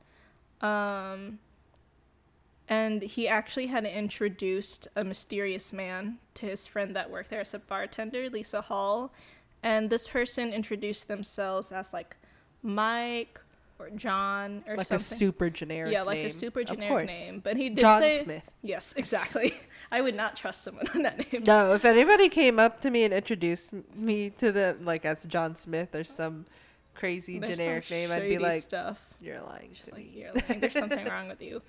Um, 0.61 1.39
and 2.69 3.01
he 3.01 3.27
actually 3.27 3.67
had 3.67 3.85
introduced 3.85 4.87
a 4.95 5.03
mysterious 5.03 5.73
man 5.73 6.17
to 6.35 6.45
his 6.45 6.65
friend 6.67 6.95
that 6.95 7.09
worked 7.11 7.29
there 7.29 7.41
as 7.41 7.53
a 7.53 7.59
bartender, 7.59 8.29
Lisa 8.29 8.61
Hall. 8.61 9.11
And 9.61 9.89
this 9.89 10.07
person 10.07 10.51
introduced 10.53 11.07
themselves 11.07 11.71
as 11.71 11.93
like 11.93 12.15
Mike 12.61 13.39
or 13.79 13.89
John 13.91 14.63
or 14.67 14.75
something. 14.75 14.77
like 14.77 14.87
something. 14.87 15.15
a 15.15 15.17
super 15.17 15.49
generic 15.49 15.91
yeah, 15.93 16.03
like 16.03 16.19
name. 16.19 16.27
a 16.27 16.31
super 16.31 16.63
generic 16.63 16.89
course. 16.89 17.29
name. 17.29 17.39
But 17.43 17.57
he 17.57 17.69
did 17.69 17.81
John 17.81 18.01
say 18.01 18.19
Smith. 18.23 18.43
yes, 18.61 18.93
exactly. 18.97 19.53
I 19.91 20.01
would 20.01 20.15
not 20.15 20.35
trust 20.35 20.63
someone 20.63 20.85
with 20.93 21.03
that 21.03 21.31
name. 21.31 21.43
No, 21.45 21.73
if 21.73 21.85
anybody 21.85 22.29
came 22.29 22.59
up 22.59 22.81
to 22.81 22.89
me 22.89 23.03
and 23.03 23.13
introduced 23.13 23.73
me 23.95 24.29
to 24.31 24.51
them 24.51 24.85
like 24.85 25.05
as 25.05 25.23
John 25.25 25.55
Smith 25.55 25.93
or 25.95 26.03
some 26.03 26.45
crazy 26.95 27.39
There's 27.39 27.57
some 27.57 27.65
generic 27.65 27.89
name, 27.91 28.11
I'd 28.11 28.21
be 28.21 28.37
like, 28.37 28.63
stuff. 28.63 28.99
"You're 29.19 29.41
lying 29.41 29.71
She's 29.73 29.87
to 29.87 29.95
like, 29.95 30.15
you're 30.15 30.31
lying. 30.33 30.59
There's 30.61 30.73
something 30.73 31.05
wrong 31.09 31.27
with 31.27 31.41
you. 31.41 31.61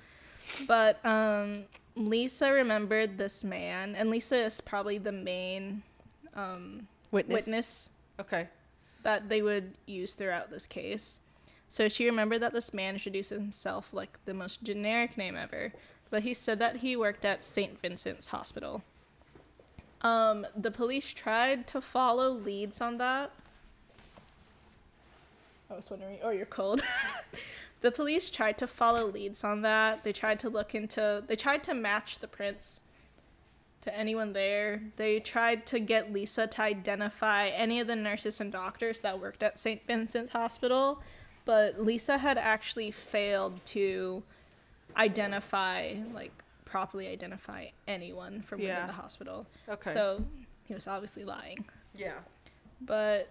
But 0.67 1.05
um, 1.05 1.65
Lisa 1.97 2.53
remembered 2.53 3.19
this 3.19 3.45
man, 3.45 3.95
and 3.95 4.11
Lisa 4.11 4.45
is 4.45 4.61
probably 4.61 4.99
the 4.99 5.13
main 5.13 5.83
um, 6.35 6.89
Witness. 7.11 7.47
witness 7.47 7.91
Okay. 8.21 8.49
that 9.03 9.29
they 9.29 9.43
would 9.43 9.75
use 9.87 10.15
throughout 10.15 10.51
this 10.51 10.67
case. 10.67 11.21
So 11.69 11.89
she 11.89 12.07
remembered 12.07 12.41
that 12.43 12.53
this 12.53 12.73
man 12.73 12.95
introduced 12.95 13.31
himself 13.31 13.89
like 13.93 14.19
the 14.25 14.35
most 14.35 14.63
generic 14.63 15.17
name 15.17 15.37
ever, 15.37 15.73
but 16.11 16.23
he 16.23 16.35
said 16.35 16.59
that 16.61 16.77
he 16.77 16.95
worked 16.97 17.25
at 17.25 17.45
St. 17.45 17.81
Vincent's 17.81 18.29
Hospital. 18.29 18.83
Um, 20.03 20.47
the 20.55 20.71
police 20.71 21.15
tried 21.15 21.67
to 21.69 21.81
follow 21.81 22.29
leads 22.29 22.81
on 22.81 22.99
that. 22.99 23.33
I 25.71 25.75
was 25.75 25.91
wondering, 25.91 26.19
oh, 26.23 26.31
you're 26.31 26.45
cold. 26.47 26.83
the 27.85 27.92
police 27.92 28.31
tried 28.31 28.57
to 28.57 28.66
follow 28.66 29.05
leads 29.05 29.44
on 29.44 29.61
that. 29.61 30.05
They 30.05 30.12
tried 30.14 30.40
to 30.40 30.49
look 30.49 30.75
into, 30.75 31.23
they 31.27 31.37
tried 31.37 31.62
to 31.64 31.75
match 31.75 32.18
the 32.20 32.27
prints 32.27 32.81
to 33.83 33.94
anyone 33.94 34.33
there. 34.33 34.81
They 34.97 35.20
tried 35.20 35.66
to 35.66 35.79
get 35.79 36.11
Lisa 36.11 36.47
to 36.47 36.62
identify 36.62 37.49
any 37.49 37.81
of 37.81 37.87
the 37.87 37.94
nurses 37.94 38.40
and 38.40 38.51
doctors 38.51 39.03
that 39.03 39.20
worked 39.20 39.42
at 39.42 39.59
St. 39.59 39.87
Vincent's 39.87 40.33
Hospital, 40.33 41.03
but 41.44 41.79
Lisa 41.79 42.16
had 42.16 42.38
actually 42.38 42.90
failed 42.90 43.62
to 43.66 44.23
identify, 44.97 45.92
like, 46.14 46.33
properly 46.64 47.07
identify 47.09 47.66
anyone 47.87 48.40
from 48.40 48.61
within 48.61 48.87
the 48.87 48.94
hospital. 48.94 49.47
Okay. 49.68 49.92
So 49.92 50.25
he 50.62 50.73
was 50.73 50.87
obviously 50.87 51.27
lying. 51.27 51.59
yeah. 51.94 52.20
But 52.81 53.29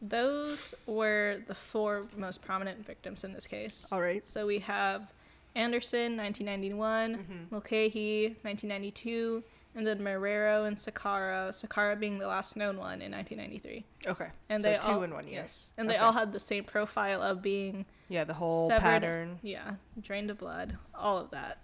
those 0.00 0.74
were 0.86 1.40
the 1.46 1.54
four 1.54 2.06
most 2.16 2.42
prominent 2.42 2.86
victims 2.86 3.24
in 3.24 3.32
this 3.32 3.46
case. 3.46 3.86
All 3.90 4.00
right. 4.00 4.26
So 4.28 4.46
we 4.46 4.60
have 4.60 5.12
Anderson, 5.54 6.16
1991, 6.16 7.16
Mhm. 7.16 7.50
Mulcahy, 7.50 8.36
1992, 8.42 9.42
and 9.74 9.86
then 9.86 9.98
Marrero 10.00 10.66
and 10.66 10.76
Sakara, 10.76 11.50
Sakara 11.50 11.98
being 11.98 12.18
the 12.18 12.26
last 12.26 12.56
known 12.56 12.76
one 12.78 13.02
in 13.02 13.10
1993. 13.12 13.84
Okay. 14.06 14.28
And 14.48 14.62
so 14.62 14.70
they 14.70 14.78
two 14.78 14.88
all, 14.88 15.02
in 15.02 15.12
one 15.12 15.26
year. 15.26 15.40
Yes. 15.42 15.70
And 15.76 15.88
they 15.90 15.96
all 15.96 16.12
had 16.12 16.32
the 16.32 16.40
same 16.40 16.64
profile 16.64 17.22
of 17.22 17.42
being 17.42 17.86
Yeah, 18.08 18.24
the 18.24 18.34
whole 18.34 18.68
severed, 18.68 18.82
pattern. 18.82 19.38
Yeah, 19.42 19.74
drained 20.00 20.30
of 20.30 20.38
blood, 20.38 20.78
all 20.94 21.18
of 21.18 21.30
that. 21.30 21.58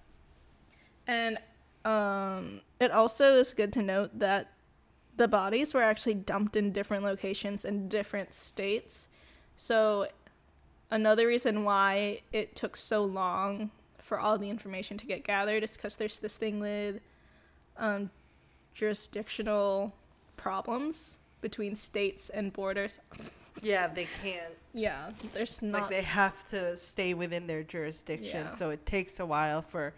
And 1.07 1.39
um, 1.85 2.63
it 2.81 2.91
also 2.91 3.35
is 3.37 3.53
good 3.53 3.73
to 3.75 3.83
note 3.83 4.19
that 4.19 4.51
the 5.17 5.29
bodies 5.29 5.73
were 5.75 5.83
actually 5.83 6.15
dumped 6.15 6.57
in 6.57 6.73
different 6.73 7.05
locations 7.05 7.65
in 7.65 7.89
different 7.89 8.35
states. 8.35 9.07
So 9.57 10.09
another 10.91 11.27
reason 11.27 11.65
why 11.65 12.23
it 12.33 12.57
took 12.57 12.77
so 12.77 13.05
long 13.05 13.71
for 14.03 14.19
all 14.19 14.39
the 14.39 14.51
information 14.51 14.99
to 14.99 15.07
get 15.07 15.25
gathered 15.25 15.63
is 15.63 15.73
because 15.77 15.97
there's 15.97 16.19
this 16.19 16.37
thing 16.37 16.61
with 16.61 17.01
um, 17.77 18.11
jurisdictional 18.75 19.95
problems 20.37 21.19
between 21.41 21.77
states 21.77 22.29
and 22.29 22.53
borders. 22.53 23.01
Yeah, 23.63 23.87
they 23.89 24.09
can't. 24.23 24.53
Yeah, 24.73 25.11
there's 25.33 25.63
not 25.63 25.83
like 25.83 25.91
they 25.91 26.03
have 26.03 26.49
to 26.51 26.77
stay 26.77 27.15
within 27.15 27.47
their 27.47 27.63
jurisdiction, 27.63 28.47
Yeah. 28.47 28.51
so 28.51 28.71
it 28.71 28.85
takes 28.85 29.21
a 29.21 29.27
while 29.27 29.63
for 29.63 29.95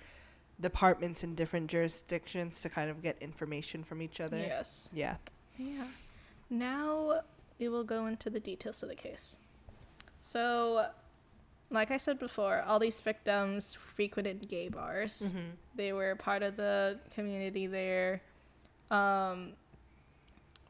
departments 0.61 1.23
in 1.23 1.35
different 1.35 1.69
jurisdictions 1.69 2.61
to 2.62 2.69
kind 2.69 2.90
of 2.90 3.03
get 3.03 3.16
information 3.21 3.85
from 3.85 4.01
each 4.01 4.21
other. 4.21 4.38
Yes. 4.38 4.88
Yeah. 4.92 5.16
Yeah. 5.59 5.85
Now 6.49 7.21
we 7.59 7.69
will 7.69 7.85
go 7.85 8.07
into 8.07 8.31
the 8.31 8.40
details 8.40 8.83
of 8.83 8.88
the 8.88 8.95
case. 8.95 9.37
So, 10.21 10.87
like 11.71 11.90
I 11.90 11.97
said 11.97 12.19
before, 12.19 12.62
all 12.66 12.79
these 12.79 13.01
victims 13.01 13.75
frequented 13.75 14.49
gay 14.49 14.69
bars. 14.69 15.23
Mm-hmm. 15.27 15.51
They 15.75 15.92
were 15.92 16.14
part 16.16 16.42
of 16.42 16.57
the 16.57 16.99
community 17.14 17.66
there. 17.66 18.23
Um, 18.90 19.53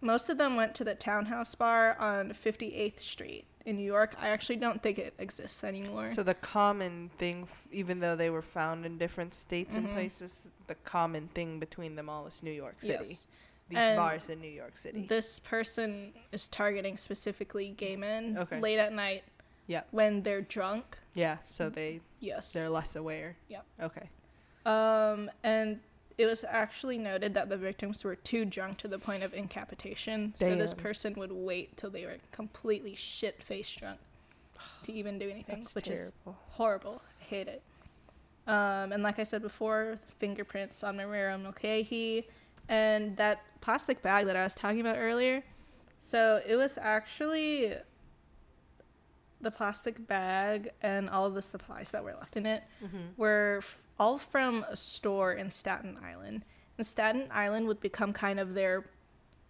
most 0.00 0.28
of 0.28 0.38
them 0.38 0.56
went 0.56 0.74
to 0.76 0.84
the 0.84 0.94
Townhouse 0.94 1.54
Bar 1.54 1.96
on 1.98 2.30
58th 2.30 3.00
Street 3.00 3.44
in 3.66 3.76
New 3.76 3.84
York. 3.84 4.14
I 4.18 4.28
actually 4.28 4.56
don't 4.56 4.80
think 4.82 4.98
it 4.98 5.12
exists 5.18 5.62
anymore. 5.64 6.08
So 6.08 6.22
the 6.22 6.34
common 6.34 7.10
thing, 7.18 7.48
even 7.72 8.00
though 8.00 8.16
they 8.16 8.30
were 8.30 8.40
found 8.42 8.86
in 8.86 8.96
different 8.96 9.34
states 9.34 9.76
and 9.76 9.88
Mhm. 9.88 9.92
places, 9.92 10.48
the 10.68 10.76
common 10.76 11.28
thing 11.28 11.58
between 11.58 11.96
them 11.96 12.08
all 12.08 12.26
is 12.26 12.42
New 12.42 12.52
York 12.52 12.80
City. 12.80 13.04
Yes. 13.08 13.26
These 13.68 13.78
And 13.78 13.96
bars 13.96 14.28
in 14.30 14.40
New 14.40 14.48
York 14.62 14.76
City. 14.76 15.06
This 15.08 15.40
person 15.40 16.14
is 16.30 16.46
targeting 16.46 16.96
specifically 16.96 17.68
gay 17.70 17.96
men 17.96 18.38
Okay. 18.38 18.60
late 18.60 18.78
at 18.78 18.92
night 18.92 19.24
Yeah. 19.66 19.82
when 19.90 20.22
they're 20.22 20.40
drunk. 20.42 20.98
yeah, 21.14 21.38
so 21.42 21.68
they 21.68 22.00
Yes. 22.20 22.52
they're 22.52 22.70
less 22.70 22.94
aware. 22.94 23.36
Yep. 23.48 23.64
Okay. 23.82 24.08
Um, 24.64 25.30
and 25.42 25.80
it 26.18 26.26
was 26.26 26.44
actually 26.48 26.98
noted 26.98 27.34
that 27.34 27.48
the 27.48 27.56
victims 27.56 28.02
were 28.02 28.16
too 28.16 28.44
drunk 28.44 28.78
to 28.78 28.88
the 28.88 28.98
point 28.98 29.22
of 29.22 29.34
incapitation. 29.34 30.32
So 30.36 30.54
this 30.54 30.72
person 30.72 31.14
would 31.14 31.32
wait 31.32 31.76
till 31.76 31.90
they 31.90 32.04
were 32.04 32.16
completely 32.32 32.94
shit 32.94 33.42
faced 33.42 33.78
drunk 33.78 34.00
to 34.84 34.92
even 34.92 35.18
do 35.18 35.28
anything, 35.28 35.56
That's 35.56 35.74
which 35.74 35.88
is 35.88 36.12
horrible. 36.24 37.02
I 37.20 37.24
hate 37.24 37.48
it. 37.48 37.62
Um, 38.46 38.92
and 38.92 39.02
like 39.02 39.18
I 39.18 39.24
said 39.24 39.42
before, 39.42 39.98
fingerprints 40.18 40.82
on 40.84 40.96
Marrero 40.96 41.40
Mulcahy, 41.42 42.28
and 42.68 43.16
that 43.16 43.42
plastic 43.60 44.02
bag 44.02 44.26
that 44.26 44.36
I 44.36 44.44
was 44.44 44.54
talking 44.54 44.80
about 44.80 44.96
earlier. 44.96 45.42
So 45.98 46.40
it 46.46 46.56
was 46.56 46.78
actually 46.80 47.74
the 49.46 49.50
plastic 49.50 50.06
bag 50.06 50.70
and 50.82 51.08
all 51.08 51.24
of 51.24 51.34
the 51.34 51.42
supplies 51.42 51.90
that 51.90 52.02
were 52.04 52.14
left 52.14 52.36
in 52.36 52.44
it 52.46 52.62
Mm-hmm. 52.84 52.98
were 53.16 53.56
f- 53.58 53.78
all 53.98 54.18
from 54.18 54.64
a 54.68 54.76
store 54.76 55.32
in 55.32 55.50
Staten 55.50 55.96
Island. 56.04 56.44
And 56.76 56.86
Staten 56.86 57.28
Island 57.30 57.66
would 57.68 57.80
become 57.80 58.12
kind 58.12 58.38
of 58.40 58.54
their 58.54 58.76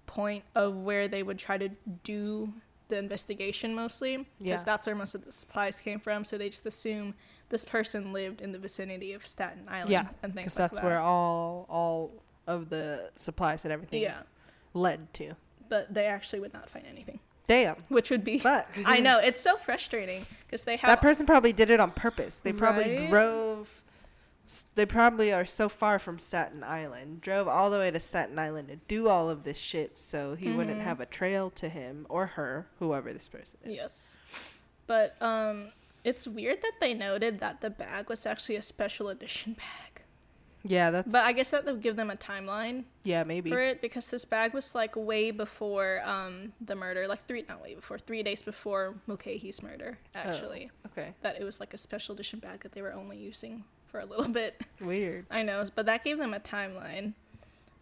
point 0.07 0.45
of 0.55 0.77
where 0.77 1.09
they 1.09 1.23
would 1.23 1.39
try 1.39 1.59
to 1.59 1.71
do 2.05 2.53
the 2.89 2.99
investigation 2.99 3.75
mostly 3.75 4.19
because 4.39 4.61
Yeah. 4.61 4.63
that's 4.65 4.87
where 4.87 4.95
most 4.95 5.15
of 5.17 5.25
the 5.25 5.33
supplies 5.33 5.81
came 5.81 5.99
from. 5.99 6.23
So 6.25 6.39
they 6.39 6.51
just 6.51 6.67
assume 6.67 7.15
this 7.49 7.65
person 7.65 8.13
lived 8.13 8.41
in 8.41 8.53
the 8.53 8.59
vicinity 8.59 9.13
of 9.13 9.27
Staten 9.27 9.67
Island 9.69 9.91
Yeah, 9.91 10.07
and 10.23 10.33
things 10.35 10.53
Because 10.55 10.59
like 10.59 10.71
that's 10.71 10.79
that. 10.81 10.87
where 10.87 11.01
all 11.01 11.67
all 11.69 12.13
of 12.47 12.69
the 12.69 13.11
supplies 13.17 13.65
and 13.65 13.73
everything 13.73 14.03
yeah, 14.03 14.23
led 14.75 15.13
to. 15.15 15.35
but 15.69 15.93
they 15.93 16.07
actually 16.07 16.39
would 16.41 16.53
not 16.53 16.71
find 16.71 16.87
anything, 16.87 17.19
Damn. 17.47 17.77
which 17.89 18.11
would 18.11 18.25
be. 18.25 18.39
But 18.43 18.69
I 18.85 19.01
know 19.01 19.19
it's 19.19 19.41
so 19.41 19.57
frustrating 19.57 20.27
because 20.47 20.65
they 20.65 20.77
have 20.77 20.89
that 20.89 21.01
person 21.01 21.27
probably 21.27 21.53
did 21.53 21.71
it 21.71 21.81
on 21.81 21.91
purpose. 21.93 22.41
They 22.41 22.53
probably 22.53 22.97
Right? 22.99 23.11
drove. 23.11 23.83
They 24.77 24.87
probably 24.87 25.33
are 25.33 25.45
so 25.45 25.69
far 25.69 25.99
from 25.99 26.21
Staten 26.21 26.63
Island, 26.63 27.21
drove 27.21 27.49
all 27.49 27.69
the 27.69 27.79
way 27.79 27.91
to 27.91 27.99
Staten 27.99 28.39
Island 28.39 28.69
to 28.69 28.77
do 28.77 29.09
all 29.09 29.29
of 29.29 29.43
this 29.43 29.59
shit, 29.59 29.99
so 29.99 30.37
he 30.37 30.53
wouldn't 30.53 30.79
Mhm. 30.81 30.85
have 30.85 31.01
a 31.01 31.07
trail 31.07 31.51
to 31.51 31.69
him 31.69 32.07
or 32.09 32.27
her, 32.27 32.69
whoever 32.79 33.13
this 33.13 33.29
person 33.29 33.59
is. 33.65 33.75
Yes. 33.75 34.17
But 34.87 35.21
um 35.21 35.73
it's 36.05 36.29
weird 36.29 36.63
that 36.63 36.75
they 36.81 36.95
noted 36.95 37.41
that 37.41 37.61
the 37.61 37.71
bag 37.71 38.09
was 38.09 38.25
actually 38.25 38.55
a 38.55 38.63
special 38.63 39.09
edition 39.09 39.55
bag. 39.55 40.03
Yeah, 40.67 40.91
that's. 40.91 41.13
But 41.13 41.25
I 41.25 41.33
guess 41.33 41.51
that 41.51 41.65
would 41.65 41.81
give 41.81 41.97
them 41.97 42.11
a 42.11 42.17
timeline 42.17 42.85
yeah, 43.05 43.25
maybe. 43.25 43.51
for 43.51 43.61
it 43.61 43.81
because 43.81 44.09
this 44.09 44.25
bag 44.25 44.53
was 44.53 44.75
like 44.75 44.95
way 44.97 45.31
before 45.31 46.01
um 46.05 46.53
the 46.61 46.75
murder, 46.75 47.07
like 47.09 47.27
three 47.27 47.45
not 47.49 47.63
way 47.63 47.75
before, 47.75 47.99
three 47.99 48.23
days 48.23 48.43
before 48.43 48.95
Mulcahy's 49.07 49.63
murder, 49.63 49.99
actually. 50.15 50.71
okay, 50.87 51.15
That 51.23 51.41
it 51.41 51.45
was 51.45 51.61
like 51.61 51.75
a 51.75 51.79
special 51.79 52.15
edition 52.15 52.39
bag 52.41 52.61
that 52.61 52.73
they 52.73 52.83
were 52.83 52.93
only 52.93 53.19
using 53.19 53.65
for 53.87 54.01
a 54.01 54.05
little 54.07 54.29
bit. 54.29 54.61
weird. 54.81 55.27
I 55.31 55.43
know, 55.43 55.65
but 55.75 55.87
that 55.87 56.05
gave 56.05 56.19
them 56.19 56.35
a 56.35 56.41
timeline. 56.41 57.15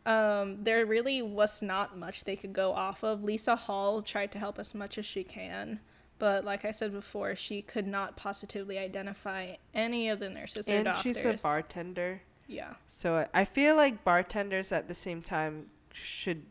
Um, 0.07 0.63
there 0.63 0.85
really 0.85 1.23
was 1.23 1.63
not 1.63 1.97
much 1.97 2.25
they 2.25 2.37
could 2.37 2.53
go 2.53 2.73
off 2.73 3.03
of. 3.03 3.25
Lisa 3.25 3.57
Hall 3.57 4.03
tried 4.03 4.33
to 4.33 4.39
help 4.39 4.59
as 4.59 4.75
much 4.75 4.99
as 4.99 5.07
she 5.07 5.25
can, 5.25 5.81
but 6.19 6.45
like 6.45 6.67
I 6.67 6.73
said 6.73 6.93
before, 6.93 7.35
she 7.35 7.63
could 7.63 7.87
not 7.87 8.15
positively 8.15 8.79
identify 8.79 9.55
any 9.73 10.11
of 10.11 10.21
the 10.21 10.29
nurses 10.29 10.69
or 10.69 10.83
doctors. 10.83 11.17
And 11.17 11.33
she's 11.33 11.41
a 11.41 11.43
bartender, 11.43 12.21
Yeah, 12.47 12.75
so 12.87 13.27
I- 13.33 13.45
feel 13.45 13.77
like 13.77 14.05
bartenders 14.05 14.71
at 14.73 14.89
the 14.89 14.95
same 14.95 15.23
time 15.23 15.71
should, 15.93 16.45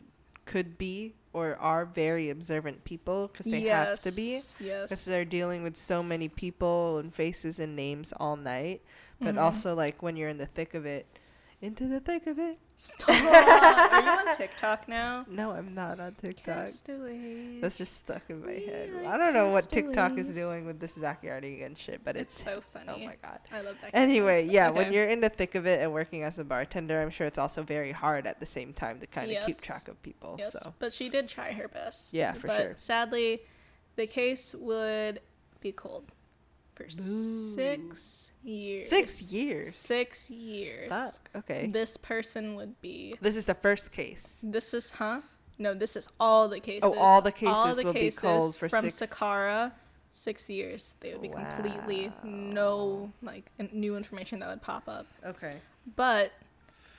could 0.46 0.78
be 0.78 1.14
or 1.34 1.56
are 1.58 1.86
very 1.86 2.30
observant 2.30 2.84
people 2.84 3.28
because 3.28 3.46
they 3.48 3.62
have 3.62 4.00
to 4.02 4.12
be. 4.12 4.34
Yes, 4.34 4.54
because 4.60 4.90
Yes. 4.92 5.06
they're 5.06 5.26
dealing 5.26 5.64
with 5.64 5.76
so 5.78 6.04
many 6.04 6.28
people 6.30 6.98
and 7.00 7.14
faces 7.14 7.60
and 7.60 7.76
names 7.76 8.14
all 8.18 8.36
night. 8.36 8.82
But 9.20 9.36
Mhm. 9.36 9.42
also, 9.42 9.74
like 9.76 10.02
when 10.04 10.16
you're 10.18 10.30
in 10.30 10.38
the 10.38 10.46
thick 10.46 10.74
of 10.74 10.86
it, 10.86 11.06
into 11.64 11.88
the 11.88 12.02
thick 12.02 12.28
of 12.28 12.38
it. 12.40 12.58
Stop. 12.76 13.10
Are 13.10 14.02
you 14.02 14.10
on 14.30 14.36
TikTok 14.36 14.90
now? 14.90 15.26
No, 15.30 15.52
I'm 15.52 15.74
not 15.74 15.98
on 16.00 16.14
TikTok. 16.16 16.66
Castaways. 16.66 17.62
That's 17.62 17.78
just 17.78 17.96
stuck 17.96 18.24
in 18.28 18.42
my 18.42 18.48
We 18.48 18.66
head. 18.66 18.90
I 19.08 19.18
don't 19.18 19.34
know 19.34 19.48
what 19.48 19.70
TikTok 19.72 20.18
is 20.18 20.30
doing 20.36 20.66
with 20.66 20.82
this 20.82 20.98
backyarding 20.98 21.66
and 21.66 21.78
shit, 21.78 22.04
but 22.04 22.18
It's 22.18 22.36
it's, 22.42 22.44
so 22.44 22.62
funny. 22.74 22.90
oh 22.90 22.98
my 23.08 23.16
god. 23.22 23.40
I 23.54 23.62
love 23.62 23.78
that. 23.82 23.92
Anyway, 23.94 24.46
yeah, 24.50 24.70
when 24.72 24.92
you're 24.92 25.08
in 25.08 25.22
the 25.22 25.30
thick 25.30 25.56
of 25.56 25.66
it 25.66 25.80
and 25.80 25.94
working 25.94 26.24
as 26.24 26.38
a 26.38 26.44
bartender, 26.44 27.02
I'm 27.02 27.10
sure 27.10 27.28
it's 27.28 27.38
also 27.40 27.64
very 27.64 27.94
hard 27.94 28.28
at 28.28 28.42
the 28.42 28.46
same 28.46 28.74
time 28.74 29.00
to 29.00 29.08
kind 29.08 29.32
of 29.32 29.46
keep 29.46 29.60
track 29.62 29.88
of 29.88 30.02
people. 30.04 30.36
Yes, 30.38 30.52
So 30.52 30.74
but 30.80 30.92
she 30.92 31.08
did 31.08 31.30
try 31.30 31.54
her 31.54 31.70
best. 31.70 32.14
Yeah, 32.14 32.34
for 32.34 32.48
but 32.48 32.62
sure. 32.62 32.74
Sadly, 32.76 33.42
the 33.96 34.08
case 34.08 34.54
would 34.60 35.22
be 35.62 35.72
cold 35.72 36.12
for 36.76 36.90
six 36.90 38.32
years. 38.44 38.90
six 38.90 39.32
years. 39.32 39.76
Six 39.76 40.30
years. 40.30 40.90
Fuck. 40.90 41.30
Okay. 41.36 41.68
This 41.72 41.98
person 41.98 42.56
would 42.56 42.80
be. 42.82 43.16
This 43.22 43.36
is 43.36 43.46
the 43.46 43.54
first 43.54 43.92
case. 43.92 44.40
This 44.44 44.74
is 44.74 44.92
huh? 44.92 45.22
No, 45.58 45.74
this 45.74 45.96
is 45.96 46.10
all 46.20 46.50
the 46.50 46.60
cases. 46.60 46.82
Oh, 46.84 46.98
all 46.98 47.22
the 47.22 47.32
cases 47.32 47.56
all 47.56 47.76
the 47.76 47.84
will 47.84 47.94
be 47.94 48.12
cold 48.12 48.56
for 48.56 48.68
from 48.70 48.90
six- 48.90 49.14
Sakara. 49.14 49.72
Six 50.12 50.48
years. 50.50 50.96
They 51.00 51.12
would 51.12 51.24
be 51.24 51.30
completely 51.30 52.12
no 52.24 53.12
like 53.24 53.50
new 53.72 53.98
information 53.98 54.40
that 54.40 54.50
would 54.50 54.62
pop 54.62 54.88
up. 54.88 55.08
Okay. 55.26 55.56
But 55.96 56.34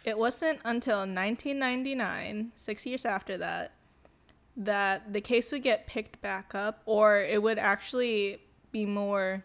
it 0.04 0.18
wasn't 0.18 0.58
until 0.64 0.98
1999, 0.98 2.52
six 2.56 2.84
years 2.84 3.04
after 3.04 3.38
that, 3.38 3.72
that 4.56 5.12
the 5.12 5.20
case 5.20 5.52
would 5.52 5.62
get 5.62 5.86
picked 5.86 6.20
back 6.20 6.54
up, 6.54 6.82
or 6.86 7.18
it 7.18 7.42
would 7.42 7.58
actually 7.58 8.40
be 8.72 8.84
more. 8.84 9.44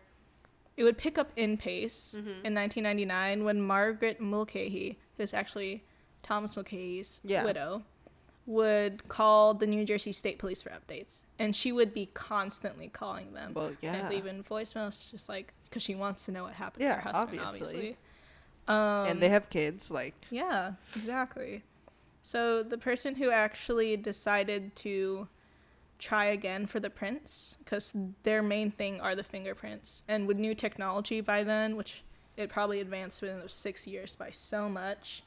It 0.80 0.84
would 0.86 0.98
pick 0.98 1.18
up 1.18 1.32
in 1.36 1.58
pace 1.58 2.16
Mm-hmm. 2.18 2.46
in 2.46 2.56
1999 2.56 3.44
when 3.44 3.62
Margaret 3.62 4.22
Mulcahy, 4.22 4.98
who's 5.18 5.34
actually 5.34 5.84
Thomas 6.24 6.56
Mulcahy's 6.56 7.20
Yeah. 7.26 7.44
widow, 7.44 7.84
would 8.46 9.08
call 9.10 9.54
the 9.54 9.68
New 9.68 9.84
Jersey 9.84 10.14
State 10.14 10.40
Police 10.40 10.62
for 10.62 10.70
updates, 10.70 11.24
and 11.38 11.54
she 11.56 11.72
would 11.74 11.94
be 11.94 12.06
constantly 12.14 12.88
calling 12.88 13.34
them 13.34 13.54
Well, 13.54 13.74
yeah. 13.82 13.94
and 13.96 14.10
leaving 14.10 14.42
voicemails, 14.44 15.12
just 15.12 15.28
like 15.28 15.54
because 15.66 15.84
she 15.84 15.94
wants 15.96 16.26
to 16.26 16.32
know 16.32 16.44
what 16.46 16.54
happened 16.54 16.82
Yeah, 16.84 16.96
to 16.96 17.02
her 17.02 17.12
husband, 17.12 17.42
obviously. 17.42 17.68
obviously. 17.78 17.98
Um, 18.70 19.08
and 19.08 19.22
they 19.22 19.30
have 19.30 19.50
kids. 19.50 19.92
Like, 19.92 20.16
yeah, 20.32 20.74
exactly. 20.96 21.64
So 22.22 22.64
the 22.64 22.78
person 22.78 23.16
who 23.16 23.30
actually 23.32 23.98
decided 23.98 24.76
to 24.78 25.28
try 26.00 26.26
again 26.26 26.66
for 26.66 26.80
the 26.80 26.90
prints, 26.90 27.58
because 27.60 27.94
their 28.24 28.42
main 28.42 28.72
thing 28.72 29.00
are 29.02 29.16
the 29.16 29.24
fingerprints, 29.24 30.04
and 30.08 30.28
with 30.28 30.38
new 30.38 30.56
technology 30.56 31.22
by 31.22 31.44
then, 31.44 31.76
which 31.76 32.04
it 32.38 32.50
probably 32.50 32.80
advanced 32.80 33.22
within 33.22 33.40
those 33.40 33.54
six 33.54 33.86
years 33.86 34.16
by 34.16 34.30
so 34.32 34.70
much, 34.70 35.24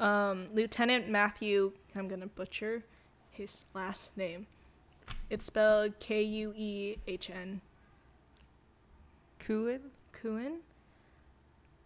um, 0.00 0.48
Lieutenant 0.54 1.08
Matthew, 1.08 1.72
I'm 1.94 2.08
gonna 2.08 2.26
butcher 2.26 2.82
his 3.30 3.64
last 3.74 4.16
name. 4.16 4.46
It's 5.28 5.44
spelled 5.44 5.98
K 6.00 6.22
U 6.22 6.54
E 6.56 6.96
H 7.06 7.28
N. 7.30 7.60
Kuin? 9.38 9.80
Kuhn. 10.12 10.60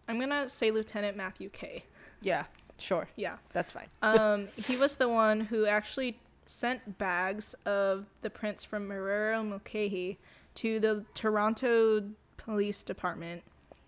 I'm 0.07 0.19
gonna 0.19 0.47
say 0.47 0.71
Lieutenant 0.71 1.17
Matthew 1.17 1.49
K. 1.49 1.83
Yeah, 2.21 2.45
sure. 2.77 3.09
Yeah. 3.15 3.35
That's 3.51 3.71
fine. 3.73 3.87
um, 4.01 4.47
he 4.55 4.77
was 4.77 4.95
the 4.95 5.09
one 5.09 5.41
who 5.41 5.65
actually 5.65 6.19
sent 6.49 6.97
bags 6.97 7.53
of 7.65 8.07
the 8.21 8.29
prints 8.29 8.63
from 8.63 8.89
Marrero 8.89 9.47
Mulcahy 9.47 10.17
to 10.55 10.79
the 10.79 11.05
Toronto 11.13 12.03
Police 12.37 12.83
Department 12.83 13.43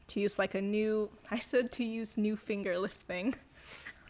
to 0.08 0.20
use 0.20 0.38
like 0.38 0.54
a 0.54 0.62
new. 0.62 1.10
I 1.32 1.40
said 1.40 1.72
to 1.74 1.84
use 1.84 2.18
new 2.18 2.38
finger 2.38 2.78
lift 2.78 3.02
thing. 3.02 3.36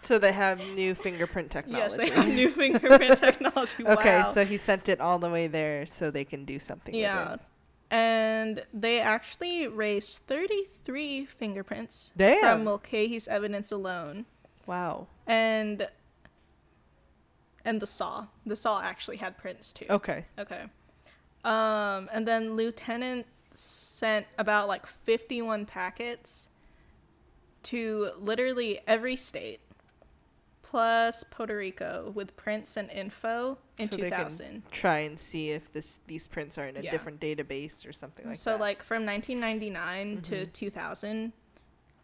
So 0.01 0.17
they 0.17 0.31
have 0.31 0.59
new 0.59 0.95
fingerprint 0.95 1.51
technology. 1.51 1.81
Yes, 1.83 1.95
they 1.95 2.09
have 2.09 2.27
new 2.27 2.49
fingerprint 2.61 3.19
technology. 3.19 3.85
Okay, 3.85 4.23
so 4.33 4.43
he 4.43 4.57
sent 4.57 4.89
it 4.89 4.99
all 4.99 5.19
the 5.19 5.29
way 5.29 5.47
there 5.47 5.85
so 5.85 6.09
they 6.09 6.25
can 6.25 6.43
do 6.43 6.57
something 6.57 6.93
yeah, 6.93 7.33
with 7.33 7.39
it. 7.39 7.45
and 7.91 8.63
they 8.73 8.99
actually 8.99 9.67
raised 9.67 10.23
33 10.25 11.25
fingerprints 11.25 12.11
Damn. 12.17 12.39
from 12.41 12.63
Mulcahy's 12.63 13.27
evidence 13.27 13.71
alone. 13.71 14.25
Wow. 14.65 15.07
and 15.27 15.87
and 17.65 17.81
the 17.81 17.87
saw 17.87 18.27
the 18.45 18.55
saw 18.55 18.81
actually 18.81 19.17
had 19.17 19.37
prints 19.37 19.71
too 19.73 19.85
Okay. 19.89 20.25
okay 20.39 20.63
um 21.43 22.09
and 22.13 22.27
then 22.27 22.55
lieutenant 22.55 23.25
sent 23.53 24.25
about 24.37 24.67
like 24.67 24.85
51 24.85 25.65
packets 25.65 26.47
to 27.63 28.11
literally 28.17 28.79
every 28.87 29.15
state 29.15 29.59
plus 30.63 31.23
puerto 31.23 31.55
rico 31.57 32.11
with 32.15 32.35
prints 32.37 32.77
and 32.77 32.89
info 32.91 33.57
in 33.77 33.87
So 33.87 33.97
they 33.97 34.09
can 34.09 34.25
2000 34.29 34.63
Try 34.71 34.99
and 34.99 35.19
see 35.19 35.49
if 35.51 35.71
this 35.73 35.99
these 36.07 36.27
prints 36.27 36.57
are 36.57 36.65
in 36.65 36.77
a 36.77 36.81
Yeah. 36.81 36.91
different 36.91 37.19
database 37.19 37.87
or 37.87 37.91
something 37.91 38.25
like 38.27 38.37
so 38.37 38.51
that. 38.51 38.55
So 38.57 38.59
like 38.61 38.83
from 38.83 39.05
1999 39.05 40.21
to 40.23 40.45
Mhm. 40.45 40.53
2000 40.53 41.33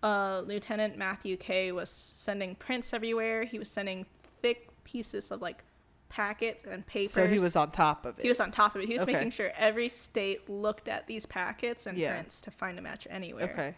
uh, 0.04 0.42
lieutenant 0.46 0.96
matthew 0.98 1.38
k 1.38 1.72
was 1.72 1.90
sending 1.90 2.56
prints 2.56 2.94
everywhere 2.94 3.46
he 3.46 3.58
was 3.58 3.70
sending 3.72 4.06
thick 4.44 4.70
pieces 4.94 5.30
of 5.32 5.42
like 5.42 5.64
packets 6.10 6.64
and 6.66 6.88
papers 6.88 7.12
so 7.12 7.28
he 7.28 7.38
was 7.48 7.56
on 7.58 7.70
top 7.70 8.06
of 8.06 8.18
it. 8.18 8.22
he 8.22 8.30
was 8.30 8.40
on 8.40 8.50
top 8.50 8.76
of 8.76 8.82
it 8.82 8.88
he 8.88 8.94
was 8.94 9.02
Okay. 9.04 9.12
making 9.14 9.30
sure 9.32 9.52
every 9.58 9.90
state 9.90 10.48
looked 10.50 10.88
at 10.88 11.06
these 11.06 11.26
packets 11.26 11.86
and 11.86 11.98
Yeah. 11.98 12.14
prints 12.14 12.40
to 12.42 12.50
find 12.52 12.80
a 12.80 12.82
match 12.82 13.06
anywhere 13.10 13.50
okay. 13.52 13.76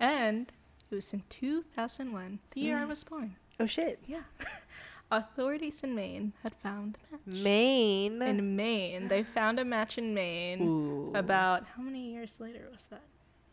and 0.00 0.50
it 0.90 0.94
was 0.94 1.12
in 1.12 1.22
2001 1.30 2.40
the 2.52 2.60
year 2.60 2.78
i 2.78 2.82
Mm. 2.84 2.88
was 2.88 3.04
born 3.04 3.36
Oh 3.60 3.66
shit. 3.66 4.00
yeah 4.06 4.22
authorities 5.10 5.82
in 5.84 5.94
maine 5.94 6.32
had 6.42 6.54
found 6.56 6.98
the 7.10 7.16
match 7.16 7.26
Maine. 7.44 8.20
in 8.22 8.56
maine 8.56 9.06
they 9.08 9.22
found 9.22 9.58
a 9.60 9.64
match 9.64 9.96
in 9.98 10.12
maine 10.14 10.60
Ooh. 10.62 11.12
about 11.14 11.64
how 11.76 11.82
many 11.82 12.10
years 12.12 12.40
later 12.40 12.64
was 12.72 12.86
that? 12.86 13.02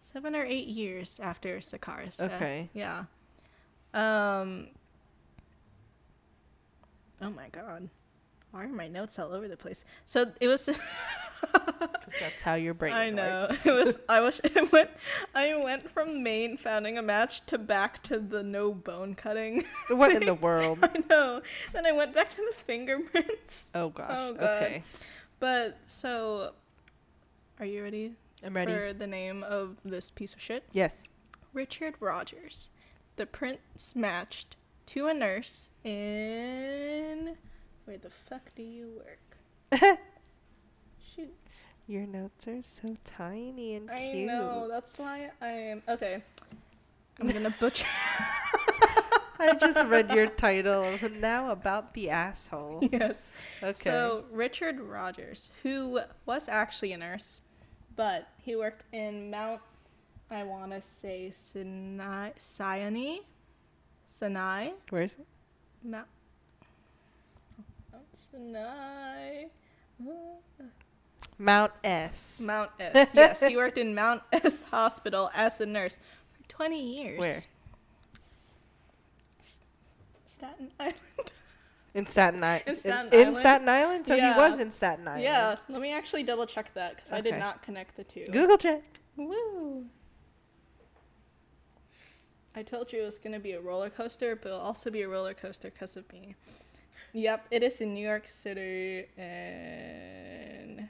Seven 0.01 0.36
or 0.36 0.43
eight 0.45 0.68
years 0.68 1.20
after 1.20 1.58
Sakara's. 1.60 2.20
Okay. 2.22 2.70
Yeah. 2.74 3.06
Um. 3.93 4.68
Oh 7.22 7.30
my 7.30 7.49
god, 7.49 7.89
why 8.51 8.63
are 8.63 8.68
my 8.68 8.88
notes 8.88 9.20
all 9.20 9.34
over 9.34 9.47
the 9.47 9.57
place? 9.57 9.84
So 10.05 10.32
it 10.39 10.47
was. 10.47 10.70
that's 12.20 12.41
how 12.41 12.53
your 12.55 12.74
brain 12.74 12.93
works. 12.93 13.01
I 13.01 13.09
know 13.09 13.41
works. 13.41 13.66
it 13.66 13.86
was. 13.86 13.99
I 14.07 14.20
was. 14.22 14.41
It 14.43 14.72
went. 14.72 14.89
I 15.34 15.55
went 15.55 15.89
from 15.89 16.24
Maine 16.24 16.57
founding 16.57 16.97
a 16.97 17.01
match 17.01 17.45
to 17.47 17.57
back 17.57 18.01
to 18.03 18.20
the 18.20 18.43
no 18.43 18.74
bone 18.74 19.16
cutting. 19.16 19.66
what 19.89 20.11
in 20.11 20.26
the 20.26 20.34
world? 20.34 20.80
I 20.84 21.03
know. 21.09 21.41
Then 21.74 21.86
I 21.86 21.91
went 21.91 22.13
back 22.13 22.30
to 22.30 22.38
the 22.38 22.55
fingerprints. 22.63 23.72
Oh 23.76 23.89
gosh. 23.89 24.11
Oh, 24.11 24.34
God. 24.34 24.63
okay. 24.63 24.84
But 25.39 25.78
so, 25.88 26.53
are 27.59 27.66
you 27.66 27.84
ready? 27.84 28.13
I'm 28.43 28.55
ready. 28.55 28.74
for 28.74 28.93
the 28.93 29.07
name 29.07 29.43
of 29.43 29.78
this 29.84 30.11
piece 30.11 30.34
of 30.34 30.39
shit. 30.39 30.63
Yes. 30.72 31.03
Richard 31.53 31.95
Rogers. 31.99 32.72
The 33.16 33.26
prints 33.26 33.95
matched 33.95 34.55
to 34.88 35.07
a 35.07 35.13
nurse 35.13 35.69
in. 35.83 37.36
Where 37.86 37.97
the 37.97 38.09
fuck 38.09 38.53
do 38.55 38.63
you 38.63 38.89
work? 38.97 39.79
Shoot. 41.15 41.33
Your 41.88 42.07
notes 42.07 42.47
are 42.47 42.61
so 42.61 42.95
tiny 43.05 43.75
and 43.75 43.91
I 43.91 44.11
cute. 44.11 44.29
I 44.29 44.33
know. 44.33 44.67
That's 44.69 44.97
why 44.97 45.31
I 45.41 45.47
am. 45.49 45.83
Okay. 45.88 46.23
I'm 47.19 47.27
gonna 47.27 47.49
butcher. 47.59 47.88
I 49.38 49.53
just 49.59 49.83
read 49.86 50.11
your 50.11 50.27
title 50.27 50.97
now 51.19 51.51
about 51.51 51.93
the 51.93 52.09
asshole. 52.09 52.88
yes. 52.91 53.31
Okay. 53.61 53.83
So, 53.83 54.25
Richard 54.31 54.79
Rogers, 54.79 55.51
who 55.63 55.99
was 56.25 56.47
actually 56.47 56.93
a 56.93 56.97
nurse, 56.97 57.41
but 57.95 58.29
he 58.38 58.55
worked 58.55 58.83
in 58.93 59.29
Mount, 59.29 59.61
I 60.31 60.43
want 60.43 60.71
to 60.71 60.81
say 60.81 61.31
Sinai, 61.31 62.31
Sinai? 62.38 63.17
Sinai? 64.20 64.70
Where 64.91 65.01
is 65.01 65.11
it? 65.13 65.26
Mount, 65.84 66.07
Mount 67.91 68.05
Sinai. 68.13 69.43
Mount 71.38 71.72
S. 71.84 72.41
Mount 72.45 72.72
S. 72.80 73.09
Yes, 73.13 73.41
he 73.41 73.57
worked 73.57 73.78
in 73.78 73.93
Mount 73.93 74.22
S 74.32 74.63
Hospital 74.72 75.30
as 75.34 75.59
a 75.59 75.66
nurse 75.66 75.97
for 76.32 76.47
20 76.47 76.82
years. 76.82 77.20
Where? 77.20 77.39
Staten 80.28 80.72
Island. 80.80 80.95
In 81.93 82.05
Staten 82.07 82.41
Island. 82.41 82.63
In 82.68 82.76
Staten 82.78 83.07
in 83.13 83.20
Island? 83.20 83.36
Staten 83.36 83.70
Island? 83.70 84.07
So 84.07 84.16
Yeah. 84.16 84.34
he 84.34 84.39
was 84.39 84.59
in 84.61 84.72
Staten 84.72 85.07
Island. 85.09 85.24
Yeah, 85.24 85.55
let 85.68 85.82
me 85.82 85.91
actually 85.91 86.24
double 86.24 86.45
check 86.45 86.74
that 86.76 86.95
because 86.95 87.11
I 87.11 87.20
did 87.20 87.38
not 87.38 87.61
connect 87.61 87.97
the 87.97 88.05
two. 88.05 88.28
Google 88.32 88.57
check. 88.57 88.82
Woo! 89.18 89.86
I 92.58 92.64
told 92.64 92.93
you 92.93 93.01
it 93.01 93.06
was 93.06 93.18
gonna 93.18 93.39
be 93.39 93.51
a 93.51 93.60
roller 93.60 93.89
coaster, 93.89 94.36
but 94.36 94.47
it'll 94.47 94.62
also 94.62 94.89
be 94.89 95.01
a 95.01 95.10
roller 95.10 95.34
coaster 95.34 95.70
because 95.70 95.97
of 95.97 96.12
me. 96.14 96.36
Yep, 97.12 97.47
it 97.51 97.64
is 97.64 97.82
in 97.82 97.93
New 97.93 98.06
York 98.06 98.28
City 98.28 99.06
and. 99.18 100.88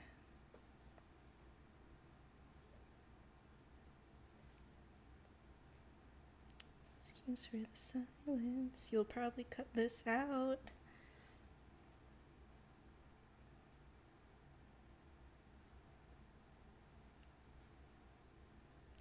Excuse 7.00 7.48
for 7.48 7.58
the 7.58 7.66
silence. 7.74 8.90
You'll 8.92 9.04
probably 9.04 9.46
cut 9.50 9.68
this 9.74 10.04
out. 10.06 10.60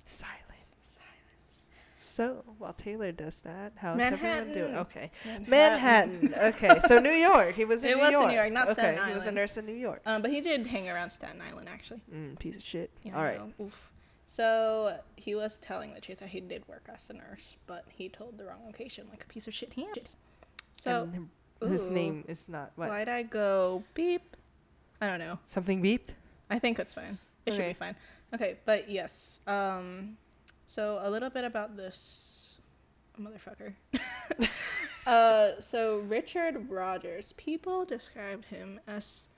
Silence. 0.09 1.01
So 2.15 2.45
while 2.59 2.73
Taylor 2.75 3.11
does 3.11 3.41
that, 3.41 3.73
how's 3.75 3.99
everyone 3.99 4.53
doing? 4.53 4.77
Okay. 4.77 5.11
Manhattan. 5.49 6.33
okay. 6.37 6.79
So 6.87 7.01
New 7.01 7.11
York. 7.11 7.57
He 7.57 7.65
was 7.65 7.83
in 7.83 7.91
New 7.91 7.97
York. 7.97 8.07
It 8.07 8.12
New 8.12 8.15
was 8.15 8.15
in 8.15 8.21
York. 8.21 8.29
New 8.29 8.37
York, 8.37 8.53
not 8.53 8.69
okay. 8.69 8.73
Staten 8.75 8.95
Island. 8.99 9.09
He 9.09 9.15
was 9.15 9.27
a 9.27 9.33
nurse 9.33 9.57
in 9.57 9.67
New 9.67 9.75
York. 9.75 10.01
Um, 10.07 10.23
but 10.23 10.31
he 10.31 10.41
did 10.41 10.65
hang 10.69 10.89
around 10.89 11.11
Staten 11.11 11.43
Island 11.43 11.69
actually. 11.69 12.03
Mm, 12.15 12.39
piece 12.39 12.55
of 12.57 12.62
shit. 12.65 12.91
Yeah, 13.03 13.17
All 13.17 13.25
right. 13.25 13.41
So 14.29 14.99
he 15.17 15.35
was 15.35 15.59
telling 15.59 15.93
the 15.93 16.01
truth 16.01 16.21
that 16.21 16.29
he 16.29 16.41
did 16.41 16.69
work 16.69 16.89
as 16.93 17.11
a 17.11 17.15
nurse, 17.15 17.57
but 17.67 17.85
he 17.89 18.09
told 18.09 18.39
the 18.39 18.45
wrong 18.45 18.61
location, 18.65 19.09
like 19.11 19.25
a 19.25 19.27
piece 19.27 19.49
of 19.49 19.55
shit 19.55 19.73
he 19.73 19.83
is. 19.83 20.17
So 20.73 21.09
And 21.12 21.29
his 21.69 21.89
ooh, 21.89 21.93
name 21.93 22.25
is 22.29 22.49
not 22.49 22.71
what? 22.77 22.91
why'd 22.91 23.09
I 23.09 23.25
go 23.25 23.83
beep? 23.93 24.37
I 25.01 25.09
don't 25.09 25.19
know. 25.19 25.41
Something 25.49 25.83
beeped? 25.83 26.11
I 26.49 26.61
think 26.61 26.79
it's 26.79 26.95
fine. 26.95 27.19
It 27.45 27.55
should 27.55 27.67
be 27.67 27.73
fine. 27.75 27.97
Okay, 28.33 28.57
but 28.65 28.89
yes. 28.89 29.41
Um, 29.49 30.17
so 30.67 31.01
a 31.03 31.11
little 31.11 31.31
bit 31.31 31.45
about 31.45 31.77
this 31.77 32.35
motherfucker. 33.21 33.75
uh, 35.07 35.61
so 35.61 35.99
Richard 35.99 36.71
Rogers. 36.71 37.33
People 37.33 37.85
described 37.85 38.47
him 38.47 38.81
as 38.87 39.29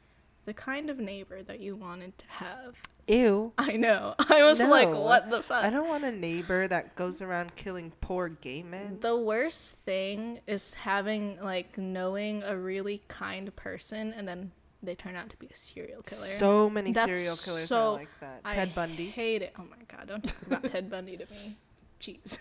the 0.44 0.54
kind 0.54 0.88
of 0.88 0.98
neighbor 0.98 1.42
that 1.42 1.60
you 1.60 1.76
wanted 1.76 2.16
to 2.18 2.26
have. 2.28 2.76
Ew. 3.08 3.52
I 3.58 3.72
know. 3.72 4.14
I 4.18 4.42
was 4.44 4.60
like, 4.60 4.88
what 4.88 5.30
the 5.30 5.42
fuck? 5.42 5.64
I 5.64 5.70
don't 5.70 5.88
want 5.88 6.04
a 6.04 6.12
neighbor 6.12 6.66
that 6.66 6.96
goes 6.96 7.22
around 7.22 7.54
killing 7.54 7.92
poor 8.00 8.28
gay 8.28 8.62
men. 8.62 8.98
The 9.00 9.16
worst 9.16 9.76
thing 9.84 10.40
is 10.46 10.74
having 10.74 11.38
like 11.40 11.78
knowing 11.78 12.42
a 12.42 12.56
really 12.56 13.02
kind 13.08 13.54
person 13.54 14.12
and 14.12 14.26
then 14.26 14.52
they 14.82 14.94
turn 14.94 15.16
out 15.16 15.30
to 15.30 15.36
be 15.38 15.46
a 15.46 15.54
serial 15.54 16.02
killer. 16.02 16.20
So 16.26 16.68
many 16.70 16.92
That's 16.92 17.06
serial 17.10 17.36
killers 17.36 17.68
so- 17.68 17.90
are 17.90 17.92
like 17.94 18.08
that. 18.20 18.40
I 18.44 18.54
Ted 18.54 18.74
Bundy. 18.74 19.08
hate 19.10 19.42
it. 19.42 19.52
Oh 19.58 19.64
my 19.64 19.76
god, 19.88 20.08
don't 20.08 20.26
talk 20.26 20.42
about 20.46 20.64
Ted 20.72 20.90
Bundy 20.90 21.16
to 21.16 21.26
me. 21.30 21.56
Jeez. 22.00 22.38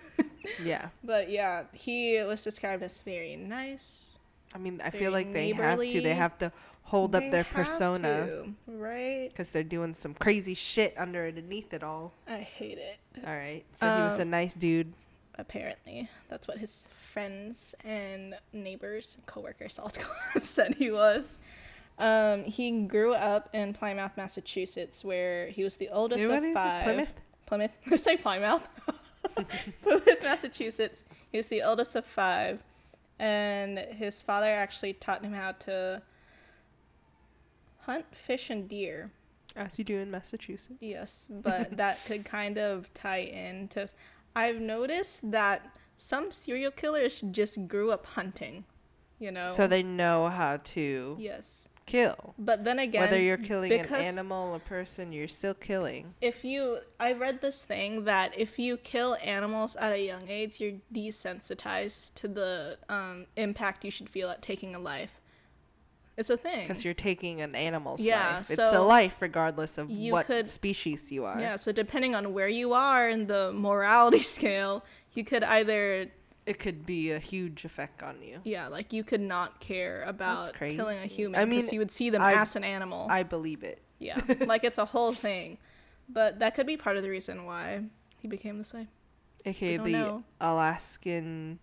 Yeah. 0.63 0.89
But 1.03 1.29
yeah, 1.29 1.63
he 1.73 2.21
was 2.23 2.43
described 2.43 2.83
as 2.83 2.99
very 2.99 3.35
nice. 3.35 4.19
I 4.53 4.57
mean, 4.57 4.81
I 4.83 4.89
feel 4.89 5.11
like 5.11 5.31
they 5.33 5.51
have 5.53 5.79
to. 5.79 6.01
They 6.01 6.13
have 6.13 6.37
to 6.39 6.51
hold 6.83 7.15
up 7.15 7.23
their 7.31 7.43
persona 7.43 8.27
to, 8.27 8.53
right? 8.67 9.27
because 9.29 9.49
they're 9.49 9.63
doing 9.63 9.95
some 9.95 10.13
crazy 10.13 10.53
shit 10.53 10.93
under 10.97 11.25
underneath 11.27 11.73
it 11.73 11.83
all. 11.83 12.13
I 12.27 12.37
hate 12.37 12.77
it. 12.77 12.97
All 13.25 13.33
right. 13.35 13.63
So 13.73 13.85
he 13.97 14.03
was 14.03 14.19
a 14.19 14.21
Um, 14.21 14.29
nice 14.29 14.53
dude. 14.53 14.93
Apparently, 15.37 16.09
that's 16.29 16.47
what 16.47 16.59
his 16.59 16.87
friends 17.11 17.75
and 17.83 18.35
neighbors 18.53 19.15
and 19.17 19.25
coworkers 19.25 19.79
all 19.79 19.91
said 20.41 20.75
he 20.75 20.91
was. 20.91 21.39
Um, 21.97 22.43
he 22.43 22.83
grew 22.83 23.13
up 23.13 23.49
in 23.53 23.73
Plymouth, 23.73 24.11
Massachusetts, 24.17 25.03
where 25.03 25.47
he 25.47 25.63
was 25.63 25.77
the 25.77 25.89
oldest 25.89 26.21
You 26.21 26.27
know 26.27 26.35
of 26.35 26.43
what 26.43 26.49
is 26.49 26.51
it? 26.51 26.55
five. 26.55 26.83
Plymouth? 26.83 27.13
Plymouth. 27.45 27.71
Say 28.01 28.17
Plymouth. 28.17 28.67
Plymouth, 29.81 30.23
Massachusetts. 30.23 31.03
He 31.31 31.37
was 31.37 31.47
the 31.47 31.61
oldest 31.63 31.95
of 31.95 32.05
five, 32.05 32.59
and 33.19 33.79
his 33.79 34.21
father 34.21 34.47
actually 34.47 34.93
taught 34.93 35.23
him 35.23 35.33
how 35.33 35.53
to 35.53 36.01
hunt, 37.81 38.05
fish, 38.13 38.49
and 38.49 38.67
deer. 38.67 39.11
As 39.55 39.79
you 39.79 39.85
do 39.85 39.99
in 39.99 40.11
Massachusetts. 40.11 40.79
Yes, 40.81 41.29
but 41.31 41.77
that 41.77 42.03
could 42.05 42.25
kind 42.25 42.57
of 42.57 42.93
tie 42.93 43.19
into. 43.19 43.87
I've 44.35 44.59
noticed 44.59 45.31
that 45.31 45.77
some 45.97 46.31
serial 46.33 46.71
killers 46.71 47.21
just 47.31 47.67
grew 47.67 47.91
up 47.91 48.05
hunting, 48.05 48.65
you 49.17 49.31
know. 49.31 49.49
So 49.51 49.65
they 49.65 49.81
know 49.81 50.27
how 50.27 50.57
to 50.57 51.15
yes, 51.19 51.69
kill. 51.85 52.33
but 52.39 52.63
then 52.63 52.79
again, 52.79 53.01
Whether 53.01 53.21
you're 53.21 53.37
killing 53.37 53.71
an 53.71 53.93
animal, 53.93 54.55
a 54.55 54.59
person, 54.59 55.11
you're 55.11 55.27
still 55.27 55.53
killing. 55.53 56.13
if 56.21 56.43
you, 56.43 56.79
I 56.99 57.11
read 57.13 57.41
this 57.41 57.63
thing 57.63 58.05
that 58.05 58.33
if 58.37 58.57
you 58.57 58.77
kill 58.77 59.17
animals 59.23 59.75
at 59.75 59.93
a 59.93 59.99
young 60.03 60.27
age, 60.27 60.59
you're 60.59 60.79
desensitized 60.93 62.13
to 62.15 62.27
the 62.27 62.77
um, 62.89 63.25
impact 63.35 63.85
you 63.85 63.91
should 63.91 64.09
feel 64.09 64.29
at 64.29 64.41
taking 64.41 64.75
a 64.75 64.79
life. 64.79 65.21
It's 66.17 66.29
a 66.29 66.37
thing. 66.37 66.61
Because 66.61 66.85
you're 66.85 66.93
taking 66.93 67.41
an 67.41 67.55
animal's 67.55 68.01
Yeah, 68.01 68.37
life. 68.37 68.49
It's 68.49 68.71
a 68.71 68.79
life 68.81 69.21
regardless 69.21 69.77
of 69.77 69.89
you 69.91 70.13
what 70.13 70.27
could- 70.27 70.47
species 70.49 71.11
you 71.11 71.25
are. 71.25 71.39
Yeah, 71.39 71.57
so 71.57 71.71
depending 71.73 72.15
on 72.15 72.33
where 72.33 72.47
you 72.47 72.71
are 72.73 73.09
in 73.09 73.27
the 73.27 73.51
morality 73.53 74.19
scale, 74.37 74.85
you 75.13 75.25
could 75.25 75.43
either 75.43 76.07
It 76.45 76.59
could 76.59 76.85
be 76.85 77.11
a 77.11 77.19
huge 77.19 77.65
effect 77.65 78.03
on 78.03 78.21
you. 78.21 78.39
Yeah, 78.43 78.67
like 78.67 78.93
you 78.93 79.03
could 79.03 79.21
not 79.21 79.59
care 79.59 80.03
about 80.03 80.53
killing 80.53 80.99
a 80.99 81.07
human 81.07 81.39
I 81.39 81.45
mean, 81.45 81.67
you 81.71 81.79
would 81.79 81.91
see 81.91 82.09
them 82.09 82.21
I- 82.21 82.33
as 82.33 82.55
an 82.55 82.63
animal. 82.63 83.07
I 83.09 83.23
believe 83.23 83.63
it. 83.63 83.81
yeah, 83.99 84.21
like 84.45 84.63
it's 84.63 84.77
a 84.77 84.85
whole 84.85 85.13
thing. 85.13 85.57
But 86.07 86.39
that 86.39 86.53
could 86.53 86.67
be 86.67 86.77
part 86.77 86.97
of 86.97 87.03
the 87.03 87.09
reason 87.09 87.45
why 87.45 87.85
he 88.19 88.27
became 88.27 88.59
this 88.59 88.73
way. 88.73 88.87
AKA 89.45 89.77
the 89.77 89.89
know. 89.89 90.23
Alaskan 90.39 91.59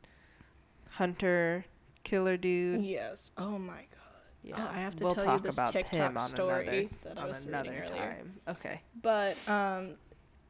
hunter 0.91 1.65
killer 2.05 2.37
dude. 2.37 2.83
Yes. 2.83 3.31
Oh 3.39 3.59
my 3.59 3.81
god. 3.91 3.99
Yeah. 4.43 4.55
Oh, 4.59 4.71
I 4.73 4.81
have 4.81 4.97
to 4.97 5.05
we'll 5.05 5.15
tell 5.15 5.37
you 5.37 5.43
this 5.43 5.55
about 5.57 5.73
TikTok 5.73 6.19
story 6.19 6.67
another, 6.67 6.89
that 7.05 7.19
I 7.19 7.27
was 7.27 7.45
another 7.45 7.71
reading 7.71 7.91
earlier. 7.91 8.17
time. 8.17 8.33
Okay. 8.49 8.81
But 9.01 9.37
um, 9.49 9.95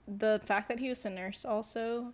the 0.09 0.41
fact 0.45 0.69
that 0.69 0.79
he 0.79 0.89
was 0.89 1.05
a 1.05 1.11
nurse 1.11 1.45
also, 1.45 2.13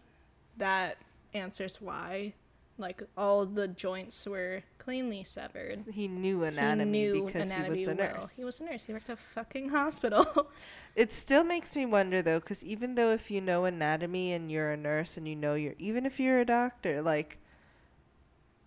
that 0.57 0.97
answers 1.35 1.81
why. 1.81 2.35
Like 2.81 3.03
all 3.16 3.45
the 3.45 3.66
joints 3.66 4.24
were 4.24 4.62
cleanly 4.79 5.24
severed. 5.24 5.79
He 5.93 6.07
knew 6.07 6.45
anatomy 6.45 6.99
he 6.99 7.12
knew 7.12 7.26
because 7.26 7.51
anatomy 7.51 7.81
he 7.81 7.87
was 7.87 7.97
a 7.97 8.01
well. 8.01 8.14
nurse. 8.14 8.37
He 8.37 8.45
was 8.45 8.61
a 8.61 8.64
nurse. 8.64 8.85
He 8.85 8.93
worked 8.93 9.11
at 9.11 9.14
a 9.14 9.16
fucking 9.16 9.68
hospital. 9.70 10.49
It 10.99 11.12
still 11.12 11.45
makes 11.45 11.76
me 11.76 11.87
wonder 11.87 12.22
though, 12.22 12.41
because 12.41 12.64
even 12.64 12.97
though 12.97 13.12
if 13.12 13.31
you 13.31 13.41
know 13.41 13.66
anatomy 13.66 14.33
and 14.33 14.51
you're 14.51 14.72
a 14.72 14.76
nurse 14.76 15.16
and 15.16 15.29
you 15.29 15.37
know 15.37 15.55
you're, 15.55 15.74
even 15.79 16.05
if 16.05 16.18
you're 16.18 16.41
a 16.41 16.45
doctor, 16.45 17.03
like, 17.03 17.39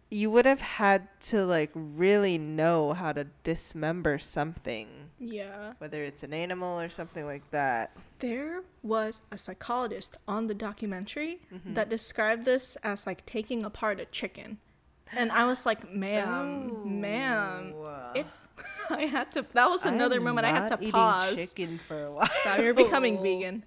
you 0.09 0.31
would 0.31 0.45
have 0.45 0.61
had 0.61 1.07
to 1.19 1.45
like 1.45 1.71
really 1.73 2.37
know 2.37 2.93
how 2.93 3.11
to 3.11 3.25
dismember 3.43 4.17
something, 4.17 4.87
yeah. 5.19 5.73
whether 5.79 6.05
it's 6.05 6.23
an 6.23 6.33
animal 6.33 6.79
or 6.79 6.87
something 6.87 7.25
like 7.25 7.49
that. 7.51 7.91
There 8.21 8.63
was 8.81 9.21
a 9.31 9.37
psychologist 9.37 10.17
on 10.27 10.47
the 10.47 10.53
documentary 10.53 11.41
Mm-hmm. 11.53 11.73
that 11.75 11.89
described 11.89 12.45
this 12.45 12.77
as 12.83 13.05
like 13.05 13.25
taking 13.25 13.63
apart 13.65 13.99
a 13.99 14.05
chicken. 14.05 14.57
And 15.11 15.31
I 15.31 15.43
was 15.45 15.65
like, 15.65 15.91
ma'am, 15.93 17.01
ma'am. 17.01 17.73
Oh. 17.75 18.11
It 18.15 18.25
I 18.89 19.05
had 19.07 19.31
to 19.33 19.45
that 19.53 19.69
was 19.69 19.85
another 19.85 20.19
moment 20.21 20.45
I 20.45 20.51
had 20.51 20.67
to 20.69 20.77
eating 20.79 20.91
pause. 20.91 21.35
chicken 21.35 21.79
for 21.87 22.03
a 22.05 22.11
while. 22.15 22.29
Now 22.45 22.57
you're 22.57 22.73
becoming 22.75 23.21
vegan 23.21 23.63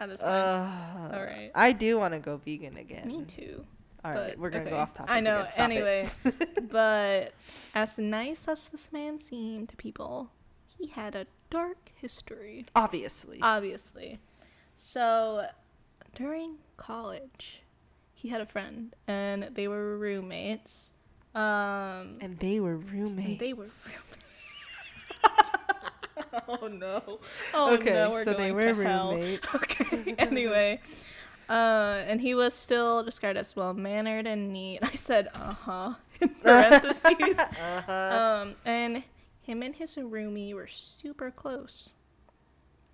at 0.00 0.08
this 0.08 0.18
point. 0.20 0.32
Uh, 0.32 1.10
All 1.14 1.22
right. 1.22 1.50
I 1.54 1.72
do 1.72 1.98
want 1.98 2.12
to 2.14 2.20
go 2.20 2.36
vegan 2.44 2.76
again. 2.76 3.06
Me 3.06 3.24
too. 3.24 3.64
All 4.04 4.10
right, 4.10 4.30
but- 4.30 4.38
we're 4.38 4.50
gonna 4.50 4.68
go 4.68 4.76
off 4.76 4.94
topic. 4.94 5.10
I 5.12 5.20
know. 5.20 5.46
Anyway, 5.56 6.08
but 6.70 7.32
as 7.74 7.98
nice 7.98 8.48
as 8.48 8.66
this 8.68 8.90
man 8.92 9.20
seemed 9.20 9.68
to 9.70 9.76
people, 9.76 10.30
he 10.66 10.88
had 10.88 11.14
a 11.14 11.26
dark 11.52 11.92
history. 11.94 12.64
obviously. 12.74 13.38
obviously. 13.42 14.18
So 14.74 15.46
during 16.14 16.56
college, 16.76 17.62
he 18.14 18.28
had 18.28 18.40
a 18.40 18.46
friend, 18.46 18.94
and 19.06 19.48
they 19.54 19.68
were 19.68 19.98
roommates. 19.98 20.92
Um, 21.34 22.18
and 22.20 22.38
they 22.38 22.58
were 22.60 22.76
roommates. 22.76 23.28
and 23.28 23.38
they 23.38 23.52
were. 23.52 23.64
roommates. 23.64 24.16
oh 26.48 26.66
no! 26.68 27.20
Oh 27.54 27.74
okay, 27.74 27.92
no! 27.92 28.22
So 28.24 28.32
they 28.34 28.52
were 28.52 28.72
roommates. 28.72 29.46
Okay. 29.92 30.14
anyway, 30.18 30.80
uh, 31.48 32.02
and 32.06 32.20
he 32.20 32.34
was 32.34 32.54
still 32.54 33.02
described 33.02 33.38
as 33.38 33.54
well 33.54 33.74
mannered 33.74 34.26
and 34.26 34.52
neat. 34.52 34.80
I 34.82 34.94
said, 34.94 35.28
uh 35.34 35.52
huh, 35.54 35.94
in 36.20 36.30
parentheses. 36.30 37.38
uh-huh. 37.38 38.42
um, 38.42 38.54
and 38.64 39.02
him 39.42 39.62
and 39.62 39.76
his 39.76 39.96
roomie 39.96 40.54
were 40.54 40.66
super 40.66 41.30
close. 41.30 41.90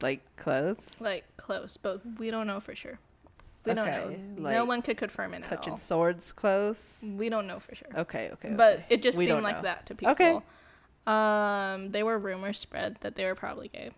Like 0.03 0.25
close. 0.37 1.01
like 1.01 1.25
close, 1.37 1.77
but 1.77 2.01
we 2.19 2.31
don't 2.31 2.47
know 2.47 2.61
for 2.61 2.75
sure. 2.75 2.99
We 3.65 3.75
don't 3.75 3.87
know. 3.87 4.43
Okay, 4.43 4.55
no 4.57 4.65
one 4.65 4.81
could 4.81 4.97
confirm 4.97 5.35
it 5.35 5.43
at 5.43 5.49
touching 5.49 5.77
swords 5.77 6.33
close. 6.33 7.05
We 7.17 7.29
don't 7.29 7.47
know 7.47 7.59
for 7.61 7.75
sure. 7.75 7.89
Okay, 7.97 8.31
okay. 8.33 8.51
but 8.57 8.75
okay. 8.79 8.87
it 8.91 9.03
just 9.03 9.19
We 9.19 9.27
seemed 9.27 9.43
like 9.43 9.57
know. 9.57 9.63
that 9.63 9.87
to 9.87 9.95
people. 9.95 10.13
Okay. 10.13 10.39
Um, 11.07 11.91
there 11.91 12.05
were 12.05 12.19
rumors 12.19 12.59
spread 12.59 12.99
that 13.01 13.17
they 13.17 13.25
were 13.25 13.35
probably 13.35 13.69
gay. 13.69 13.91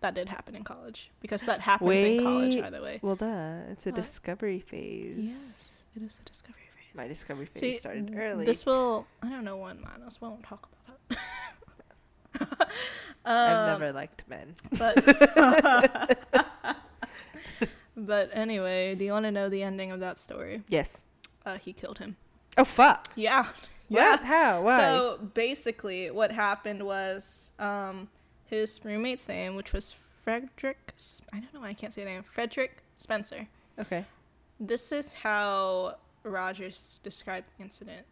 That 0.00 0.14
did 0.14 0.28
happen 0.28 0.54
in 0.54 0.64
college 0.64 1.10
because 1.20 1.42
that 1.42 1.60
happens 1.60 2.02
in 2.02 2.22
college, 2.22 2.60
by 2.60 2.70
the 2.70 2.82
way. 2.82 3.00
Well, 3.02 3.16
duh. 3.16 3.60
It's 3.70 3.86
a 3.86 3.90
What? 3.90 3.96
discovery 3.96 4.60
phase. 4.60 5.16
Yes, 5.18 5.82
it 5.96 6.02
is 6.02 6.18
a 6.20 6.24
discovery 6.24 6.68
phase. 6.76 6.94
My 6.94 7.08
discovery 7.08 7.46
phase 7.46 7.60
See, 7.60 7.78
started 7.78 8.14
early. 8.16 8.44
This 8.44 8.64
will. 8.64 9.06
I 9.22 9.30
don't 9.30 9.44
know 9.44 9.56
when. 9.56 9.78
We 9.78 10.28
won't 10.28 10.44
talk 10.44 10.66
about. 10.66 10.75
I've 11.10 12.44
Um, 13.24 13.66
never 13.80 13.92
liked 13.92 14.22
men. 14.28 14.54
But 14.78 14.94
but 17.96 18.30
anyway, 18.32 18.94
do 18.94 19.04
you 19.04 19.12
want 19.12 19.24
to 19.24 19.32
know 19.32 19.48
the 19.48 19.62
ending 19.62 19.90
of 19.90 20.00
that 20.00 20.20
story? 20.20 20.62
Yes. 20.68 21.00
Uh, 21.44 21.58
he 21.58 21.72
killed 21.72 21.98
him. 21.98 22.16
Oh 22.58 22.64
fuck. 22.64 23.08
Yeah. 23.16 23.46
What? 23.88 24.20
How? 24.24 24.62
Why? 24.62 24.78
So 24.78 25.18
basically, 25.34 26.10
what 26.10 26.32
happened 26.32 26.82
was 26.84 27.52
um, 27.58 28.08
his 28.46 28.80
roommate's 28.84 29.28
name, 29.28 29.54
which 29.54 29.72
was 29.72 29.94
Frederick. 30.24 30.92
I 31.32 31.38
don't 31.40 31.54
know 31.54 31.60
why 31.60 31.68
I 31.68 31.74
can't 31.74 31.94
say 31.94 32.02
the 32.04 32.10
name. 32.10 32.22
Frederick 32.24 32.78
Spencer. 32.96 33.46
okay. 33.78 34.04
This 34.58 34.90
is 34.90 35.12
how 35.14 35.96
Rogers 36.22 37.00
described 37.04 37.46
the 37.58 37.64
incident. 37.64 38.06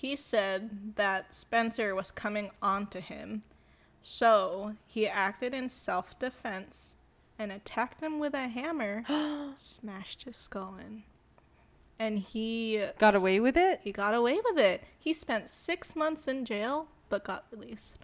He 0.00 0.16
said 0.16 0.94
that 0.96 1.34
Spencer 1.34 1.94
was 1.94 2.10
coming 2.10 2.52
onto 2.62 3.00
him, 3.00 3.42
so 4.00 4.76
he 4.86 5.06
acted 5.06 5.52
in 5.52 5.68
self 5.68 6.18
defense 6.18 6.94
and 7.38 7.52
attacked 7.52 8.00
him 8.02 8.18
with 8.18 8.32
a 8.32 8.48
hammer, 8.48 9.04
smashed 9.56 10.24
his 10.24 10.38
skull 10.38 10.76
in. 10.80 11.02
And 11.98 12.18
he 12.18 12.82
Got 12.98 13.14
away 13.14 13.40
with 13.40 13.58
it? 13.58 13.80
he 13.84 13.92
got 13.92 14.14
away 14.14 14.40
with 14.42 14.58
it. 14.58 14.84
He 14.98 15.12
spent 15.12 15.50
six 15.50 15.94
months 15.94 16.26
in 16.26 16.46
jail, 16.46 16.88
but 17.10 17.22
got 17.24 17.44
released 17.50 17.98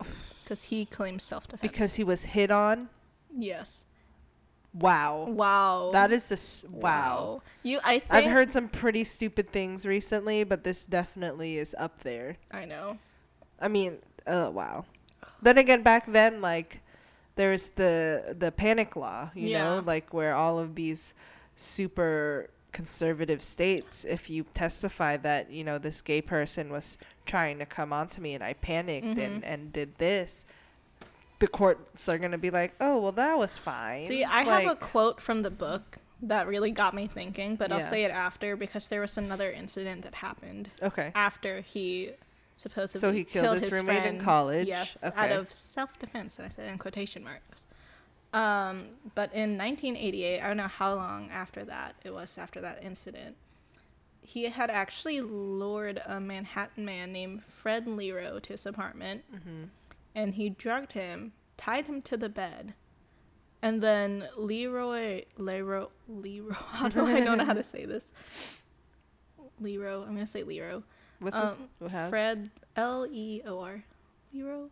because 0.42 0.64
he 0.64 0.84
claimed 0.84 1.22
self 1.22 1.46
defense. 1.46 1.62
Because 1.62 1.94
he 1.94 2.02
was 2.02 2.24
hit 2.24 2.50
on? 2.50 2.88
yes, 3.32 3.84
Wow. 4.78 5.24
wow, 5.32 5.90
That 5.92 6.12
is 6.12 6.28
just 6.28 6.68
wow. 6.68 7.42
You, 7.62 7.80
I 7.82 7.98
think 7.98 8.10
I've 8.10 8.24
heard 8.30 8.52
some 8.52 8.68
pretty 8.68 9.04
stupid 9.04 9.48
things 9.50 9.86
recently, 9.86 10.44
but 10.44 10.64
this 10.64 10.84
definitely 10.84 11.58
is 11.58 11.74
up 11.78 12.00
there. 12.00 12.36
I 12.50 12.64
know. 12.66 12.98
I 13.60 13.68
mean, 13.68 13.98
uh, 14.26 14.50
wow. 14.52 14.84
Then 15.42 15.58
again, 15.58 15.82
back 15.82 16.04
then, 16.06 16.40
like 16.40 16.80
there 17.36 17.50
was 17.50 17.70
the 17.70 18.34
the 18.38 18.52
panic 18.52 18.96
law, 18.96 19.30
you 19.34 19.48
Yeah. 19.50 19.76
know, 19.76 19.82
like 19.84 20.12
where 20.12 20.34
all 20.34 20.58
of 20.58 20.74
these 20.74 21.14
super 21.56 22.50
conservative 22.72 23.40
states, 23.42 24.04
if 24.04 24.28
you 24.28 24.44
testify 24.52 25.16
that 25.16 25.50
you 25.50 25.64
know 25.64 25.78
this 25.78 26.02
gay 26.02 26.20
person 26.20 26.70
was 26.70 26.98
trying 27.24 27.58
to 27.58 27.66
come 27.66 27.92
onto 27.92 28.20
me 28.20 28.34
and 28.34 28.44
I 28.44 28.52
panicked 28.52 29.18
and 29.18 29.42
Mhm. 29.42 29.46
and 29.46 29.72
did 29.72 29.96
this, 29.96 30.44
the 31.38 31.48
courts 31.48 32.08
are 32.08 32.18
gonna 32.18 32.38
be 32.38 32.50
like, 32.50 32.74
oh 32.80 32.98
well, 33.00 33.12
that 33.12 33.38
was 33.38 33.56
fine. 33.56 34.04
See, 34.04 34.24
I 34.24 34.44
have 34.44 34.70
a 34.70 34.76
quote 34.76 35.20
from 35.20 35.42
the 35.42 35.50
book 35.50 35.98
that 36.22 36.46
really 36.46 36.70
got 36.70 36.94
me 36.94 37.06
thinking, 37.06 37.56
but 37.56 37.70
I'll 37.70 37.82
say 37.82 38.04
it 38.04 38.10
after 38.10 38.56
because 38.56 38.88
there 38.88 39.00
was 39.00 39.18
another 39.18 39.50
incident 39.50 40.02
that 40.02 40.14
happened 40.14 40.70
okay. 40.82 41.12
after 41.14 41.60
he 41.60 42.12
supposedly 42.54 43.00
So 43.00 43.12
he 43.12 43.24
killed 43.24 43.62
his 43.62 43.70
roommate 43.72 44.04
in 44.04 44.18
college? 44.18 44.66
Yes, 44.66 44.96
out 45.02 45.30
of 45.30 45.52
self-defense. 45.52 46.38
and 46.38 46.46
I 46.46 46.48
said 46.48 46.68
in 46.68 46.78
quotation 46.78 47.22
marks. 47.22 47.64
Um, 48.32 48.86
but 49.14 49.32
in 49.32 49.56
1988, 49.56 50.40
I 50.40 50.46
don't 50.46 50.56
know 50.56 50.68
how 50.68 50.94
long 50.94 51.30
after 51.30 51.64
that 51.64 51.96
it 52.04 52.12
was 52.12 52.36
after 52.38 52.60
that 52.60 52.82
incident. 52.82 53.36
He 54.20 54.44
had 54.44 54.70
actually 54.70 55.20
lured 55.20 56.02
a 56.04 56.18
Manhattan 56.18 56.84
man 56.84 57.12
named 57.12 57.44
Fred 57.44 57.86
Lero 57.86 58.40
to 58.40 58.48
his 58.48 58.66
apartment, 58.66 59.24
Mm-hmm. 59.32 59.64
And 60.16 60.34
he 60.34 60.50
drugged 60.50 60.94
him, 60.94 61.32
tied 61.56 61.86
him 61.86 62.02
to 62.02 62.16
the 62.16 62.28
bed, 62.28 62.74
and 63.62 63.80
then 63.82 64.28
Leroy 64.36 65.22
Leroy, 65.36 65.86
Leroy, 66.08 66.52
How 66.54 66.88
do 66.90 67.06
I 67.06 67.20
don't 67.20 67.38
know 67.38 67.44
how 67.44 67.52
to 67.52 67.62
say 67.62 67.84
this? 67.84 68.12
Leroy, 69.60 70.02
I'm 70.02 70.14
gonna 70.14 70.26
say 70.26 70.42
Leroy. 70.42 70.80
What's 71.20 71.36
Um, 71.36 71.46
his? 71.46 71.56
What? 71.92 72.10
Fred 72.10 72.50
L 72.74 73.06
E 73.10 73.42
O 73.46 73.60
R. 73.60 73.84
Lero? 74.32 74.70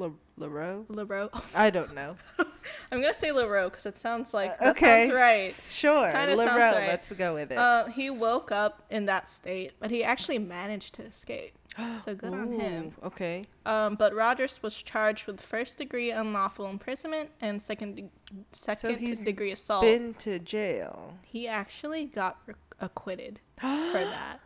Le- 0.00 0.12
Leroux? 0.36 0.86
Lero. 0.88 1.30
I 1.54 1.70
don't 1.70 1.94
know. 1.94 2.16
I'm 2.92 3.00
gonna 3.00 3.14
say 3.14 3.30
Lero 3.32 3.68
because 3.70 3.86
it 3.86 3.98
sounds 3.98 4.32
like 4.34 4.56
Uh, 4.60 4.70
okay. 4.70 5.02
sounds 5.08 5.12
right. 5.14 5.52
Sure. 5.52 6.10
Kinda 6.10 6.36
sounds 6.36 6.58
right. 6.58 6.86
Let's 6.88 7.12
go 7.12 7.34
with 7.34 7.52
it. 7.52 7.58
Uh, 7.58 7.86
he 7.86 8.10
woke 8.10 8.50
up 8.50 8.82
in 8.90 9.06
that 9.06 9.30
state, 9.30 9.72
but 9.80 9.90
he 9.90 10.02
actually 10.02 10.38
managed 10.38 10.94
to 10.94 11.02
escape. 11.02 11.52
So 11.98 12.14
good 12.14 12.32
on 12.32 12.52
him. 12.52 12.92
Okay. 13.04 13.44
Um, 13.64 13.94
but 13.94 14.12
Rogers 14.14 14.60
was 14.62 14.74
charged 14.74 15.26
with 15.26 15.40
first 15.40 15.78
degree 15.78 16.10
unlawful 16.10 16.66
imprisonment 16.66 17.30
and 17.40 17.60
second 17.62 17.94
de- 17.96 18.10
second 18.52 18.98
he's 18.98 19.24
degree 19.24 19.52
assault. 19.52 19.82
Been 19.82 20.14
to 20.14 20.38
jail. 20.40 21.14
He 21.24 21.46
actually 21.46 22.06
got 22.06 22.38
re- 22.46 22.54
acquitted 22.80 23.38
for 23.60 24.02
that. 24.04 24.40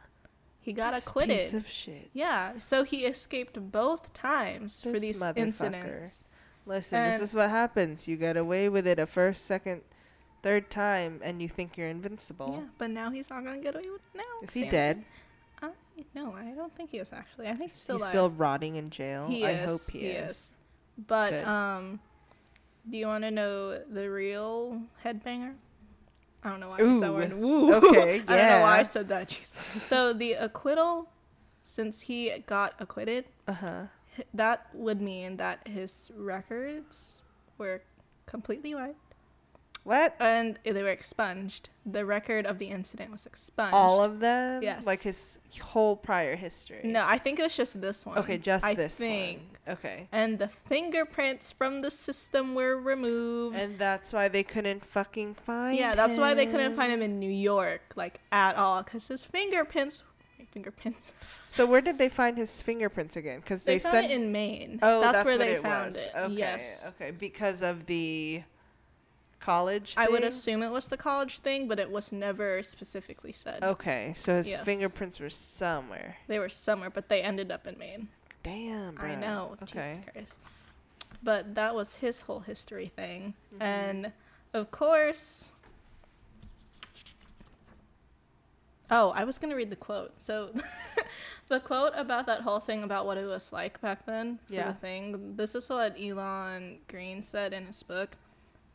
He 0.65 0.73
got 0.73 0.95
This 0.95 1.07
acquitted. 1.07 1.39
Piece 1.41 1.53
of 1.55 1.69
shit. 1.69 2.09
Yeah, 2.15 2.59
so 2.59 2.85
he 2.85 3.05
escaped 3.05 3.71
both 3.71 4.15
times 4.15 4.83
for 4.83 4.93
This 4.93 5.01
these 5.03 5.19
motherfucker. 5.21 5.37
incidents. 5.37 6.25
Listen, 6.65 6.99
And- 6.99 7.13
this 7.13 7.21
is 7.21 7.35
what 7.35 7.51
happens. 7.51 8.09
You 8.09 8.17
get 8.17 8.37
away 8.39 8.71
with 8.71 8.87
it 8.87 8.99
a 8.99 9.07
first, 9.07 9.45
second, 9.45 9.83
third 10.43 10.71
time, 10.71 11.21
and 11.23 11.43
you 11.43 11.49
think 11.51 11.77
you're 11.77 11.89
invincible. 11.89 12.61
Yeah, 12.63 12.69
but 12.79 12.89
now 12.91 13.11
he's 13.11 13.29
not 13.29 13.45
gonna 13.45 13.59
get 13.59 13.75
away 13.75 13.91
with 13.91 14.01
it 14.15 14.17
now. 14.17 14.39
Is 14.43 14.55
he 14.55 14.65
dead? 14.69 15.05
I, 15.61 15.71
no, 16.15 16.33
I 16.33 16.53
don't 16.57 16.75
think 16.75 16.91
he 16.91 16.97
is 16.99 17.13
actually. 17.13 17.47
I 17.49 17.53
think 17.53 17.71
he's 17.71 17.79
still 17.79 17.97
he 17.99 18.01
alive. 18.03 18.11
still 18.11 18.31
rotting 18.31 18.77
in 18.77 18.89
jail? 18.91 19.27
He 19.29 19.45
I 19.45 19.51
is, 19.51 19.67
hope 19.69 19.91
he, 19.93 19.99
he 20.01 20.07
is. 20.09 20.31
is. 20.31 20.53
But 21.07 21.31
Good. 21.31 21.45
um, 21.45 22.01
do 22.91 22.97
you 22.97 23.07
want 23.07 23.25
to 23.25 23.31
know 23.31 23.79
the 23.85 24.11
real 24.11 24.81
headbanger? 25.05 25.55
I 26.45 26.51
don't 26.51 26.61
know 26.61 26.69
why 26.69 26.77
I 26.77 26.79
said 26.79 27.01
that 27.03 27.13
word. 27.13 27.33
Woo. 27.33 27.75
okay, 27.75 28.23
I 28.29 28.37
don't 28.37 28.47
know 28.49 28.61
why 28.61 28.79
I 28.81 28.83
said 28.83 29.09
that. 29.09 29.31
So 29.55 30.13
the 30.13 30.33
acquittal, 30.35 31.09
since 31.63 32.03
he 32.03 32.31
got 32.47 32.75
acquitted, 32.79 33.25
Uh 33.49 33.53
huh. 33.55 33.83
that 34.35 34.67
would 34.75 35.01
mean 35.01 35.39
that 35.39 35.67
his 35.67 36.11
records 36.17 37.23
were 37.59 37.83
completely 38.27 38.75
wiped 38.75 39.04
What? 39.85 40.17
and 40.19 40.59
they 40.65 40.83
were 40.83 40.89
expunged. 40.89 41.69
The 41.87 42.05
record 42.07 42.47
of 42.47 42.59
the 42.59 42.67
incident 42.67 43.13
was 43.13 43.27
expunged. 43.27 43.75
All 43.75 44.03
of 44.03 44.21
them? 44.21 44.63
Yes. 44.63 44.87
Like 44.87 45.03
his 45.03 45.39
whole 45.61 45.95
prior 45.95 46.37
history? 46.37 46.81
No, 46.85 47.05
I 47.07 47.19
think 47.19 47.39
it 47.39 47.43
was 47.43 47.55
just 47.55 47.81
this 47.81 48.07
one. 48.07 48.19
Okay, 48.19 48.39
just 48.39 48.65
I 48.65 48.75
this 48.75 48.97
think. 48.97 49.41
one. 49.67 49.77
Okay. 49.77 50.09
And 50.11 50.39
the 50.39 50.49
fingerprints 50.49 51.53
from 51.53 51.83
the 51.83 51.91
system 51.91 52.55
were 52.55 52.77
removed. 52.77 53.57
And 53.57 53.79
that's 53.79 54.13
why 54.13 54.29
they 54.29 54.43
couldn't 54.43 54.85
fucking 54.85 55.35
find 55.35 55.75
him. 55.75 55.81
yeah, 55.81 55.95
that's 55.95 56.17
why 56.17 56.35
they 56.35 56.47
couldn't 56.47 56.75
find 56.77 56.91
him 56.91 57.03
in 57.03 57.19
New 57.21 57.31
York, 57.31 57.93
like 57.95 58.21
at 58.33 58.57
all, 58.57 58.83
because 58.83 59.09
his 59.09 59.25
fingerprints. 59.25 60.03
Fingerprints. 60.53 61.13
So 61.47 61.67
where 61.67 61.81
did 61.81 61.99
they 61.99 62.09
find 62.09 62.39
his 62.39 62.63
fingerprints 62.63 63.17
again? 63.17 63.41
Because 63.41 63.65
They, 63.65 63.75
they, 63.75 63.79
found 63.81 63.93
sent. 63.93 64.13
it 64.13 64.15
in 64.15 64.31
Maine. 64.33 64.79
oh, 64.83 65.01
that's, 65.01 65.17
that's, 65.17 65.27
where 65.27 65.39
they 65.39 65.57
found 65.57 65.87
was. 65.87 65.97
it. 65.97 66.13
Okay. 66.17 66.35
Yes. 66.35 66.85
Okay. 66.89 67.11
Because 67.11 67.61
of 67.61 67.87
the 67.87 68.43
college. 69.45 69.95
I 69.97 70.09
would 70.09 70.25
assume 70.25 70.63
it 70.63 70.71
was 70.71 70.89
the 70.89 70.97
college 70.97 71.39
thing, 71.41 71.69
but 71.69 71.79
it 71.79 71.91
was 71.91 72.11
never 72.13 72.63
specifically 72.63 73.33
said. 73.33 73.63
Okay, 73.63 74.13
so 74.17 74.37
his 74.37 74.51
Yes. 74.51 74.65
fingerprints 74.65 75.21
were 75.21 75.31
somewhere. 75.31 76.17
They 76.29 76.39
were 76.39 76.49
somewhere, 76.49 76.91
but 76.91 77.09
they 77.09 77.21
ended 77.23 77.51
up 77.53 77.67
in 77.67 77.79
Maine. 77.79 78.09
Damn, 78.43 78.95
bro. 78.95 79.09
I 79.11 79.15
know. 79.17 79.57
Okay. 79.63 79.95
Jesus 79.97 80.11
Christ. 80.13 80.29
But 81.23 81.55
that 81.55 81.75
was 81.75 81.95
his 81.95 82.23
whole 82.23 82.41
history 82.41 82.91
thing. 82.95 83.35
Mm-hmm. 83.55 83.63
And 83.63 84.13
of 84.53 84.71
course. 84.71 85.51
Oh, 88.91 89.11
I 89.11 89.25
was 89.25 89.39
going 89.39 89.51
to 89.51 89.57
read 89.57 89.71
the 89.71 89.77
quote. 89.77 90.21
So 90.21 90.51
the 91.49 91.59
quote 91.61 91.93
about 91.97 92.27
that 92.27 92.43
whole 92.43 92.61
thing 92.61 92.83
about 92.83 93.07
what 93.07 93.17
it 93.17 93.25
was 93.27 93.53
like 93.53 93.81
back 93.81 94.05
then 94.07 94.39
Yeah. 94.49 94.69
the 94.69 94.75
thing. 94.75 95.37
This 95.37 95.55
is 95.55 95.69
what 95.71 95.97
Elon 96.01 96.79
Green 96.89 97.23
said 97.23 97.53
in 97.53 97.67
his 97.67 97.83
book. 97.83 98.17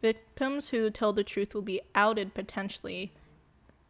Victims 0.02 0.70
who 0.70 0.90
tell 0.90 1.14
the 1.14 1.24
truth 1.24 1.54
will 1.54 1.62
be 1.62 1.82
outed 1.94 2.34
potentially 2.34 3.12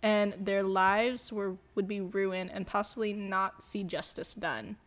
and 0.01 0.33
their 0.39 0.63
lives 0.63 1.31
were 1.31 1.57
would 1.75 1.87
be 1.87 1.99
ruined 1.99 2.51
and 2.53 2.65
possibly 2.65 3.13
not 3.13 3.61
see 3.61 3.83
justice 3.83 4.33
done 4.33 4.77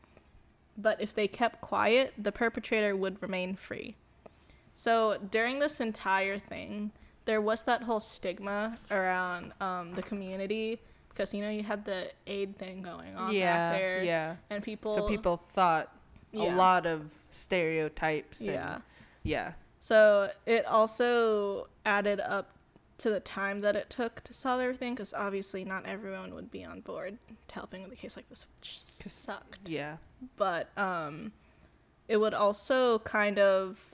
but 0.77 1.01
if 1.01 1.15
they 1.15 1.29
kept 1.29 1.61
quiet, 1.61 2.15
the 2.17 2.33
perpetrator 2.33 2.97
would 2.97 3.21
remain 3.23 3.57
free. 3.57 3.97
So 4.75 5.19
during 5.31 5.59
this 5.59 5.81
entire 5.81 6.39
thing, 6.39 6.93
there 7.25 7.41
was 7.41 7.65
that 7.65 7.83
whole 7.83 8.01
stigma 8.01 8.79
around 8.91 9.53
um, 9.61 9.95
the 9.95 10.03
community 10.03 10.81
because 11.09 11.35
you 11.35 11.43
know 11.43 11.51
you 11.51 11.63
had 11.63 11.85
the 11.85 12.11
aid 12.27 12.57
thing 12.57 12.81
going 12.81 13.15
on 13.17 13.35
yeah, 13.35 13.71
back 13.71 13.79
there, 13.79 14.03
yeah. 14.03 14.37
and 14.49 14.63
people. 14.63 14.95
So 14.95 15.07
people 15.09 15.37
thought 15.37 15.95
Yeah. 16.33 16.55
a 16.55 16.57
lot 16.57 16.87
of 16.87 17.11
stereotypes. 17.31 18.41
And, 18.41 18.83
Yeah. 19.23 19.53
So 19.83 20.31
it 20.47 20.65
also 20.65 21.67
added 21.85 22.21
up 22.21 22.51
to 22.99 23.11
the 23.11 23.19
time 23.19 23.61
that 23.63 23.75
it 23.75 23.91
took 23.91 24.23
to 24.23 24.33
solve 24.33 24.61
everything 24.61 24.95
because 24.95 25.13
obviously 25.13 25.65
not 25.65 25.85
everyone 25.87 26.35
would 26.37 26.53
be 26.53 26.65
on 26.65 26.81
board 26.83 27.19
to 27.49 27.55
helping 27.57 27.83
with 27.83 27.93
a 27.93 27.97
case 27.97 28.17
like 28.17 28.29
this, 28.29 28.47
which 28.61 28.79
sucked. 28.79 29.69
Yeah. 29.69 29.97
but 30.37 30.71
um 30.79 31.33
it 32.07 32.19
would 32.19 32.33
also 32.33 33.01
kind 33.01 33.41
of 33.41 33.93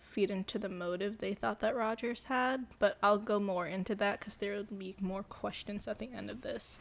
feed 0.00 0.30
into 0.30 0.58
the 0.58 0.68
motive 0.70 1.18
they 1.18 1.34
thought 1.34 1.60
that 1.60 1.76
Rogers 1.76 2.24
had, 2.24 2.64
but 2.78 2.96
I'll 3.02 3.18
go 3.18 3.38
more 3.38 3.66
into 3.66 3.94
that 3.96 4.22
cuz 4.22 4.36
there 4.36 4.54
will 4.54 4.64
be 4.64 4.96
more 4.98 5.22
questions 5.22 5.86
at 5.86 5.98
the 5.98 6.10
end 6.10 6.30
of 6.30 6.40
this. 6.40 6.78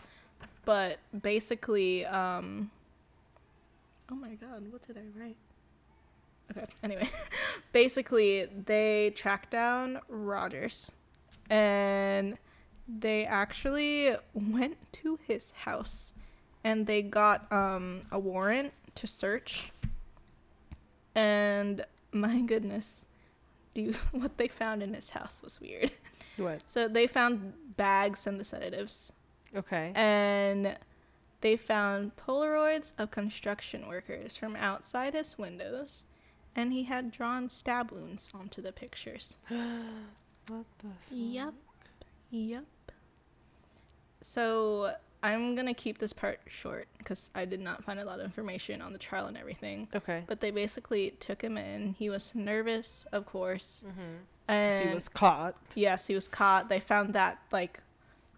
But 0.64 1.00
basically 1.22 2.06
um 2.06 2.72
Oh 4.10 4.16
my 4.16 4.36
god, 4.36 4.72
what 4.72 4.88
did 4.88 4.98
I 4.98 5.20
write? 5.20 5.36
Okay, 6.52 6.66
anyway. 6.84 7.10
basically 7.72 8.46
they 8.46 9.12
tracked 9.16 9.52
down 9.52 10.00
Rogers 10.08 10.92
and 11.50 12.38
they 12.88 13.26
actually 13.26 14.16
went 14.34 14.78
to 14.94 15.20
his 15.28 15.52
house 15.52 16.14
and 16.64 16.88
they 16.88 17.02
got 17.02 17.52
um, 17.52 18.02
a 18.12 18.20
warrant 18.20 18.74
to 18.96 19.08
search. 19.08 19.72
And 21.16 21.86
my 22.12 22.42
goodness, 22.42 23.06
do 23.74 23.82
you, 23.82 23.94
what 24.12 24.38
they 24.38 24.48
found 24.48 24.82
in 24.84 24.94
his 24.94 25.10
house 25.10 25.42
was 25.44 25.60
weird. 25.62 25.92
What? 26.38 26.62
So 26.68 26.88
they 26.88 27.08
found 27.08 27.54
bags 27.78 28.28
and 28.28 28.40
the 28.40 28.44
sedatives, 28.46 29.12
Okay. 29.56 29.92
and 29.96 30.78
they 31.42 31.58
found 31.58 32.16
Polaroids 32.16 32.92
of 32.98 33.10
construction 33.12 33.88
workers 33.88 34.38
from 34.38 34.56
outside 34.56 35.14
his 35.16 35.38
windows, 35.40 36.04
and 36.58 36.74
he 36.74 36.84
had 36.84 37.12
drawn 37.12 37.48
stab 37.48 37.92
wounds 37.92 38.30
onto 38.34 38.62
the 38.62 38.74
pictures. 38.74 39.38
what 39.48 40.66
the? 40.80 40.88
F- 40.88 41.12
Yep. 41.12 41.54
Yep. 42.32 42.66
So 44.22 44.94
I'm 45.24 45.56
gonna 45.56 45.74
keep 45.74 46.00
this 46.00 46.14
part 46.14 46.40
short 46.48 46.88
because 46.98 47.30
I 47.36 47.46
did 47.46 47.60
not 47.60 47.84
find 47.84 48.00
a 48.00 48.06
lot 48.06 48.20
of 48.20 48.26
information 48.26 48.82
on 48.82 48.94
the 48.94 49.00
trial 49.00 49.28
and 49.28 49.38
everything. 49.38 49.88
Okay. 49.96 50.24
But 50.28 50.42
they 50.42 50.52
basically 50.52 51.12
took 51.20 51.42
him 51.44 51.58
in. 51.58 51.94
He 51.98 52.10
was 52.10 52.34
nervous, 52.36 53.06
of 53.12 53.26
course, 53.26 53.84
Mm-hmm. 53.88 54.16
and 54.50 54.90
he 54.90 54.94
was 54.94 55.08
caught. 55.10 55.56
yes, 55.76 56.08
he 56.08 56.16
was 56.16 56.28
caught. 56.28 56.70
They 56.70 56.80
found 56.80 57.14
that 57.14 57.40
like 57.52 57.80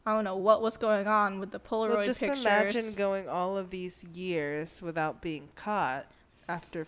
I 0.05 0.13
don't 0.13 0.23
know 0.23 0.37
what 0.37 0.61
was 0.61 0.77
going 0.77 1.07
on 1.07 1.39
with 1.39 1.51
the 1.51 1.59
Polaroid 1.59 1.95
Well, 1.97 2.05
just 2.05 2.19
pictures. 2.19 2.41
imagine 2.41 2.93
going 2.95 3.29
all 3.29 3.57
of 3.57 3.69
these 3.69 4.03
years 4.13 4.81
without 4.81 5.21
being 5.21 5.49
caught 5.55 6.05
after 6.47 6.85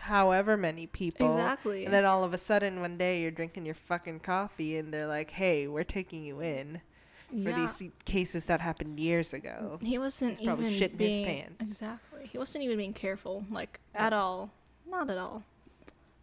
however 0.00 0.56
many 0.56 0.86
people. 0.86 1.30
Exactly. 1.30 1.84
And 1.84 1.92
then 1.92 2.04
all 2.04 2.24
of 2.24 2.32
a 2.32 2.38
sudden, 2.38 2.80
one 2.80 2.96
day 2.96 3.20
you're 3.22 3.30
drinking 3.30 3.66
your 3.66 3.74
fucking 3.74 4.20
coffee, 4.20 4.76
and 4.76 4.92
they're 4.92 5.06
like, 5.06 5.30
"Hey, 5.30 5.66
we're 5.66 5.84
taking 5.84 6.24
you 6.24 6.40
in 6.40 6.80
for 7.30 7.50
yeah. 7.50 7.56
these 7.56 7.82
cases 8.04 8.46
that 8.46 8.60
happened 8.60 8.98
years 8.98 9.32
ago." 9.32 9.78
He 9.82 9.98
wasn't 9.98 10.38
He's 10.38 10.46
probably 10.46 10.74
even 10.74 10.78
shitting 10.78 11.00
his 11.00 11.18
being 11.20 11.24
pants. 11.24 11.56
exactly. 11.60 12.26
He 12.30 12.38
wasn't 12.38 12.64
even 12.64 12.78
being 12.78 12.94
careful, 12.94 13.44
like 13.50 13.80
at 13.94 14.12
all. 14.12 14.50
Not 14.86 15.10
at 15.10 15.18
all. 15.18 15.44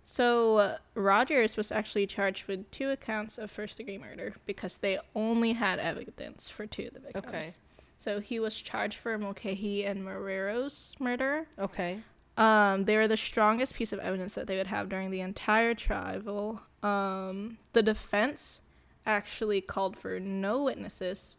So 0.08 0.58
uh, 0.58 0.78
Rogers 0.94 1.58
was 1.58 1.72
actually 1.72 2.06
charged 2.06 2.48
with 2.48 2.70
two 2.70 2.90
accounts 2.92 3.40
of 3.40 3.50
first-degree 3.50 3.98
murder 3.98 4.36
because 4.46 4.78
they 4.78 5.00
only 5.16 5.54
had 5.54 5.80
evidence 5.80 6.48
for 6.48 6.68
two 6.68 6.88
of 6.88 6.94
the 6.94 7.00
victims. 7.00 7.26
Okay. 7.28 7.50
So 7.98 8.20
he 8.20 8.40
was 8.40 8.56
charged 8.56 8.98
for 9.00 9.18
Mulcahy 9.18 9.84
and 9.84 10.06
Marrero's 10.06 10.96
murder. 11.00 11.48
Okay. 11.58 12.02
Um, 12.38 12.84
they 12.84 12.98
were 12.98 13.08
the 13.08 13.16
strongest 13.18 13.76
piece 13.76 13.94
of 13.94 14.00
evidence 14.00 14.34
that 14.34 14.48
they 14.48 14.58
would 14.58 14.68
have 14.68 14.90
during 14.90 15.10
the 15.12 15.22
entire 15.22 15.74
trial. 15.74 16.62
Um, 16.84 17.58
the 17.74 17.82
defense 17.84 18.62
actually 19.06 19.62
called 19.62 19.98
for 19.98 20.20
no 20.20 20.64
witnesses. 20.64 21.38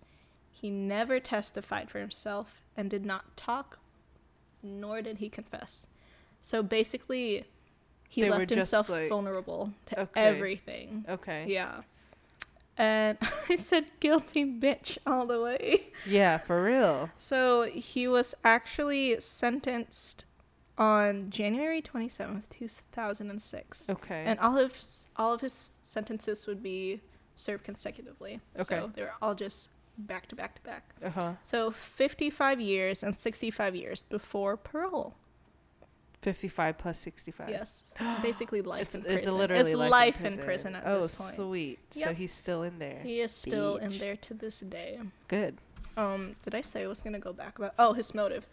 He 0.50 0.70
never 0.70 1.20
testified 1.20 1.90
for 1.90 1.98
himself 1.98 2.62
and 2.76 2.88
did 2.88 3.04
not 3.04 3.36
talk, 3.36 3.78
nor 4.62 5.02
did 5.02 5.18
he 5.18 5.28
confess. 5.28 5.86
So 6.40 6.62
basically, 6.62 7.44
he 8.08 8.22
They 8.22 8.30
left 8.30 8.50
himself 8.50 8.88
like- 8.88 9.08
vulnerable 9.10 9.72
to 9.86 10.00
Okay. 10.02 10.20
everything. 10.20 11.04
Okay. 11.08 11.44
Yeah. 11.48 11.82
And 12.78 13.18
I 13.50 13.56
said 13.56 13.86
guilty 14.00 14.44
bitch 14.44 14.96
all 15.06 15.26
the 15.26 15.40
way. 15.40 15.88
Yeah, 16.06 16.38
for 16.38 16.62
real. 16.62 17.10
So 17.18 17.64
he 17.64 18.06
was 18.08 18.34
actually 18.44 19.20
sentenced 19.20 20.24
on 20.78 21.30
January 21.30 21.80
27th, 21.80 22.42
2006. 22.50 23.90
Okay. 23.90 24.24
And 24.26 24.38
all 24.40 24.58
of 24.58 24.74
all 25.16 25.32
of 25.32 25.40
his 25.40 25.70
sentences 25.82 26.46
would 26.46 26.62
be 26.62 27.00
served 27.36 27.64
consecutively. 27.64 28.40
Okay. 28.58 28.78
So 28.80 28.90
they 28.94 29.02
were 29.02 29.12
all 29.22 29.34
just 29.34 29.70
back 29.98 30.28
to 30.28 30.36
back 30.36 30.56
to 30.56 30.62
back. 30.62 30.94
uh 31.04 31.10
huh. 31.10 31.32
So 31.44 31.70
55 31.70 32.60
years 32.60 33.02
and 33.02 33.16
65 33.16 33.74
years 33.74 34.02
before 34.02 34.56
parole. 34.56 35.14
Fifty-five 36.22 36.76
plus 36.76 36.98
sixty-five. 36.98 37.48
Yes. 37.50 37.84
It's 38.00 38.20
basically 38.22 38.60
life 38.60 38.80
It's, 38.82 38.94
in 38.96 39.02
it's 39.02 39.12
prison. 39.12 39.38
literally 39.38 39.70
it's 39.70 39.78
life, 39.78 39.90
life, 39.90 40.20
in, 40.24 40.32
in, 40.32 40.38
prison. 40.44 40.74
at 40.74 40.82
oh, 40.84 41.02
this 41.02 41.20
point. 41.20 41.34
sweet. 41.34 41.78
So 41.90 42.12
he's 42.14 42.32
still 42.32 42.62
in 42.64 42.80
there. 42.80 42.98
He 43.04 43.20
is 43.20 43.30
still 43.30 43.76
in 43.76 43.96
there 43.98 44.16
to 44.16 44.34
this 44.34 44.58
day. 44.60 44.98
Good. 45.28 45.58
Um, 45.96 46.34
did 46.42 46.54
I 46.54 46.62
say 46.62 46.82
I 46.82 46.88
was 46.88 47.00
gonna 47.00 47.20
go 47.20 47.32
back 47.32 47.58
about? 47.58 47.74
Oh, 47.78 47.92
his 47.92 48.12
motive. 48.12 48.46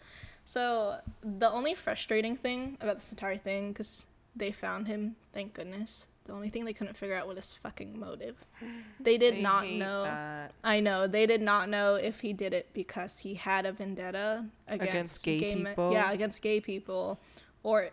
So 0.44 0.96
the 1.22 1.50
only 1.50 1.74
frustrating 1.74 2.36
thing 2.36 2.76
about 2.80 2.96
this 2.96 3.10
entire 3.10 3.38
thing, 3.38 3.72
because 3.72 4.06
they 4.36 4.52
found 4.52 4.88
him, 4.88 5.16
thank 5.32 5.54
goodness. 5.54 6.06
The 6.26 6.32
only 6.32 6.48
thing 6.48 6.64
they 6.64 6.72
couldn't 6.72 6.96
figure 6.96 7.16
out 7.16 7.28
was 7.28 7.36
his 7.36 7.52
fucking 7.54 7.98
motive. 7.98 8.36
They 9.00 9.18
did 9.18 9.34
I 9.34 9.40
not 9.40 9.68
know. 9.68 10.04
that. 10.04 10.52
I 10.62 10.80
know 10.80 11.06
they 11.06 11.26
did 11.26 11.42
not 11.42 11.68
know 11.68 11.96
if 11.96 12.20
he 12.20 12.32
did 12.32 12.54
it 12.54 12.68
because 12.72 13.18
he 13.20 13.34
had 13.34 13.66
a 13.66 13.72
vendetta 13.72 14.46
against, 14.66 14.88
Against 14.90 15.24
gay 15.24 15.54
men- 15.54 15.72
people? 15.74 15.92
yeah, 15.92 16.10
against 16.12 16.40
gay 16.40 16.60
people, 16.60 17.18
or 17.62 17.90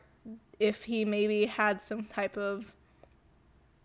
if 0.59 0.83
he 0.85 1.03
maybe 1.03 1.47
had 1.47 1.81
some 1.81 2.05
type 2.05 2.37
of 2.37 2.73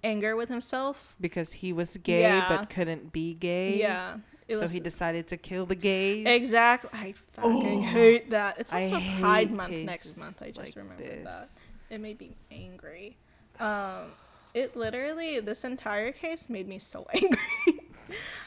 anger 0.04 0.36
with 0.36 0.48
himself. 0.48 1.16
because 1.20 1.54
he 1.54 1.72
was 1.72 1.96
gay 1.96 2.20
Yeah. 2.22 2.46
but 2.48 2.70
couldn't 2.70 3.10
be 3.12 3.34
gay. 3.34 3.78
Yeah, 3.78 4.18
it 4.48 4.54
so 4.56 4.62
was 4.62 4.72
he 4.72 4.80
decided 4.80 5.26
to 5.28 5.36
kill 5.36 5.66
the 5.66 5.74
gays. 5.74 6.26
Exactly. 6.26 6.90
I 6.92 7.14
fucking 7.32 7.50
Oh, 7.78 7.82
hate 7.82 8.30
that. 8.30 8.58
It's 8.58 8.72
also 8.72 9.00
Pride 9.18 9.50
Month 9.50 9.76
next 9.78 10.16
month. 10.18 10.40
I 10.42 10.50
just 10.50 10.76
like 10.76 10.84
remembered 10.84 11.26
that. 11.26 11.48
It 11.90 11.98
made 12.00 12.20
me 12.20 12.36
angry. 12.50 13.16
Um, 13.60 14.12
it 14.54 14.76
literally, 14.76 15.40
this 15.40 15.64
entire 15.64 16.12
case 16.12 16.48
made 16.48 16.68
me 16.68 16.78
so 16.78 17.06
angry. 17.14 17.80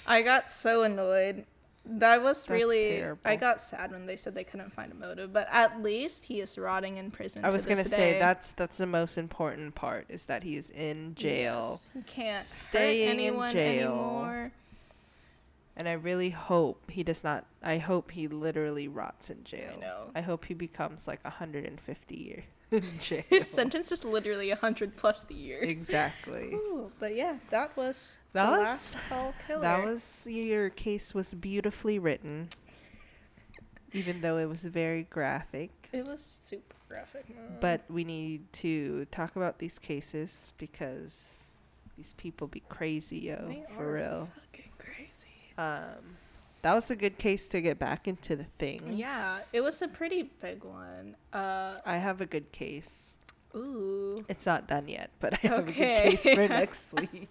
I 0.07 0.21
got 0.21 0.51
so 0.51 0.83
annoyed. 0.83 1.45
That 1.85 2.21
was 2.21 2.37
That's 2.45 2.49
really. 2.49 2.83
terrible. 2.83 3.21
I 3.25 3.35
got 3.35 3.61
sad 3.61 3.91
when 3.91 4.05
they 4.05 4.15
said 4.15 4.35
they 4.35 4.43
couldn't 4.43 4.71
find 4.73 4.91
a 4.91 4.95
motive, 4.95 5.33
but 5.33 5.47
at 5.51 5.81
least 5.81 6.25
he 6.25 6.39
is 6.39 6.57
rotting 6.57 6.97
in 6.97 7.09
prison. 7.09 7.43
I 7.43 7.47
to 7.49 7.53
was 7.53 7.65
gonna 7.65 7.83
this 7.83 7.91
say 7.91 8.19
that's 8.19 8.51
that's 8.51 8.77
the 8.77 8.85
most 8.85 9.17
important 9.17 9.73
part 9.75 10.05
is 10.09 10.27
that 10.27 10.43
he 10.43 10.55
is 10.57 10.69
in 10.69 11.15
jail. 11.15 11.79
Yes, 11.81 11.89
he 11.93 12.01
can't 12.03 12.45
hurt 12.73 12.75
in 12.83 13.17
jail. 13.51 13.91
anymore. 13.91 14.51
And 15.80 15.88
I 15.88 15.93
really 15.93 16.30
hope 16.30 16.91
he 16.91 17.03
does 17.03 17.23
not. 17.23 17.45
I 17.63 17.77
hope 17.77 18.11
he 18.11 18.27
literally 18.27 18.89
rots 18.89 19.30
in 19.30 19.45
jail. 19.45 19.71
I 19.77 19.80
know. 19.80 20.11
I 20.13 20.19
hope 20.19 20.43
he 20.45 20.53
becomes 20.53 21.07
like 21.07 21.23
150 21.23 22.15
year 22.15 22.43
in 22.71 22.84
jail. 22.99 23.23
His 23.30 23.47
sentence 23.47 23.89
is 23.91 24.03
literally 24.03 24.49
hundred 24.51 24.97
plus 24.97 25.21
the 25.21 25.36
years. 25.36 25.71
Exactly. 25.71 26.49
Ooh, 26.53 26.91
but 26.99 27.15
yeah, 27.15 27.38
that 27.49 27.75
was 27.77 28.17
That 28.34 28.47
the 28.47 28.51
was- 28.51 28.61
last 28.61 28.97
call 29.07 29.34
killer. 29.47 29.61
That 29.61 29.86
was 29.86 30.27
your 30.30 30.69
case 30.69 31.15
was 31.15 31.34
beautifully 31.34 31.97
written, 31.97 32.49
even 33.93 34.19
though 34.19 34.38
it 34.38 34.49
was 34.49 34.63
very 34.65 35.03
graphic. 35.03 35.71
It 35.93 36.05
was 36.05 36.41
super 36.43 36.75
graphic. 36.89 37.25
But 37.61 37.82
we 37.89 38.03
need 38.03 38.51
to 38.53 39.05
talk 39.05 39.38
about 39.38 39.59
these 39.59 39.80
cases 39.80 40.53
because 40.57 41.51
these 41.97 42.13
people 42.17 42.47
be 42.47 42.63
crazy, 42.69 43.17
yo, 43.19 43.47
They 43.47 43.63
for 43.77 43.93
real. 43.93 44.30
Um, 45.60 46.18
that 46.62 46.74
was 46.74 46.89
a 46.91 46.95
good 46.95 47.18
case 47.18 47.47
to 47.49 47.62
get 47.62 47.80
back 47.80 48.07
into 48.07 48.36
the 48.36 48.45
things. 48.57 48.97
Yeah, 48.97 49.39
it 49.53 49.62
was 49.62 49.82
a 49.82 49.88
pretty 49.88 50.24
big 50.41 50.64
one. 50.64 51.16
Uh, 51.34 51.78
I 51.86 51.97
have 51.97 52.22
a 52.22 52.26
good 52.26 52.51
case. 52.51 53.16
ooh. 53.55 54.24
It's 54.30 54.45
not 54.45 54.68
done 54.68 54.88
yet, 54.88 55.10
but 55.20 55.34
I 55.34 55.47
have 55.47 55.60
a 55.60 55.72
good 55.72 55.76
case 55.76 56.24
for 56.24 56.47
next 56.62 56.93
week. 56.93 57.30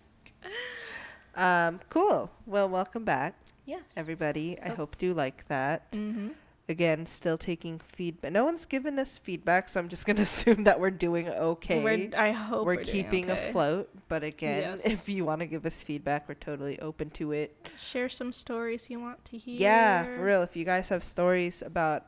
Um, 1.36 1.80
cool. 1.88 2.30
Well, 2.46 2.68
welcome 2.68 3.04
back, 3.04 3.34
Yes. 3.66 3.82
everybody. 3.96 4.58
I 4.60 4.70
Oh. 4.70 4.74
hope 4.76 4.96
you 5.00 5.14
like 5.14 5.46
that. 5.48 5.92
mm-hmm. 5.92 6.28
Again, 6.70 7.06
still 7.06 7.38
taking 7.38 7.78
feedback. 7.78 8.30
No 8.30 8.44
one's 8.44 8.66
given 8.66 8.98
us 8.98 9.18
feedback, 9.18 9.70
so 9.70 9.80
I'm 9.80 9.88
just 9.88 10.04
gonna 10.04 10.20
assume 10.30 10.64
that 10.64 10.78
we're 10.78 10.90
doing 10.90 11.28
okay. 11.28 11.82
We're, 11.82 12.10
I 12.14 12.32
hope 12.32 12.66
we're, 12.66 12.76
we're, 12.76 12.84
keeping 12.84 13.30
okay. 13.30 13.48
afloat. 13.48 13.88
But 14.08 14.22
again, 14.22 14.62
Yes. 14.62 14.80
if 14.84 15.08
you 15.08 15.24
want 15.24 15.40
to 15.40 15.46
give 15.46 15.64
us 15.64 15.82
feedback, 15.82 16.28
we're 16.28 16.34
totally 16.34 16.78
open 16.80 17.08
to 17.10 17.32
it. 17.32 17.56
Share 17.78 18.08
some 18.10 18.32
stories 18.34 18.90
you 18.90 19.00
want 19.00 19.24
to 19.26 19.38
hear. 19.38 19.58
Yeah, 19.58 20.04
for 20.04 20.22
real. 20.24 20.42
If 20.42 20.56
you 20.56 20.64
guys 20.66 20.90
have 20.90 21.02
stories 21.02 21.62
about 21.62 22.04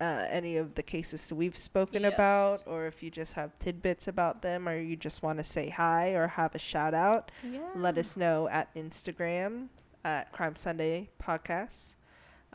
uh, 0.00 0.26
any 0.30 0.56
of 0.56 0.74
the 0.74 0.82
cases 0.82 1.30
we've 1.32 1.56
spoken 1.56 2.04
about, 2.06 2.64
or 2.66 2.86
if 2.86 3.02
you 3.02 3.10
just 3.10 3.34
have 3.34 3.56
tidbits 3.58 4.08
about 4.08 4.42
them, 4.42 4.68
or 4.68 4.76
you 4.80 4.96
just 4.96 5.22
want 5.22 5.38
to 5.38 5.44
say 5.44 5.68
hi 5.68 6.10
or 6.14 6.26
have 6.28 6.54
a 6.54 6.58
shout 6.58 6.94
out, 6.94 7.30
Yeah. 7.44 7.60
let 7.76 7.98
us 7.98 8.16
know 8.16 8.48
at 8.48 8.74
Instagram 8.74 9.68
at 10.02 10.32
Crime 10.32 10.56
Sunday 10.56 11.10
Podcasts. 11.22 11.94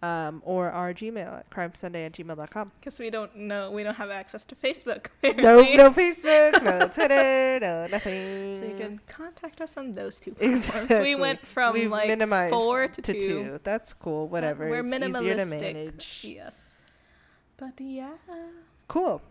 Um, 0.04 0.44
or 0.46 0.70
our 0.70 0.94
Gmail 0.94 1.40
at 1.40 1.50
crimesunday 1.50 2.06
at 2.06 2.12
gmail.com. 2.14 2.72
Because 2.80 3.00
we 3.00 3.10
don't 3.10 3.36
know, 3.36 3.72
we 3.72 3.82
don't 3.82 3.96
have 3.96 4.12
access 4.12 4.46
to 4.46 4.56
Facebook. 4.56 5.08
No, 5.24 5.62
no 5.62 5.90
Facebook, 5.90 6.64
no 6.64 6.88
Twitter, 6.88 7.60
no 7.60 7.88
nothing. 7.88 8.56
So 8.60 8.66
you 8.66 8.76
can 8.78 9.00
contact 9.08 9.60
us 9.60 9.76
on 9.76 9.94
those 9.94 10.20
two 10.20 10.32
platforms. 10.34 10.68
Exactly. 10.68 11.02
We 11.02 11.16
went 11.16 11.46
from 11.46 11.74
We've 11.74 11.90
like 11.90 12.08
minimized 12.10 12.54
four 12.54 12.88
to, 12.88 13.02
to 13.02 13.14
two. 13.14 13.20
two. 13.20 13.60
That's 13.64 13.92
cool. 13.94 14.28
Whatever. 14.28 14.70
We're 14.70 14.82
it's 14.86 14.94
minimalistic. 14.94 15.16
easier 15.22 15.36
to 15.38 15.46
manage. 15.46 16.22
Yes. 16.24 16.76
But 17.58 17.74
yeah. 17.82 18.12
Cool. 18.88 19.22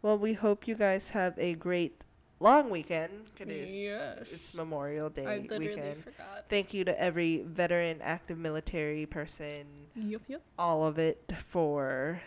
Well, 0.00 0.18
we 0.18 0.32
hope 0.32 0.66
you 0.66 0.74
guys 0.74 1.10
have 1.10 1.38
a 1.38 1.54
great 1.54 2.02
long 2.42 2.70
weekend. 2.70 3.12
Yes. 3.44 4.30
it's 4.32 4.54
Memorial 4.54 5.08
Day 5.10 5.26
I 5.26 5.38
literally 5.38 5.68
weekend. 5.68 6.04
forgot. 6.04 6.44
Thank 6.48 6.74
you 6.74 6.84
to 6.84 7.00
every 7.00 7.42
veteran, 7.46 7.98
active 8.02 8.38
military 8.38 9.06
person, 9.06 9.64
Yup, 9.96 10.22
yup. 10.28 10.42
all 10.58 10.86
of 10.86 10.98
it 10.98 11.32
for 11.48 12.20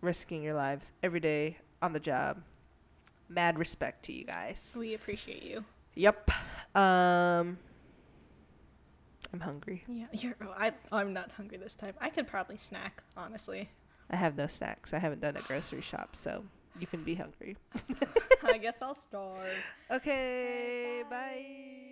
risking 0.00 0.42
your 0.42 0.54
lives 0.54 0.92
every 1.02 1.20
day 1.20 1.58
on 1.80 1.92
the 1.92 2.00
job. 2.00 2.42
Mad 3.28 3.58
respect 3.58 4.04
to 4.06 4.12
you 4.12 4.24
guys. 4.24 4.76
We 4.78 4.94
appreciate 4.94 5.42
you. 5.42 5.64
Yep. 5.94 6.30
Um 6.76 7.58
I'm 9.34 9.40
hungry. 9.40 9.82
Yeah, 9.88 10.06
you're. 10.12 10.34
Oh, 10.42 10.52
I, 10.58 10.72
I'm 10.90 11.14
not 11.14 11.30
hungry 11.32 11.56
this 11.56 11.72
time. 11.74 11.94
I 12.02 12.10
could 12.10 12.26
probably 12.26 12.58
snack, 12.58 13.02
honestly. 13.16 13.70
I 14.10 14.16
have 14.16 14.36
no 14.36 14.46
snacks. 14.46 14.92
I 14.92 14.98
haven't 14.98 15.22
done 15.22 15.36
a 15.38 15.40
grocery 15.40 15.80
shop, 15.80 16.14
so 16.16 16.44
you 16.78 16.86
can 16.86 17.02
be 17.04 17.14
hungry. 17.14 17.56
I 18.44 18.58
guess 18.58 18.80
I'll 18.82 18.94
starve. 18.94 19.62
Okay, 19.90 21.02
bye. 21.10 21.91